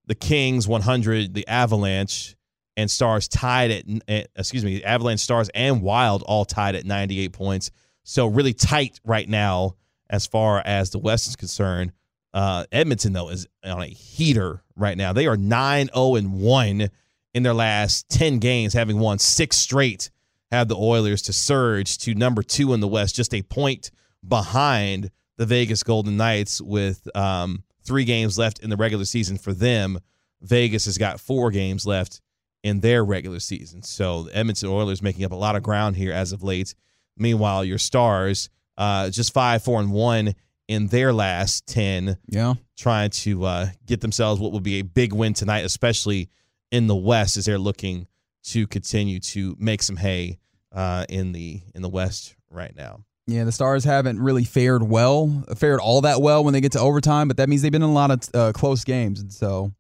The 0.07 0.15
Kings 0.15 0.67
100. 0.67 1.33
The 1.33 1.47
Avalanche 1.47 2.35
and 2.77 2.91
Stars 2.91 3.29
tied 3.29 3.71
at 3.71 3.85
eh, 4.09 4.25
excuse 4.35 4.65
me, 4.65 4.83
Avalanche 4.83 5.21
Stars 5.21 5.49
and 5.55 5.81
Wild 5.81 6.23
all 6.25 6.45
tied 6.45 6.75
at 6.75 6.85
98 6.85 7.33
points. 7.33 7.71
So 8.03 8.27
really 8.27 8.53
tight 8.53 8.99
right 9.05 9.29
now 9.29 9.77
as 10.11 10.27
far 10.27 10.63
as 10.65 10.91
the 10.91 10.99
West 10.99 11.29
is 11.29 11.37
concerned. 11.37 11.93
Uh, 12.33 12.65
Edmonton 12.73 13.13
though 13.13 13.29
is 13.29 13.47
on 13.65 13.83
a 13.83 13.87
heater 13.87 14.63
right 14.77 14.97
now. 14.97 15.13
They 15.13 15.27
are 15.27 15.37
9-0 15.37 16.19
and 16.19 16.33
1 16.33 16.89
in 17.35 17.43
their 17.43 17.55
last 17.55 18.09
10 18.09 18.39
games, 18.39 18.73
having 18.73 18.99
won 18.99 19.19
six 19.19 19.57
straight. 19.57 20.11
Have 20.51 20.69
the 20.69 20.77
Oilers 20.77 21.23
to 21.23 21.33
surge 21.33 21.99
to 21.99 22.15
number 22.15 22.43
two 22.43 22.75
in 22.75 22.81
the 22.81 22.89
West, 22.89 23.17
just 23.17 23.35
a 23.35 23.43
point 23.43 23.91
behind 24.27 25.11
the 25.37 25.47
Vegas 25.47 25.83
Golden 25.83 26.17
Knights 26.17 26.61
with 26.61 27.09
um, 27.17 27.65
three 27.85 28.05
games 28.05 28.39
left 28.39 28.61
in 28.61 28.71
the 28.71 28.77
regular 28.77 29.05
season 29.05 29.37
for 29.37 29.53
them. 29.53 29.99
Vegas 30.41 30.85
has 30.85 30.97
got 30.97 31.19
four 31.19 31.51
games 31.51 31.87
left 31.87 32.21
in 32.63 32.81
their 32.81 33.05
regular 33.05 33.41
season. 33.41 33.83
So 33.83 34.25
the 34.25 34.37
Edmonton 34.37 34.69
Oilers 34.69 35.03
making 35.03 35.25
up 35.25 35.33
a 35.33 35.37
lot 35.37 35.57
of 35.57 35.63
ground 35.63 35.97
here 35.97 36.13
as 36.13 36.33
of 36.33 36.43
late. 36.43 36.75
Meanwhile, 37.17 37.65
your 37.65 37.79
Stars 37.79 38.49
uh, 38.77 39.11
just 39.11 39.33
five, 39.33 39.63
four, 39.63 39.81
and 39.81 39.93
one 39.93 40.35
in 40.69 40.87
their 40.89 41.13
last 41.13 41.67
ten, 41.67 42.17
Yeah. 42.29 42.55
trying 42.77 43.11
to 43.11 43.45
uh, 43.45 43.67
get 43.87 44.01
themselves 44.01 44.41
what 44.41 44.51
will 44.53 44.61
be 44.61 44.79
a 44.79 44.83
big 44.83 45.13
win 45.13 45.35
tonight, 45.35 45.65
especially 45.65 46.31
in 46.71 46.87
the 46.87 46.97
West, 46.97 47.37
as 47.37 47.45
they're 47.45 47.59
looking 47.59 48.07
to 48.45 48.67
continue 48.67 49.21
to 49.21 49.55
make 49.59 49.83
some 49.83 49.97
hay 49.97 50.39
uh, 50.73 51.05
in 51.09 51.33
the 51.33 51.61
in 51.75 51.83
the 51.83 51.89
West 51.89 52.35
right 52.51 52.75
now. 52.77 53.05
Yeah, 53.27 53.45
the 53.45 53.53
Stars 53.53 53.85
haven't 53.85 54.21
really 54.21 54.45
fared 54.45 54.83
well, 54.83 55.45
fared 55.57 55.81
all 55.81 56.03
that 56.03 56.21
well 56.21 56.45
when 56.45 56.53
they 56.53 56.61
get 56.61 56.73
to 56.73 56.81
overtime, 56.81 57.27
but 57.29 57.39
that 57.39 57.49
means 57.49 57.63
they've 57.63 57.73
been 57.73 57.83
in 57.83 57.89
a 57.89 57.93
lot 57.93 58.11
of 58.11 58.21
uh, 58.35 58.53
close 58.53 58.85
games. 58.85 59.21
And 59.21 59.33
so, 59.33 59.73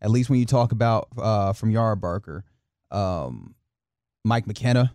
at 0.00 0.10
least 0.10 0.30
when 0.30 0.40
you 0.40 0.46
talk 0.46 0.72
about 0.72 1.06
uh, 1.16 1.52
from 1.52 1.72
Yardbarker, 1.72 2.42
um, 2.90 3.54
Mike 4.24 4.46
McKenna 4.48 4.94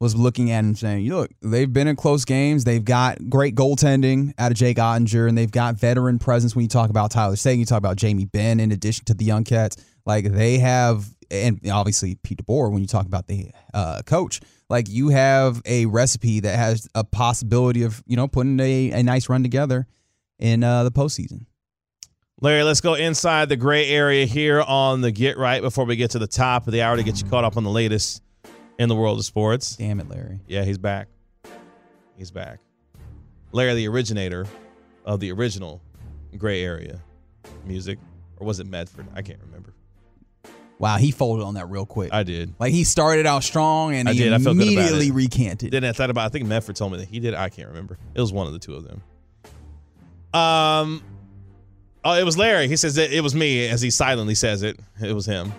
was 0.00 0.14
looking 0.14 0.50
at 0.50 0.64
and 0.64 0.78
saying, 0.78 1.04
"You 1.04 1.16
look, 1.16 1.30
they've 1.42 1.72
been 1.72 1.88
in 1.88 1.96
close 1.96 2.24
games. 2.24 2.64
They've 2.64 2.84
got 2.84 3.28
great 3.28 3.54
goaltending 3.54 4.32
out 4.38 4.52
of 4.52 4.56
Jake 4.56 4.76
Oettinger, 4.76 5.28
and 5.28 5.36
they've 5.36 5.50
got 5.50 5.76
veteran 5.76 6.18
presence. 6.18 6.54
When 6.54 6.62
you 6.62 6.68
talk 6.68 6.90
about 6.90 7.10
Tyler 7.10 7.36
Seguin, 7.36 7.60
you 7.60 7.66
talk 7.66 7.78
about 7.78 7.96
Jamie 7.96 8.26
Benn, 8.26 8.60
in 8.60 8.72
addition 8.72 9.04
to 9.06 9.14
the 9.14 9.24
young 9.24 9.44
cats, 9.44 9.76
like 10.06 10.32
they 10.32 10.58
have 10.58 11.08
and 11.30 11.60
obviously 11.70 12.14
Pete 12.16 12.44
DeBoer, 12.44 12.72
when 12.72 12.80
you 12.80 12.86
talk 12.86 13.06
about 13.06 13.26
the 13.26 13.50
uh, 13.74 14.02
coach, 14.06 14.40
like 14.70 14.88
you 14.88 15.08
have 15.08 15.62
a 15.64 15.86
recipe 15.86 16.40
that 16.40 16.56
has 16.56 16.88
a 16.94 17.04
possibility 17.04 17.82
of 17.82 18.02
you 18.06 18.16
know 18.16 18.28
putting 18.28 18.58
a, 18.60 18.92
a 18.92 19.02
nice 19.02 19.28
run 19.28 19.42
together 19.42 19.86
in 20.38 20.62
uh, 20.64 20.84
the 20.84 20.90
postseason. 20.90 21.46
Larry, 22.40 22.62
let's 22.62 22.80
go 22.80 22.94
inside 22.94 23.48
the 23.48 23.56
gray 23.56 23.88
area 23.88 24.24
here 24.24 24.62
on 24.62 25.00
the 25.00 25.10
Get 25.10 25.36
Right 25.36 25.60
before 25.60 25.84
we 25.84 25.96
get 25.96 26.12
to 26.12 26.20
the 26.20 26.28
top 26.28 26.68
of 26.68 26.72
the 26.72 26.82
hour 26.82 26.96
to 26.96 27.02
get 27.02 27.20
you 27.20 27.28
caught 27.28 27.42
up 27.42 27.56
on 27.56 27.64
the 27.64 27.70
latest 27.70 28.22
in 28.78 28.88
the 28.88 28.94
world 28.94 29.18
of 29.18 29.24
sports. 29.24 29.76
Damn 29.76 30.00
it, 30.00 30.08
Larry. 30.08 30.40
Yeah, 30.46 30.64
he's 30.64 30.78
back. 30.78 31.08
He's 32.16 32.30
back. 32.30 32.60
Larry, 33.52 33.74
the 33.74 33.88
originator 33.88 34.46
of 35.04 35.20
the 35.20 35.32
original 35.32 35.80
gray 36.36 36.62
area 36.62 37.00
music, 37.64 37.98
or 38.38 38.46
was 38.46 38.60
it 38.60 38.66
Medford? 38.66 39.06
I 39.14 39.22
can't 39.22 39.40
remember. 39.40 39.74
Wow, 40.78 40.96
he 40.96 41.10
folded 41.10 41.44
on 41.44 41.54
that 41.54 41.66
real 41.66 41.86
quick. 41.86 42.12
I 42.12 42.22
did. 42.22 42.54
like 42.60 42.72
he 42.72 42.84
started 42.84 43.26
out 43.26 43.42
strong 43.42 43.94
and 43.94 44.08
I 44.08 44.12
he 44.12 44.20
did. 44.20 44.32
I 44.32 44.38
felt 44.38 44.56
good 44.56 44.72
about 44.72 44.72
immediately 44.72 45.10
recanted. 45.10 45.72
Then 45.72 45.84
I 45.84 45.92
thought 45.92 46.10
about. 46.10 46.26
I 46.26 46.28
think 46.28 46.46
Medford 46.46 46.76
told 46.76 46.92
me 46.92 46.98
that 46.98 47.08
he 47.08 47.18
did. 47.18 47.34
I 47.34 47.48
can't 47.48 47.68
remember. 47.68 47.98
It 48.14 48.20
was 48.20 48.32
one 48.32 48.46
of 48.46 48.52
the 48.52 48.60
two 48.60 48.74
of 48.74 48.84
them. 48.84 49.02
Um, 50.32 51.02
oh, 52.04 52.12
it 52.12 52.24
was 52.24 52.38
Larry. 52.38 52.68
He 52.68 52.76
says 52.76 52.94
that 52.94 53.12
it 53.12 53.22
was 53.22 53.34
me, 53.34 53.66
as 53.68 53.80
he 53.80 53.90
silently 53.90 54.36
says 54.36 54.62
it. 54.62 54.78
It 55.02 55.14
was 55.14 55.26
him. 55.26 55.52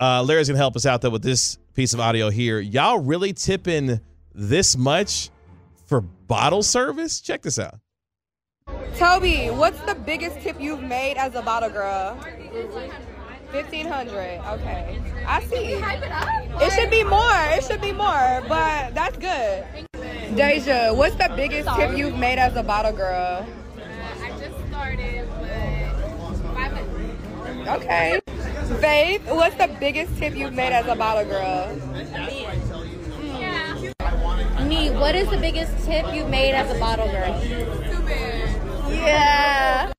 Uh, 0.00 0.22
Larry's 0.22 0.48
gonna 0.48 0.58
help 0.58 0.76
us 0.76 0.86
out 0.86 1.02
though 1.02 1.10
with 1.10 1.22
this 1.22 1.58
piece 1.74 1.92
of 1.92 2.00
audio 2.00 2.30
here. 2.30 2.60
Y'all 2.60 2.98
really 2.98 3.32
tipping 3.32 4.00
this 4.34 4.76
much 4.76 5.30
for 5.86 6.00
bottle 6.00 6.62
service? 6.62 7.20
Check 7.20 7.42
this 7.42 7.58
out. 7.58 7.80
Toby, 8.96 9.46
what's 9.46 9.80
the 9.80 9.94
biggest 9.94 10.40
tip 10.40 10.60
you've 10.60 10.82
made 10.82 11.16
as 11.16 11.34
a 11.34 11.42
bottle 11.42 11.70
girl? 11.70 12.14
1500 13.50 14.40
Okay. 14.46 15.00
I 15.26 15.42
see. 15.44 15.80
It 16.64 16.72
should 16.72 16.90
be 16.90 17.02
more. 17.02 17.44
It 17.50 17.64
should 17.64 17.80
be 17.80 17.92
more, 17.92 18.42
but 18.46 18.94
that's 18.94 19.16
good. 19.16 19.64
Deja, 20.36 20.92
what's 20.92 21.14
the 21.16 21.32
biggest 21.34 21.68
tip 21.76 21.96
you've 21.96 22.16
made 22.18 22.38
as 22.38 22.54
a 22.56 22.62
bottle 22.62 22.92
girl? 22.92 23.46
Okay. 27.68 28.20
Faith, 28.80 29.22
what's 29.26 29.56
the 29.56 29.68
biggest 29.78 30.16
tip 30.16 30.34
you've 30.34 30.54
made 30.54 30.72
as 30.72 30.86
a 30.86 30.94
bottle 30.94 31.24
girl? 31.24 31.74
Me, 34.66 34.90
what 34.90 35.14
is 35.14 35.28
the 35.28 35.36
biggest 35.38 35.84
tip 35.84 36.06
you've 36.14 36.30
made 36.30 36.54
as 36.54 36.74
a 36.74 36.78
bottle 36.80 37.06
girl? 37.08 37.42
Yeah. 38.90 39.92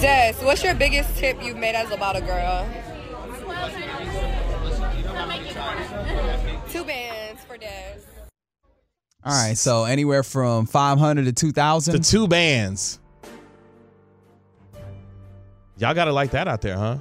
Des, 0.00 0.34
what's 0.42 0.64
your 0.64 0.74
biggest 0.74 1.16
tip 1.16 1.42
you've 1.42 1.56
made 1.56 1.74
as 1.74 1.90
a 1.92 1.96
bottle 1.96 2.22
girl? 2.22 2.68
Two 6.70 6.84
bands 6.84 7.44
for 7.44 7.56
Des. 7.56 8.00
All 9.24 9.32
right, 9.32 9.56
so 9.56 9.84
anywhere 9.84 10.22
from 10.22 10.66
500 10.66 11.24
to 11.26 11.32
2,000. 11.32 11.92
The 11.92 11.98
two 12.00 12.28
bands. 12.28 12.98
Y'all 15.78 15.94
got 15.94 16.04
to 16.06 16.12
like 16.12 16.30
that 16.32 16.46
out 16.48 16.60
there, 16.60 16.76
huh? 16.76 16.98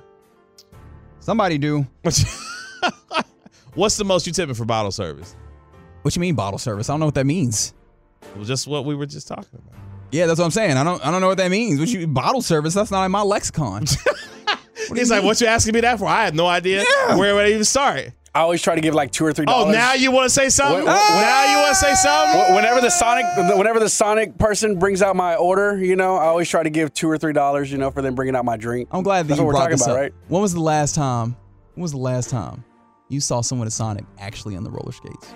Somebody 1.19 1.57
do. 1.57 1.85
What's 3.75 3.97
the 3.97 4.05
most 4.05 4.27
you 4.27 4.33
tipping 4.33 4.55
for 4.55 4.65
bottle 4.65 4.91
service? 4.91 5.35
What 6.01 6.15
you 6.15 6.19
mean 6.19 6.35
bottle 6.35 6.59
service? 6.59 6.89
I 6.89 6.93
don't 6.93 6.99
know 6.99 7.05
what 7.07 7.15
that 7.15 7.25
means. 7.25 7.73
Well, 8.35 8.45
just 8.45 8.67
what 8.67 8.85
we 8.85 8.93
were 8.95 9.05
just 9.05 9.27
talking 9.27 9.47
about. 9.53 9.73
Yeah, 10.11 10.25
that's 10.27 10.37
what 10.39 10.45
I'm 10.45 10.51
saying. 10.51 10.77
I 10.77 10.83
don't 10.83 11.03
I 11.05 11.09
don't 11.11 11.21
know 11.21 11.27
what 11.27 11.37
that 11.37 11.49
means. 11.49 11.79
What 11.79 11.89
you 11.89 12.05
bottle 12.07 12.41
service? 12.41 12.73
That's 12.73 12.91
not 12.91 13.03
in 13.05 13.11
my 13.11 13.21
lexicon. 13.23 13.85
He's 14.93 15.09
like, 15.09 15.23
"What 15.23 15.39
you 15.41 15.47
asking 15.47 15.73
me 15.73 15.81
that 15.81 15.97
for?" 15.97 16.05
I 16.07 16.25
had 16.25 16.35
no 16.35 16.45
idea 16.45 16.83
Yeah. 16.83 17.15
where 17.15 17.33
would 17.35 17.45
I 17.45 17.49
even 17.49 17.63
start. 17.63 18.09
I 18.35 18.39
always 18.39 18.63
try 18.63 18.73
to 18.73 18.81
give 18.81 18.95
like 18.95 19.11
two 19.11 19.25
or 19.25 19.31
three 19.31 19.45
Oh, 19.47 19.51
dollars. 19.51 19.75
Oh, 19.75 19.77
now 19.77 19.93
you 19.93 20.11
want 20.11 20.25
to 20.25 20.29
say 20.29 20.49
something? 20.49 20.77
What- 20.85 20.87
what- 20.87 21.13
what- 21.13 21.21
now 21.21 21.51
you 21.51 21.57
want 21.59 21.69
to 21.69 21.75
say 21.75 21.93
something? 21.93 22.55
Whenever 22.55 22.81
the 22.81 22.89
Sonic, 22.89 23.25
whenever 23.57 23.79
the 23.79 23.89
Sonic 23.89 24.37
person 24.39 24.79
brings 24.79 25.03
out 25.03 25.15
my 25.15 25.35
order, 25.35 25.77
you 25.77 25.95
know, 25.95 26.15
I 26.15 26.25
always 26.25 26.49
try 26.49 26.63
to 26.63 26.69
give 26.71 26.93
two 26.95 27.07
or 27.09 27.17
three 27.17 27.33
dollars, 27.33 27.71
you 27.71 27.77
know, 27.77 27.91
for 27.91 28.01
them 28.01 28.15
bringing 28.15 28.35
out 28.35 28.43
my 28.43 28.57
drink. 28.57 28.89
I'm 28.91 29.03
glad 29.03 29.25
that 29.25 29.27
That's 29.29 29.37
you 29.39 29.43
what 29.43 29.47
we're 29.49 29.51
brought 29.53 29.59
talking 29.65 29.71
this 29.77 29.85
about, 29.85 29.95
up. 29.97 30.01
right? 30.01 30.13
When 30.29 30.41
was 30.41 30.53
the 30.53 30.61
last 30.61 30.95
time? 30.95 31.35
When 31.75 31.83
was 31.83 31.91
the 31.91 31.97
last 31.99 32.29
time 32.31 32.63
you 33.07 33.19
saw 33.19 33.41
someone 33.41 33.67
at 33.67 33.73
Sonic 33.73 34.05
actually 34.19 34.55
on 34.55 34.63
the 34.63 34.71
roller 34.71 34.91
skates? 34.91 35.27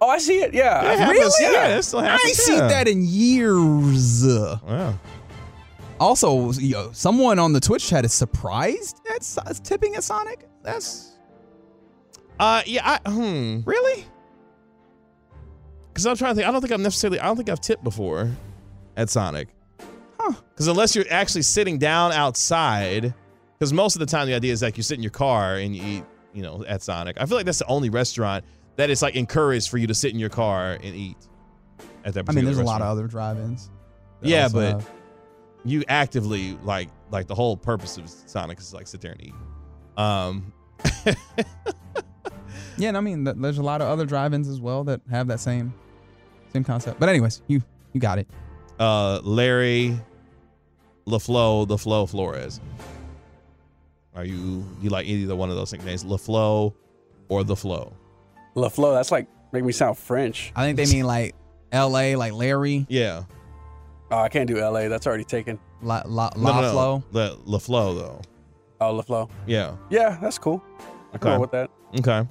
Oh, 0.00 0.08
I 0.08 0.18
see 0.18 0.38
it. 0.38 0.54
Yeah, 0.54 0.80
It 0.82 0.86
I- 0.92 0.94
happens. 0.96 1.34
Yeah, 1.40 1.50
that 1.68 1.84
still 1.84 1.98
I 2.00 2.04
happens. 2.04 2.28
ain't 2.28 2.36
seen 2.36 2.56
yeah. 2.58 2.68
that 2.68 2.86
in 2.88 3.04
years. 3.04 4.24
Wow. 4.24 4.94
Also, 5.98 6.52
you 6.52 6.72
know, 6.72 6.90
someone 6.92 7.38
on 7.38 7.52
the 7.52 7.60
Twitch 7.60 7.86
chat 7.86 8.04
is 8.04 8.12
surprised 8.12 9.00
at 9.10 9.24
tipping 9.64 9.96
at 9.96 10.04
Sonic. 10.04 10.48
That's 10.62 11.09
Uh, 12.40 12.62
yeah. 12.64 12.98
I, 13.04 13.10
hmm. 13.10 13.60
really 13.64 14.04
Because 15.88 16.06
I'm 16.06 16.16
trying 16.16 16.32
to 16.32 16.36
think. 16.36 16.48
I 16.48 16.50
don't 16.50 16.60
think 16.60 16.72
I've 16.72 16.80
necessarily. 16.80 17.20
I 17.20 17.26
don't 17.26 17.36
think 17.36 17.50
I've 17.50 17.60
tipped 17.60 17.84
before 17.84 18.30
at 18.96 19.10
Sonic. 19.10 19.48
Huh. 20.18 20.32
Because 20.50 20.66
unless 20.66 20.96
you're 20.96 21.04
actually 21.10 21.42
sitting 21.42 21.78
down 21.78 22.12
outside, 22.12 23.14
because 23.58 23.72
most 23.72 23.94
of 23.94 24.00
the 24.00 24.06
time 24.06 24.26
the 24.26 24.34
idea 24.34 24.52
is 24.52 24.62
like 24.62 24.76
you 24.76 24.82
sit 24.82 24.96
in 24.96 25.02
your 25.02 25.10
car 25.10 25.56
and 25.56 25.76
you 25.76 25.82
eat, 25.84 26.04
you 26.32 26.42
know, 26.42 26.64
at 26.66 26.82
Sonic. 26.82 27.16
I 27.20 27.26
feel 27.26 27.36
like 27.36 27.46
that's 27.46 27.58
the 27.58 27.66
only 27.66 27.90
restaurant 27.90 28.44
that 28.76 28.88
is 28.88 29.02
like 29.02 29.16
encouraged 29.16 29.68
for 29.68 29.76
you 29.76 29.86
to 29.86 29.94
sit 29.94 30.12
in 30.12 30.18
your 30.18 30.30
car 30.30 30.72
and 30.72 30.94
eat. 30.96 31.16
At 32.04 32.14
that. 32.14 32.24
I 32.26 32.32
mean, 32.32 32.46
there's 32.46 32.58
a 32.58 32.64
lot 32.64 32.80
of 32.80 32.88
other 32.88 33.06
drive-ins. 33.06 33.70
Yeah, 34.22 34.48
but 34.48 34.72
have- 34.72 34.90
you 35.64 35.84
actively 35.88 36.56
like 36.62 36.88
like 37.10 37.26
the 37.26 37.34
whole 37.34 37.56
purpose 37.56 37.98
of 37.98 38.08
Sonic 38.08 38.58
is 38.58 38.72
like 38.72 38.86
sit 38.86 39.02
there 39.02 39.12
and 39.12 39.22
eat. 39.22 39.34
Um, 39.98 40.52
yeah, 42.80 42.88
and 42.88 42.96
I 42.96 43.00
mean, 43.00 43.24
th- 43.24 43.36
there's 43.38 43.58
a 43.58 43.62
lot 43.62 43.80
of 43.80 43.88
other 43.88 44.06
drive-ins 44.06 44.48
as 44.48 44.60
well 44.60 44.84
that 44.84 45.00
have 45.10 45.26
that 45.28 45.40
same 45.40 45.72
same 46.52 46.64
concept. 46.64 46.98
But 47.00 47.08
anyways, 47.08 47.42
you 47.46 47.62
you 47.92 48.00
got 48.00 48.18
it. 48.18 48.26
uh, 48.78 49.20
Larry, 49.22 49.98
LaFlo, 51.06 51.66
the 51.66 51.78
Flo 51.78 52.06
Flores. 52.06 52.60
Are 54.14 54.24
you 54.24 54.64
you 54.80 54.90
like 54.90 55.06
either 55.06 55.36
one 55.36 55.50
of 55.50 55.56
those 55.56 55.72
nicknames, 55.72 56.04
LaFlo 56.04 56.74
or 57.28 57.44
the 57.44 57.56
Flow? 57.56 57.92
LaFlo, 58.56 58.94
that's 58.94 59.12
like 59.12 59.28
make 59.52 59.64
me 59.64 59.72
sound 59.72 59.96
French. 59.98 60.52
I 60.56 60.64
think 60.64 60.76
they 60.76 60.86
mean 60.86 61.06
like 61.06 61.34
L.A., 61.72 62.16
like 62.16 62.32
Larry, 62.32 62.86
Yeah, 62.88 63.22
Oh, 64.10 64.18
I 64.18 64.28
can't 64.28 64.48
do 64.48 64.58
LA. 64.60 64.88
That's 64.88 65.06
already 65.06 65.22
taken. 65.24 65.58
La 65.82 66.02
La, 66.04 66.30
no, 66.36 66.42
La 66.42 66.60
no, 66.60 66.70
Flo. 66.72 67.02
no. 67.12 67.28
The 67.28 67.36
LaFlo 67.46 67.96
though. 67.98 68.20
Oh, 68.80 69.00
LaFlo. 69.00 69.30
Yeah. 69.46 69.76
Yeah, 69.90 70.18
that's 70.20 70.38
cool. 70.38 70.62
I 71.14 71.18
can 71.18 71.28
Okay. 71.32 71.38
with 71.40 71.50
that. 71.52 71.70
Okay. 71.98 72.26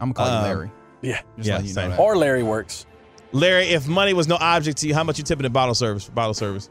I'm 0.00 0.12
gonna 0.12 0.14
call 0.14 0.26
Um, 0.28 0.42
you 0.44 0.54
Larry. 0.54 0.70
Yeah. 1.02 1.20
Just 1.36 1.48
yeah, 1.48 1.58
you 1.60 1.74
know 1.74 1.90
same. 1.90 2.00
Or 2.00 2.16
Larry 2.16 2.42
works. 2.42 2.86
Larry, 3.32 3.66
if 3.68 3.86
money 3.86 4.14
was 4.14 4.26
no 4.26 4.36
object 4.40 4.78
to 4.78 4.88
you, 4.88 4.94
how 4.94 5.04
much 5.04 5.18
you 5.18 5.24
tipping 5.24 5.44
in 5.46 5.52
bottle 5.52 5.74
service 5.74 6.08
bottle 6.08 6.34
service? 6.34 6.70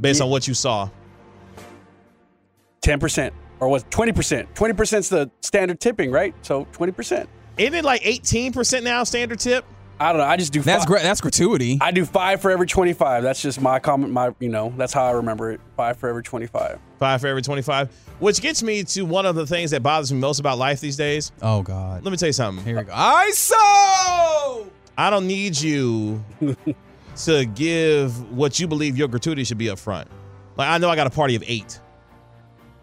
Based 0.00 0.20
Yeah. 0.20 0.24
on 0.26 0.30
what 0.30 0.46
you 0.46 0.54
saw. 0.54 0.88
Ten 2.80 3.00
percent. 3.00 3.34
Or 3.60 3.68
was 3.68 3.84
twenty 3.90 4.12
percent? 4.12 4.54
Twenty 4.54 4.74
percent's 4.74 5.08
the 5.08 5.30
standard 5.40 5.80
tipping, 5.80 6.10
right? 6.12 6.34
So 6.42 6.66
twenty 6.72 6.92
percent. 6.92 7.28
Isn't 7.56 7.74
it 7.74 7.84
like 7.84 8.02
18% 8.02 8.84
now 8.84 9.02
standard 9.02 9.40
tip? 9.40 9.64
I 10.00 10.12
don't 10.12 10.20
know. 10.20 10.26
I 10.28 10.36
just 10.36 10.52
do. 10.52 10.60
That's 10.62 10.84
fi- 10.84 10.88
great. 10.88 11.02
That's 11.02 11.20
gratuity. 11.20 11.78
I 11.80 11.90
do 11.90 12.04
five 12.04 12.40
for 12.40 12.50
every 12.50 12.66
twenty-five. 12.66 13.22
That's 13.22 13.42
just 13.42 13.60
my 13.60 13.78
comment. 13.80 14.12
My, 14.12 14.32
you 14.38 14.48
know, 14.48 14.72
that's 14.76 14.92
how 14.92 15.04
I 15.04 15.10
remember 15.12 15.50
it. 15.50 15.60
Five 15.76 15.96
for 15.96 16.08
every 16.08 16.22
twenty-five. 16.22 16.78
Five 16.98 17.20
for 17.20 17.26
every 17.28 17.42
25. 17.42 17.90
Which 18.18 18.40
gets 18.40 18.60
me 18.62 18.82
to 18.82 19.02
one 19.02 19.24
of 19.24 19.36
the 19.36 19.46
things 19.46 19.70
that 19.70 19.82
bothers 19.84 20.12
me 20.12 20.18
most 20.18 20.40
about 20.40 20.58
life 20.58 20.80
these 20.80 20.96
days. 20.96 21.30
oh 21.42 21.62
God. 21.62 22.04
Let 22.04 22.10
me 22.10 22.16
tell 22.16 22.28
you 22.28 22.32
something. 22.32 22.64
Here 22.64 22.76
we 22.76 22.82
go. 22.82 22.92
ISO. 22.92 24.68
I 24.96 25.10
don't 25.10 25.26
need 25.28 25.60
you 25.60 26.24
to 27.16 27.44
give 27.46 28.32
what 28.36 28.58
you 28.58 28.66
believe 28.66 28.96
your 28.98 29.06
gratuity 29.08 29.44
should 29.44 29.58
be 29.58 29.70
up 29.70 29.78
front. 29.78 30.08
Like 30.56 30.68
I 30.68 30.78
know 30.78 30.90
I 30.90 30.96
got 30.96 31.06
a 31.06 31.10
party 31.10 31.36
of 31.36 31.44
eight. 31.46 31.80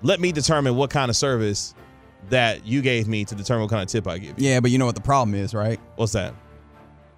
Let 0.01 0.20
me 0.22 0.32
determine 0.32 0.76
what 0.76 0.89
kind 0.91 1.09
of 1.09 1.16
service 1.18 1.74
that 2.30 2.66
you 2.66 2.82
gave 2.82 3.07
me 3.07 3.26
to 3.26 3.36
determine 3.36 3.63
what 3.63 3.70
kind 3.72 3.82
of 3.84 3.89
tip 3.89 4.07
I 4.07 4.18
give 4.18 4.39
you. 4.39 4.47
Yeah, 4.49 4.59
but 4.61 4.72
you 4.72 4.78
know 4.78 4.86
what 4.86 4.95
the 4.95 5.01
problem 5.01 5.36
is, 5.36 5.53
right? 5.53 5.80
What's 5.97 6.13
that? 6.13 6.34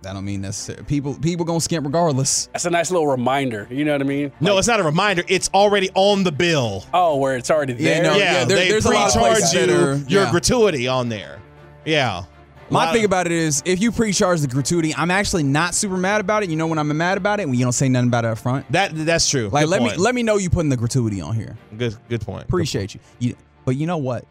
That 0.04 0.14
don't 0.14 0.24
mean 0.26 0.42
necessarily 0.42 0.84
people 0.86 1.16
people 1.16 1.44
gonna 1.46 1.60
skimp 1.60 1.86
regardless. 1.86 2.48
That's 2.54 2.66
a 2.66 2.70
nice 2.70 2.92
little 2.92 3.08
reminder. 3.08 3.68
You 3.72 3.84
know 3.84 3.94
what 3.94 4.02
I 4.02 4.06
mean? 4.06 4.32
No, 4.40 4.52
Like, 4.54 4.60
it's 4.60 4.68
not 4.68 4.80
a 4.80 4.84
reminder. 4.84 5.24
It's 5.28 5.50
already 5.54 5.90
on 5.96 6.24
the 6.24 6.32
bill. 6.32 6.86
oh, 6.94 7.18
where 7.18 7.36
it's 7.36 7.50
already 7.50 7.74
Yeah, 7.74 7.96
there. 7.96 8.04
no, 8.04 8.16
yeah, 8.16 8.18
yeah, 8.18 8.46
there- 8.46 8.58
they 8.58 8.70
there's 8.70 8.86
a 8.86 8.90
lot 8.92 9.08
of 9.08 9.14
pre-charge 9.14 9.40
places 9.40 9.54
you 9.54 9.62
are- 9.76 9.96
your 10.08 10.24
yeah. 10.26 10.32
gratuity 10.32 10.88
on 10.88 11.10
there. 11.10 11.40
Yeah. 11.84 12.24
My 12.70 12.92
thing 12.92 13.06
of- 13.06 13.10
about 13.10 13.26
it 13.28 13.32
is, 13.32 13.64
if 13.66 13.82
you 13.82 13.92
pre-charge 13.94 14.42
the 14.42 14.48
gratuity, 14.48 14.94
I'm 14.94 15.10
actually 15.10 15.44
not 15.44 15.74
super 15.74 15.98
mad 15.98 16.22
about 16.22 16.44
it. 16.44 16.50
You 16.50 16.58
know 16.58 16.68
when 16.68 16.78
I'm 16.78 16.96
mad 16.96 17.18
about 17.18 17.40
it 17.40 17.48
when 17.48 17.58
you 17.58 17.66
don't 17.66 17.72
say 17.72 17.88
nothing 17.90 18.10
about 18.10 18.24
it 18.26 18.28
up 18.30 18.38
front. 18.38 18.70
that 18.72 18.92
that's 18.94 19.28
true. 19.30 19.50
Like 19.52 19.64
Good 19.64 19.70
let 19.72 19.80
point. 19.80 19.98
me 19.98 20.04
let 20.04 20.14
me 20.16 20.22
know 20.22 20.38
you 20.38 20.50
putting 20.50 20.70
the 20.70 20.78
gratuity 20.78 21.22
on 21.22 21.34
here. 21.34 21.58
good 21.78 21.96
good 22.08 22.22
point. 22.22 22.42
Good 22.42 22.50
Appreciate 22.50 22.94
you. 22.94 23.00
you. 23.20 23.36
But 23.66 23.78
you 23.78 23.88
know 23.88 23.98
what? 23.98 24.26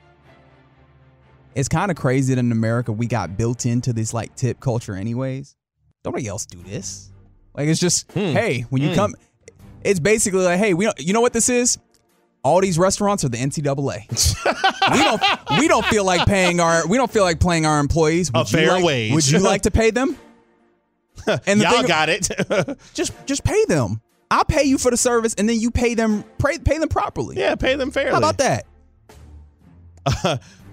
It's 1.55 1.69
kind 1.71 1.91
of 1.91 1.97
crazy 1.97 2.35
that 2.35 2.39
in 2.39 2.53
America 2.53 2.93
we 2.93 3.07
got 3.07 3.39
built 3.39 3.65
into 3.65 3.93
this 3.95 4.13
like 4.13 4.37
tip 4.37 4.61
culture 4.61 4.95
anyways. 4.95 5.56
Nobody 6.07 6.27
else 6.27 6.47
do 6.47 6.63
this. 6.63 7.11
Like 7.55 7.69
it's 7.69 7.81
just, 7.81 8.11
Hmm. 8.13 8.19
hey, 8.33 8.63
when 8.71 8.81
you 8.81 8.89
Hmm. 8.91 8.95
come, 8.95 9.15
it's 9.83 10.01
basically 10.01 10.45
like, 10.45 10.59
hey, 10.59 10.73
we 10.73 10.85
don't, 10.87 10.99
you 10.99 11.13
know 11.13 11.21
what 11.21 11.35
this 11.35 11.49
is? 11.51 11.79
all 12.45 12.61
these 12.61 12.79
restaurants 12.79 13.25
are 13.25 13.29
the 13.29 13.39
NCAA. 13.39 14.07
we 14.93 14.99
don't 15.03 15.59
we 15.61 15.67
don't 15.67 15.85
feel 15.87 16.05
like 16.05 16.29
paying 16.29 16.61
our 16.61 16.87
we 16.87 16.97
don't 16.97 17.11
feel 17.11 17.25
like 17.25 17.41
paying 17.41 17.67
our 17.67 17.81
employees 17.81 18.31
A 18.33 18.39
Would 18.39 18.53
you 18.53 18.59
fair 18.59 18.69
like- 18.73 18.85
wage. 18.85 19.13
Would 19.15 19.29
you 19.29 19.41
like 19.41 19.63
to 19.63 19.73
pay 19.73 19.91
them? 19.91 20.17
And 21.47 21.61
the 21.61 21.65
Y'all 21.65 21.73
thing- 21.79 21.87
got 21.89 22.09
it. 22.09 22.29
just 22.95 23.13
just 23.27 23.43
pay 23.43 23.65
them. 23.65 24.01
I'll 24.31 24.45
pay 24.45 24.63
you 24.63 24.79
for 24.79 24.93
the 24.93 24.97
service, 24.97 25.35
and 25.37 25.49
then 25.49 25.59
you 25.59 25.73
pay 25.73 25.95
them 25.95 26.23
pay, 26.39 26.59
pay 26.59 26.79
them 26.79 26.89
properly. 26.89 27.37
yeah, 27.37 27.57
pay 27.57 27.75
them 27.75 27.91
fairly. 27.91 28.13
How 28.13 28.19
about 28.19 28.39
that? 28.39 28.65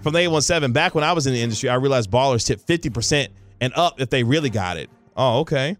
From 0.02 0.12
the 0.12 0.18
817, 0.20 0.72
back 0.72 0.94
when 0.94 1.02
I 1.02 1.12
was 1.12 1.26
in 1.26 1.32
the 1.32 1.42
industry, 1.42 1.68
I 1.70 1.74
realized 1.74 2.08
ballers 2.10 2.46
tip 2.46 2.60
50% 2.60 3.28
and 3.60 3.72
up 3.74 4.00
if 4.00 4.10
they 4.10 4.22
really 4.22 4.50
got 4.50 4.76
it. 4.76 4.90
Oh, 5.16 5.40
okay. 5.40 5.76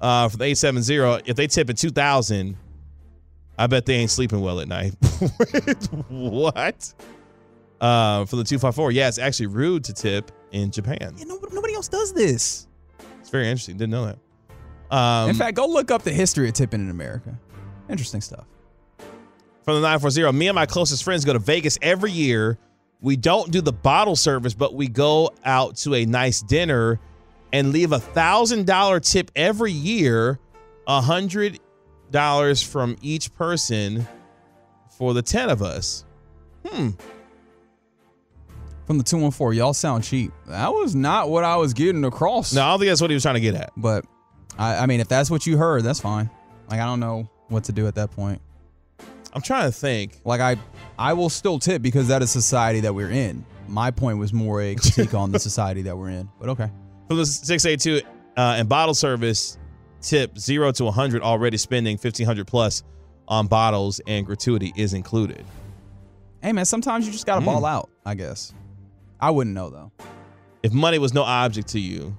Uh, 0.00 0.28
from 0.28 0.38
the 0.38 0.44
870, 0.44 1.28
if 1.30 1.36
they 1.36 1.46
tip 1.46 1.70
at 1.70 1.76
2000 1.78 2.56
I 3.58 3.66
bet 3.68 3.86
they 3.86 3.94
ain't 3.94 4.10
sleeping 4.10 4.40
well 4.42 4.60
at 4.60 4.68
night. 4.68 4.92
what? 6.10 6.92
Uh, 7.80 8.24
from 8.26 8.38
the 8.38 8.44
254, 8.44 8.92
yeah, 8.92 9.08
it's 9.08 9.18
actually 9.18 9.46
rude 9.46 9.82
to 9.84 9.94
tip 9.94 10.30
in 10.52 10.70
Japan. 10.70 11.14
Yeah, 11.16 11.24
nobody, 11.24 11.54
nobody 11.54 11.74
else 11.74 11.88
does 11.88 12.12
this. 12.12 12.66
It's 13.20 13.30
very 13.30 13.48
interesting. 13.48 13.78
Didn't 13.78 13.92
know 13.92 14.06
that. 14.06 14.94
Um, 14.94 15.30
In 15.30 15.36
fact, 15.36 15.56
go 15.56 15.66
look 15.66 15.90
up 15.90 16.02
the 16.02 16.12
history 16.12 16.48
of 16.48 16.54
tipping 16.54 16.80
in 16.80 16.90
America. 16.90 17.38
Interesting 17.88 18.20
stuff. 18.20 18.44
from 19.64 19.76
the 19.76 19.80
940 19.80 20.32
me 20.36 20.48
and 20.48 20.54
my 20.54 20.66
closest 20.66 21.02
friends 21.02 21.24
go 21.24 21.32
to 21.32 21.38
vegas 21.38 21.78
every 21.80 22.12
year 22.12 22.58
we 23.00 23.16
don't 23.16 23.50
do 23.50 23.60
the 23.60 23.72
bottle 23.72 24.16
service 24.16 24.54
but 24.54 24.74
we 24.74 24.86
go 24.88 25.30
out 25.44 25.76
to 25.76 25.94
a 25.94 26.04
nice 26.04 26.40
dinner 26.42 26.98
and 27.56 27.72
leave 27.72 27.92
a 27.92 27.98
thousand 28.00 28.66
dollar 28.66 29.00
tip 29.00 29.30
every 29.34 29.72
year 29.72 30.38
a 30.86 31.00
hundred 31.00 31.58
dollars 32.10 32.62
from 32.62 32.96
each 33.02 33.32
person 33.34 34.06
for 34.98 35.14
the 35.14 35.22
10 35.22 35.48
of 35.50 35.62
us 35.62 36.04
hmm 36.66 36.90
From 38.86 38.98
the 38.98 39.04
214, 39.04 39.58
y'all 39.58 39.74
sound 39.74 40.04
cheap. 40.04 40.32
That 40.46 40.72
was 40.72 40.94
not 40.94 41.28
what 41.28 41.42
I 41.44 41.56
was 41.56 41.72
getting 41.74 42.04
across. 42.04 42.52
no 42.54 42.62
i 42.62 42.70
don't 42.70 42.78
think 42.80 42.90
that's 42.90 43.00
what 43.00 43.10
he 43.10 43.14
was 43.14 43.22
trying 43.22 43.34
to 43.34 43.40
get 43.40 43.54
at 43.54 43.72
But 43.76 44.04
I, 44.58 44.76
I 44.78 44.86
mean, 44.86 45.00
if 45.00 45.08
that's 45.08 45.30
what 45.30 45.46
you 45.46 45.56
heard, 45.58 45.82
that's 45.82 46.00
fine. 46.00 46.30
Like 46.70 46.80
I 46.80 46.84
don't 46.84 47.00
know 47.00 47.28
what 47.48 47.64
to 47.64 47.72
do 47.72 47.86
at 47.86 47.94
that 47.96 48.10
point. 48.10 48.40
i'm 49.32 49.42
trying 49.42 49.66
to 49.70 49.72
think 49.72 50.20
Like 50.24 50.40
I, 50.40 50.56
I 50.98 51.12
will 51.14 51.30
still 51.30 51.58
tip 51.58 51.82
because 51.82 52.08
that 52.08 52.22
is 52.22 52.30
society 52.30 52.80
that 52.80 52.94
we're 52.94 53.10
in. 53.10 53.44
My 53.68 53.90
point 53.90 54.18
was 54.18 54.32
more 54.32 54.62
a 54.62 54.74
critique 54.76 55.14
on 55.22 55.32
the 55.32 55.38
society 55.40 55.82
that 55.82 55.96
we're 55.98 56.10
in. 56.10 56.28
But 56.40 56.48
okay. 56.50 56.70
From 57.08 57.16
the 57.18 57.26
682 57.26 58.06
uh, 58.36 58.54
and 58.58 58.68
bottle 58.68 58.94
service 58.94 59.58
tip 60.00 60.38
0 60.38 60.72
to 60.72 60.84
100 60.84 61.22
already 61.22 61.56
spending 61.56 61.94
1500 61.96 62.46
plus 62.46 62.82
on 63.28 63.46
bottles 63.46 64.00
and 64.06 64.24
gratuity 64.26 64.72
is 64.76 64.92
included 64.94 65.44
Hey 66.42 66.52
man, 66.52 66.64
sometimes 66.64 67.06
you 67.06 67.12
just 67.12 67.26
gotta 67.26 67.40
Mm. 67.40 67.46
ball 67.46 67.64
out. 67.64 67.90
I 68.04 68.14
guess. 68.14 68.52
I 69.18 69.30
wouldn't 69.30 69.54
know 69.54 69.70
though. 69.70 69.90
if 70.62 70.72
money 70.72 70.98
was 70.98 71.12
no 71.14 71.22
object 71.22 71.68
to 71.68 71.80
you, 71.80 72.16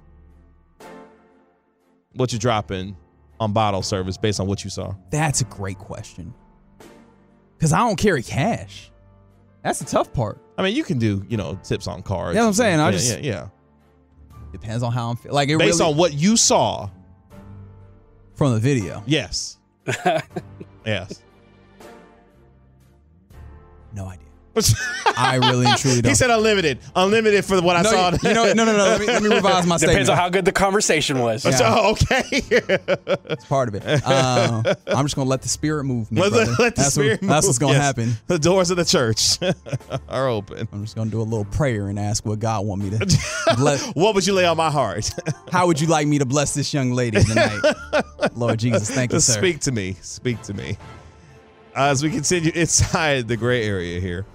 what 2.13 2.33
you 2.33 2.39
dropping 2.39 2.97
on 3.39 3.53
bottle 3.53 3.81
service 3.83 4.17
based 4.17 4.39
on 4.39 4.47
what 4.47 4.63
you 4.63 4.69
saw? 4.69 4.95
That's 5.11 5.41
a 5.41 5.45
great 5.45 5.77
question. 5.77 6.33
Cause 7.59 7.71
I 7.73 7.79
don't 7.79 7.95
carry 7.95 8.23
cash. 8.23 8.91
That's 9.63 9.79
the 9.79 9.85
tough 9.85 10.11
part. 10.13 10.39
I 10.57 10.63
mean, 10.63 10.75
you 10.75 10.83
can 10.83 10.97
do 10.99 11.23
you 11.29 11.37
know 11.37 11.57
tips 11.63 11.87
on 11.87 12.01
cards. 12.03 12.35
Yeah, 12.35 12.45
I'm 12.45 12.53
saying, 12.53 12.79
I 12.79 12.85
yeah, 12.85 12.91
just- 12.91 13.09
yeah, 13.11 13.17
yeah. 13.19 13.47
Depends 14.59 14.83
on 14.83 14.91
how 14.91 15.09
I'm 15.09 15.15
feeling. 15.15 15.35
Like 15.35 15.49
it 15.49 15.57
Based 15.57 15.79
really 15.79 15.91
on 15.91 15.97
what 15.97 16.13
you 16.13 16.35
saw, 16.37 16.89
from 18.35 18.53
the 18.53 18.59
video. 18.59 19.03
yes, 19.05 19.57
yes. 20.85 21.21
No 23.93 24.05
idea. 24.05 24.26
I 25.17 25.35
really 25.35 25.65
and 25.65 25.77
truly 25.77 26.01
don't. 26.01 26.09
he 26.09 26.15
said 26.15 26.29
unlimited, 26.29 26.79
unlimited 26.95 27.45
for 27.45 27.61
what 27.61 27.75
I 27.75 27.81
no, 27.81 27.89
saw. 27.91 28.09
you, 28.11 28.17
you 28.23 28.33
know, 28.33 28.53
no, 28.53 28.65
no, 28.65 28.77
no. 28.77 28.83
Let 28.83 28.99
me, 28.99 29.07
let 29.07 29.23
me 29.23 29.29
revise 29.29 29.65
my 29.65 29.77
Depends 29.77 29.81
statement. 29.81 29.91
Depends 29.93 30.09
on 30.09 30.17
how 30.17 30.29
good 30.29 30.45
the 30.45 30.51
conversation 30.51 31.19
was. 31.19 31.45
Yeah. 31.45 31.51
So 31.57 31.89
okay, 31.91 32.23
It's 33.29 33.45
part 33.45 33.67
of 33.69 33.75
it. 33.75 33.83
Uh, 34.05 34.63
I'm 34.87 35.05
just 35.05 35.15
gonna 35.15 35.29
let 35.29 35.41
the 35.41 35.49
spirit 35.49 35.83
move 35.85 36.11
me. 36.11 36.21
let, 36.21 36.31
the- 36.31 36.55
let 36.59 36.75
the 36.75 36.81
that's 36.81 36.93
spirit 36.93 37.21
What, 37.21 37.27
that's 37.29 37.45
what's 37.47 37.57
gonna 37.59 37.73
Yes. 37.73 37.81
happen. 37.83 38.13
The 38.27 38.39
doors 38.39 38.69
of 38.71 38.77
the 38.77 38.85
church 38.85 39.37
are 40.09 40.27
open. 40.27 40.67
I'm 40.71 40.83
just 40.83 40.95
gonna 40.95 41.09
do 41.11 41.21
a 41.21 41.23
little 41.23 41.45
prayer 41.45 41.87
and 41.87 41.97
ask 41.99 42.25
what 42.25 42.39
God 42.39 42.65
want 42.65 42.81
me 42.83 42.89
to 42.91 43.19
bless. 43.57 43.85
What 43.95 44.15
would 44.15 44.25
you 44.27 44.33
lay 44.33 44.45
on 44.45 44.57
my 44.57 44.69
heart? 44.71 45.09
How 45.51 45.67
would 45.67 45.79
you 45.79 45.87
like 45.87 46.07
me 46.07 46.19
to 46.19 46.25
bless 46.25 46.53
this 46.53 46.73
young 46.73 46.91
lady 46.91 47.23
tonight? 47.23 47.59
Lord 48.35 48.59
Jesus, 48.59 48.89
thank 48.89 49.11
you, 49.13 49.19
sir. 49.19 49.33
Speak 49.39 49.59
to 49.61 49.71
me. 49.71 49.95
Speak 50.01 50.41
to 50.43 50.53
me. 50.53 50.77
As 51.75 52.01
we 52.03 52.09
continue 52.09 52.51
inside 52.55 53.27
the 53.27 53.37
gray 53.37 53.63
area 53.65 53.99
here, 53.99 54.25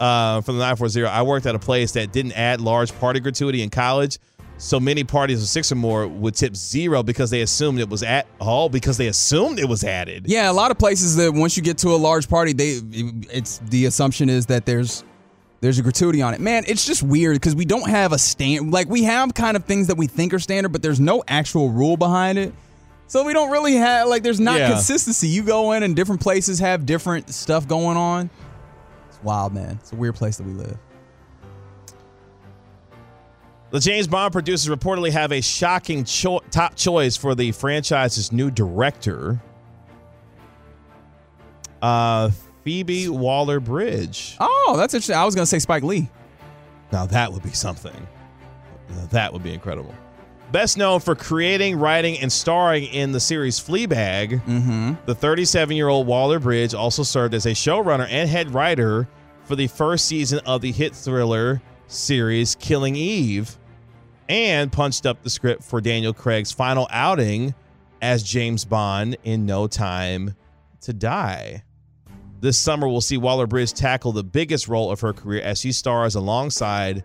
uh, 0.00 0.40
from 0.42 0.56
the 0.56 0.60
940, 0.64 1.04
I 1.06 1.22
worked 1.22 1.46
at 1.46 1.54
a 1.54 1.58
place 1.58 1.92
that 1.92 2.12
didn't 2.12 2.32
add 2.32 2.60
large 2.60 2.92
party 2.98 3.20
gratuity 3.20 3.62
in 3.62 3.70
college. 3.70 4.18
So 4.58 4.80
many 4.80 5.04
parties 5.04 5.42
of 5.42 5.48
six 5.48 5.70
or 5.70 5.74
more 5.74 6.06
would 6.08 6.34
tip 6.34 6.56
zero 6.56 7.02
because 7.02 7.28
they 7.30 7.42
assumed 7.42 7.78
it 7.78 7.90
was 7.90 8.02
at 8.02 8.26
all 8.40 8.70
because 8.70 8.96
they 8.96 9.06
assumed 9.08 9.58
it 9.58 9.68
was 9.68 9.84
added. 9.84 10.24
Yeah, 10.26 10.50
a 10.50 10.52
lot 10.54 10.70
of 10.70 10.78
places 10.78 11.16
that 11.16 11.32
once 11.34 11.58
you 11.58 11.62
get 11.62 11.76
to 11.78 11.88
a 11.90 11.96
large 11.96 12.26
party, 12.26 12.54
they 12.54 12.80
it's 13.30 13.58
the 13.58 13.84
assumption 13.84 14.30
is 14.30 14.46
that 14.46 14.64
there's 14.64 15.04
there's 15.60 15.78
a 15.78 15.82
gratuity 15.82 16.22
on 16.22 16.32
it. 16.32 16.40
Man, 16.40 16.64
it's 16.66 16.86
just 16.86 17.02
weird 17.02 17.34
because 17.36 17.54
we 17.54 17.66
don't 17.66 17.88
have 17.90 18.12
a 18.12 18.18
stand 18.18 18.72
like 18.72 18.88
we 18.88 19.02
have 19.02 19.34
kind 19.34 19.58
of 19.58 19.66
things 19.66 19.88
that 19.88 19.96
we 19.98 20.06
think 20.06 20.32
are 20.32 20.38
standard, 20.38 20.70
but 20.72 20.80
there's 20.80 21.00
no 21.00 21.22
actual 21.28 21.68
rule 21.68 21.98
behind 21.98 22.38
it. 22.38 22.54
So 23.08 23.24
we 23.24 23.34
don't 23.34 23.50
really 23.50 23.74
have 23.74 24.08
like 24.08 24.22
there's 24.22 24.40
not 24.40 24.58
Yeah. 24.58 24.70
consistency. 24.70 25.28
You 25.28 25.42
go 25.42 25.72
in 25.72 25.82
and 25.82 25.94
different 25.94 26.22
places 26.22 26.60
have 26.60 26.86
different 26.86 27.28
stuff 27.34 27.68
going 27.68 27.98
on. 27.98 28.30
Wild, 29.26 29.52
man. 29.52 29.78
It's 29.82 29.92
a 29.92 29.96
weird 29.96 30.14
place 30.14 30.36
that 30.38 30.46
we 30.46 30.52
live. 30.54 30.78
The 33.70 33.80
James 33.80 34.06
Bond 34.06 34.32
producers 34.32 34.74
reportedly 34.74 35.10
have 35.10 35.32
a 35.32 35.40
shocking 35.40 36.04
cho- 36.04 36.40
top 36.50 36.76
choice 36.76 37.16
for 37.16 37.34
the 37.34 37.50
franchise's 37.52 38.30
new 38.30 38.50
director, 38.50 39.40
uh, 41.82 42.30
Phoebe 42.64 43.08
Waller 43.08 43.60
Bridge. 43.60 44.36
Oh, 44.40 44.74
that's 44.76 44.94
interesting. 44.94 45.16
I 45.16 45.24
was 45.24 45.34
gonna 45.34 45.46
say 45.46 45.58
Spike 45.58 45.82
Lee. 45.82 46.08
Now 46.92 47.06
that 47.06 47.32
would 47.32 47.42
be 47.42 47.50
something. 47.50 48.06
Now 48.90 49.06
that 49.10 49.32
would 49.32 49.42
be 49.42 49.52
incredible. 49.52 49.94
Best 50.52 50.78
known 50.78 51.00
for 51.00 51.16
creating, 51.16 51.76
writing, 51.76 52.18
and 52.20 52.30
starring 52.32 52.84
in 52.84 53.10
the 53.10 53.18
series 53.18 53.58
Fleabag, 53.58 54.40
Mm-hmm. 54.44 54.92
the 55.04 55.14
37 55.14 55.76
year 55.76 55.88
old 55.88 56.06
Waller 56.06 56.38
Bridge 56.38 56.72
also 56.72 57.02
served 57.02 57.34
as 57.34 57.46
a 57.46 57.50
showrunner 57.50 58.06
and 58.08 58.30
head 58.30 58.54
writer 58.54 59.08
for 59.46 59.56
the 59.56 59.68
first 59.68 60.06
season 60.06 60.40
of 60.44 60.60
the 60.60 60.72
hit 60.72 60.94
thriller 60.94 61.62
series 61.86 62.56
Killing 62.56 62.96
Eve 62.96 63.56
and 64.28 64.72
punched 64.72 65.06
up 65.06 65.22
the 65.22 65.30
script 65.30 65.62
for 65.62 65.80
Daniel 65.80 66.12
Craig's 66.12 66.50
final 66.50 66.88
outing 66.90 67.54
as 68.02 68.24
James 68.24 68.64
Bond 68.64 69.16
in 69.22 69.46
No 69.46 69.68
Time 69.68 70.34
to 70.80 70.92
Die. 70.92 71.62
This 72.40 72.58
summer, 72.58 72.88
we'll 72.88 73.00
see 73.00 73.16
Waller 73.16 73.46
Bridge 73.46 73.72
tackle 73.72 74.12
the 74.12 74.24
biggest 74.24 74.68
role 74.68 74.90
of 74.90 75.00
her 75.00 75.12
career 75.12 75.42
as 75.42 75.60
she 75.60 75.72
stars 75.72 76.16
alongside 76.16 77.04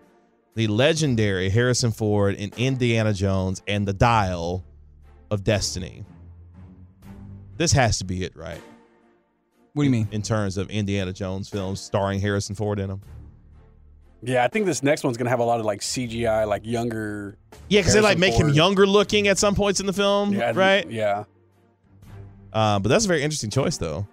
the 0.54 0.66
legendary 0.66 1.48
Harrison 1.48 1.92
Ford 1.92 2.34
in 2.34 2.50
Indiana 2.56 3.14
Jones 3.14 3.62
and 3.66 3.86
the 3.86 3.94
Dial 3.94 4.64
of 5.30 5.44
Destiny. 5.44 6.04
This 7.56 7.72
has 7.72 7.98
to 7.98 8.04
be 8.04 8.24
it, 8.24 8.36
right? 8.36 8.60
What 9.74 9.82
do 9.82 9.86
you 9.86 9.90
mean? 9.90 10.08
In 10.10 10.22
terms 10.22 10.58
of 10.58 10.68
Indiana 10.70 11.12
Jones 11.12 11.48
films 11.48 11.80
starring 11.80 12.20
Harrison 12.20 12.54
Ford 12.54 12.78
in 12.78 12.88
them. 12.88 13.00
Yeah, 14.22 14.44
I 14.44 14.48
think 14.48 14.66
this 14.66 14.82
next 14.82 15.02
one's 15.02 15.16
gonna 15.16 15.30
have 15.30 15.40
a 15.40 15.44
lot 15.44 15.60
of 15.60 15.66
like 15.66 15.80
CGI, 15.80 16.46
like 16.46 16.64
younger. 16.64 17.36
Yeah, 17.68 17.80
because 17.80 17.94
they 17.94 18.00
like 18.00 18.18
Harrison 18.18 18.46
make 18.46 18.50
him 18.50 18.54
younger 18.54 18.86
looking 18.86 19.28
at 19.28 19.38
some 19.38 19.54
points 19.54 19.80
in 19.80 19.86
the 19.86 19.92
film, 19.92 20.32
Yeah, 20.32 20.52
right? 20.54 20.88
Yeah. 20.90 21.24
Uh, 22.52 22.78
but 22.78 22.88
that's 22.90 23.06
a 23.06 23.08
very 23.08 23.22
interesting 23.22 23.50
choice, 23.50 23.78
though. 23.78 24.06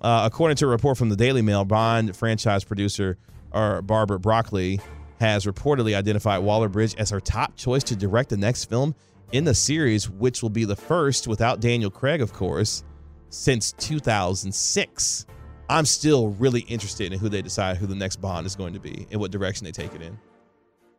Uh, 0.00 0.22
according 0.24 0.56
to 0.56 0.64
a 0.66 0.68
report 0.68 0.98
from 0.98 1.08
the 1.08 1.16
Daily 1.16 1.42
Mail, 1.42 1.64
Bond 1.64 2.14
franchise 2.14 2.64
producer 2.64 3.16
or 3.52 3.80
Barbara 3.82 4.18
Broccoli 4.18 4.80
has 5.20 5.46
reportedly 5.46 5.96
identified 5.96 6.42
Waller 6.42 6.68
Bridge 6.68 6.94
as 6.98 7.10
her 7.10 7.20
top 7.20 7.56
choice 7.56 7.82
to 7.84 7.96
direct 7.96 8.30
the 8.30 8.36
next 8.36 8.66
film 8.66 8.94
in 9.32 9.44
the 9.44 9.54
series, 9.54 10.10
which 10.10 10.42
will 10.42 10.50
be 10.50 10.64
the 10.64 10.76
first 10.76 11.26
without 11.26 11.60
Daniel 11.60 11.90
Craig, 11.90 12.20
of 12.20 12.32
course, 12.32 12.84
since 13.30 13.72
2006. 13.72 15.26
I'm 15.70 15.84
still 15.84 16.28
really 16.30 16.60
interested 16.60 17.12
in 17.12 17.18
who 17.18 17.28
they 17.28 17.42
decide 17.42 17.76
who 17.76 17.86
the 17.86 17.94
next 17.94 18.16
Bond 18.16 18.46
is 18.46 18.56
going 18.56 18.72
to 18.72 18.80
be 18.80 19.06
and 19.10 19.20
what 19.20 19.30
direction 19.30 19.64
they 19.64 19.72
take 19.72 19.94
it 19.94 20.00
in. 20.02 20.18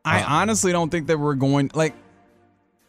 I 0.05 0.21
uh, 0.21 0.25
honestly 0.27 0.71
don't 0.71 0.89
think 0.89 1.07
that 1.07 1.17
we're 1.17 1.35
going 1.35 1.71
like 1.73 1.95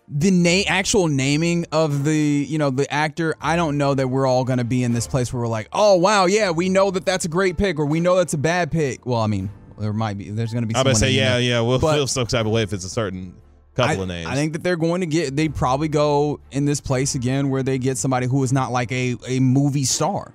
the 0.08 0.30
na- 0.30 0.64
actual 0.66 1.08
naming 1.08 1.66
of 1.72 2.04
the 2.04 2.46
you 2.48 2.58
know 2.58 2.70
the 2.70 2.92
actor. 2.92 3.34
I 3.40 3.56
don't 3.56 3.78
know 3.78 3.94
that 3.94 4.08
we're 4.08 4.26
all 4.26 4.44
going 4.44 4.58
to 4.58 4.64
be 4.64 4.84
in 4.84 4.92
this 4.92 5.06
place 5.06 5.32
where 5.32 5.40
we're 5.40 5.48
like, 5.48 5.68
oh 5.72 5.96
wow, 5.96 6.26
yeah, 6.26 6.50
we 6.50 6.68
know 6.68 6.90
that 6.90 7.06
that's 7.06 7.24
a 7.24 7.28
great 7.28 7.56
pick 7.56 7.78
or 7.78 7.86
we 7.86 8.00
know 8.00 8.16
that's 8.16 8.34
a 8.34 8.38
bad 8.38 8.70
pick. 8.70 9.06
Well, 9.06 9.20
I 9.20 9.26
mean, 9.26 9.50
there 9.78 9.92
might 9.92 10.18
be. 10.18 10.30
There's 10.30 10.52
going 10.52 10.62
to 10.62 10.68
be. 10.68 10.76
I'm 10.76 10.84
going 10.84 10.94
to 10.94 11.00
say, 11.00 11.12
yeah, 11.12 11.32
know. 11.32 11.38
yeah, 11.38 11.60
we'll 11.60 11.78
But 11.78 11.94
feel 11.94 12.06
some 12.06 12.26
type 12.26 12.46
of 12.46 12.52
way 12.52 12.62
if 12.62 12.72
it's 12.72 12.84
a 12.84 12.90
certain 12.90 13.34
couple 13.80 14.00
I, 14.00 14.02
of 14.02 14.08
names. 14.08 14.26
I 14.28 14.34
think 14.34 14.52
that 14.52 14.62
they're 14.62 14.76
going 14.76 15.00
to 15.00 15.06
get. 15.06 15.36
They 15.36 15.48
probably 15.48 15.88
go 15.88 16.40
in 16.50 16.64
this 16.64 16.80
place 16.80 17.14
again 17.14 17.50
where 17.50 17.62
they 17.62 17.78
get 17.78 17.98
somebody 17.98 18.26
who 18.26 18.42
is 18.44 18.52
not 18.52 18.72
like 18.72 18.92
a 18.92 19.16
a 19.28 19.40
movie 19.40 19.84
star. 19.84 20.34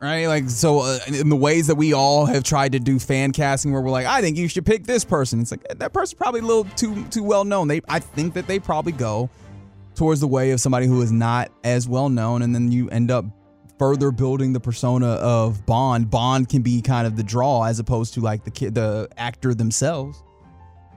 right? 0.00 0.26
Like, 0.26 0.48
so 0.48 0.80
uh, 0.80 0.98
in 1.08 1.28
the 1.28 1.36
ways 1.36 1.66
that 1.66 1.74
we 1.76 1.92
all 1.92 2.26
have 2.26 2.44
tried 2.44 2.72
to 2.72 2.78
do 2.78 2.98
fan 2.98 3.32
casting, 3.32 3.72
where 3.72 3.80
we're 3.80 3.90
like, 3.90 4.06
I 4.06 4.20
think 4.20 4.36
you 4.36 4.48
should 4.48 4.66
pick 4.66 4.84
this 4.84 5.04
person. 5.04 5.40
It's 5.40 5.50
like 5.50 5.66
that 5.68 5.92
person's 5.92 6.14
probably 6.14 6.40
a 6.40 6.44
little 6.44 6.64
too 6.64 7.04
too 7.06 7.22
well 7.22 7.44
known. 7.44 7.68
They, 7.68 7.80
I 7.88 7.98
think 7.98 8.34
that 8.34 8.46
they 8.46 8.58
probably 8.58 8.92
go 8.92 9.28
towards 9.94 10.20
the 10.20 10.28
way 10.28 10.52
of 10.52 10.60
somebody 10.60 10.86
who 10.86 11.02
is 11.02 11.10
not 11.10 11.50
as 11.64 11.88
well 11.88 12.08
known, 12.08 12.42
and 12.42 12.54
then 12.54 12.70
you 12.70 12.88
end 12.90 13.10
up 13.10 13.24
further 13.78 14.10
building 14.10 14.52
the 14.52 14.60
persona 14.60 15.06
of 15.06 15.64
Bond. 15.64 16.10
Bond 16.10 16.48
can 16.48 16.62
be 16.62 16.82
kind 16.82 17.06
of 17.06 17.16
the 17.16 17.22
draw 17.22 17.64
as 17.64 17.78
opposed 17.78 18.14
to 18.14 18.20
like 18.20 18.44
the 18.44 18.50
kid, 18.50 18.74
the 18.74 19.08
actor 19.16 19.54
themselves, 19.54 20.22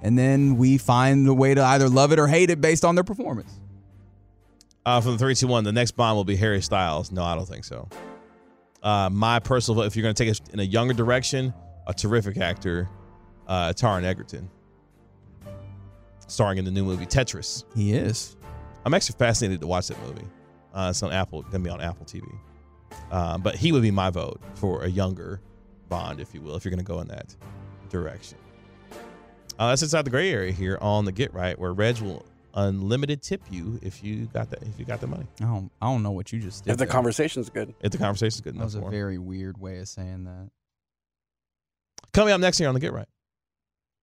and 0.01 0.17
then 0.17 0.57
we 0.57 0.77
find 0.77 1.27
a 1.27 1.33
way 1.33 1.53
to 1.53 1.63
either 1.63 1.89
love 1.89 2.11
it 2.11 2.19
or 2.19 2.27
hate 2.27 2.49
it 2.49 2.61
based 2.61 2.83
on 2.83 2.95
their 2.95 3.03
performance. 3.03 3.59
Uh, 4.85 4.99
from 4.99 5.13
the 5.13 5.17
three, 5.17 5.35
two, 5.35 5.47
one, 5.47 5.63
the 5.63 5.71
next 5.71 5.91
Bond 5.91 6.15
will 6.15 6.23
be 6.23 6.35
Harry 6.35 6.61
Styles. 6.61 7.11
No, 7.11 7.23
I 7.23 7.35
don't 7.35 7.47
think 7.47 7.63
so. 7.63 7.87
Uh, 8.81 9.09
my 9.11 9.39
personal 9.39 9.81
vote, 9.81 9.87
if 9.87 9.95
you're 9.95 10.03
going 10.03 10.15
to 10.15 10.23
take 10.23 10.31
it 10.31 10.53
in 10.53 10.59
a 10.59 10.63
younger 10.63 10.93
direction, 10.93 11.53
a 11.85 11.93
terrific 11.93 12.37
actor, 12.37 12.89
uh, 13.47 13.73
Taron 13.73 14.03
Egerton, 14.03 14.49
starring 16.27 16.57
in 16.57 16.65
the 16.65 16.71
new 16.71 16.83
movie 16.83 17.05
Tetris. 17.05 17.63
He 17.75 17.93
is. 17.93 18.35
I'm 18.83 18.95
actually 18.95 19.17
fascinated 19.19 19.61
to 19.61 19.67
watch 19.67 19.87
that 19.89 20.01
movie. 20.01 20.25
Uh, 20.73 20.87
it's 20.89 21.03
on 21.03 21.11
Apple, 21.11 21.41
going 21.43 21.53
to 21.53 21.59
be 21.59 21.69
on 21.69 21.81
Apple 21.81 22.05
TV. 22.05 22.23
Uh, 23.11 23.37
but 23.37 23.55
he 23.55 23.71
would 23.71 23.83
be 23.83 23.91
my 23.91 24.09
vote 24.09 24.41
for 24.55 24.83
a 24.83 24.87
younger 24.87 25.41
Bond, 25.89 26.21
if 26.21 26.33
you 26.33 26.41
will, 26.41 26.55
if 26.55 26.63
you're 26.63 26.71
going 26.71 26.83
to 26.83 26.85
go 26.85 27.01
in 27.01 27.07
that 27.09 27.35
direction. 27.89 28.37
Uh, 29.61 29.67
that's 29.69 29.83
inside 29.83 30.03
the 30.03 30.09
gray 30.09 30.31
area 30.31 30.51
here 30.51 30.75
on 30.81 31.05
the 31.05 31.11
Get 31.11 31.35
Right, 31.35 31.57
where 31.59 31.71
Reg 31.71 31.99
will 31.99 32.25
unlimited 32.55 33.21
tip 33.21 33.43
you 33.51 33.79
if 33.83 34.03
you 34.03 34.25
got 34.33 34.49
that 34.49 34.63
if 34.63 34.79
you 34.79 34.85
got 34.85 35.01
the 35.01 35.05
money. 35.05 35.27
I 35.39 35.43
don't, 35.43 35.71
I 35.79 35.85
don't 35.85 36.01
know 36.01 36.09
what 36.09 36.33
you 36.33 36.39
just 36.39 36.63
did. 36.63 36.71
If 36.71 36.77
the 36.77 36.85
there. 36.85 36.91
conversation's 36.91 37.51
good. 37.51 37.75
If 37.79 37.91
the 37.91 37.99
conversation's 37.99 38.41
good 38.41 38.55
that 38.55 38.57
enough. 38.57 38.65
was 38.65 38.75
a 38.75 38.79
for 38.79 38.85
him. 38.85 38.91
very 38.91 39.19
weird 39.19 39.59
way 39.59 39.77
of 39.77 39.87
saying 39.87 40.23
that. 40.23 40.49
Coming 42.11 42.33
up 42.33 42.41
next 42.41 42.57
here 42.57 42.69
on 42.69 42.73
the 42.73 42.79
Get 42.79 42.91
Right. 42.91 43.07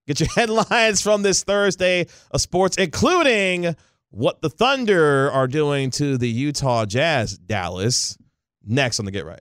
Get 0.07 0.21
your 0.21 0.29
headlines 0.37 1.03
from 1.03 1.23
this 1.23 1.43
Thursday 1.43 2.07
of 2.31 2.41
sports, 2.41 2.77
including 2.77 3.75
what 4.11 4.41
the 4.41 4.51
Thunder 4.51 5.29
are 5.33 5.49
doing 5.49 5.91
to 5.91 6.17
the 6.19 6.29
Utah 6.29 6.87
Jazz, 6.87 7.37
Dallas. 7.37 8.17
Next 8.65 9.01
on 9.01 9.07
the 9.07 9.11
Get 9.11 9.27
Right. 9.27 9.41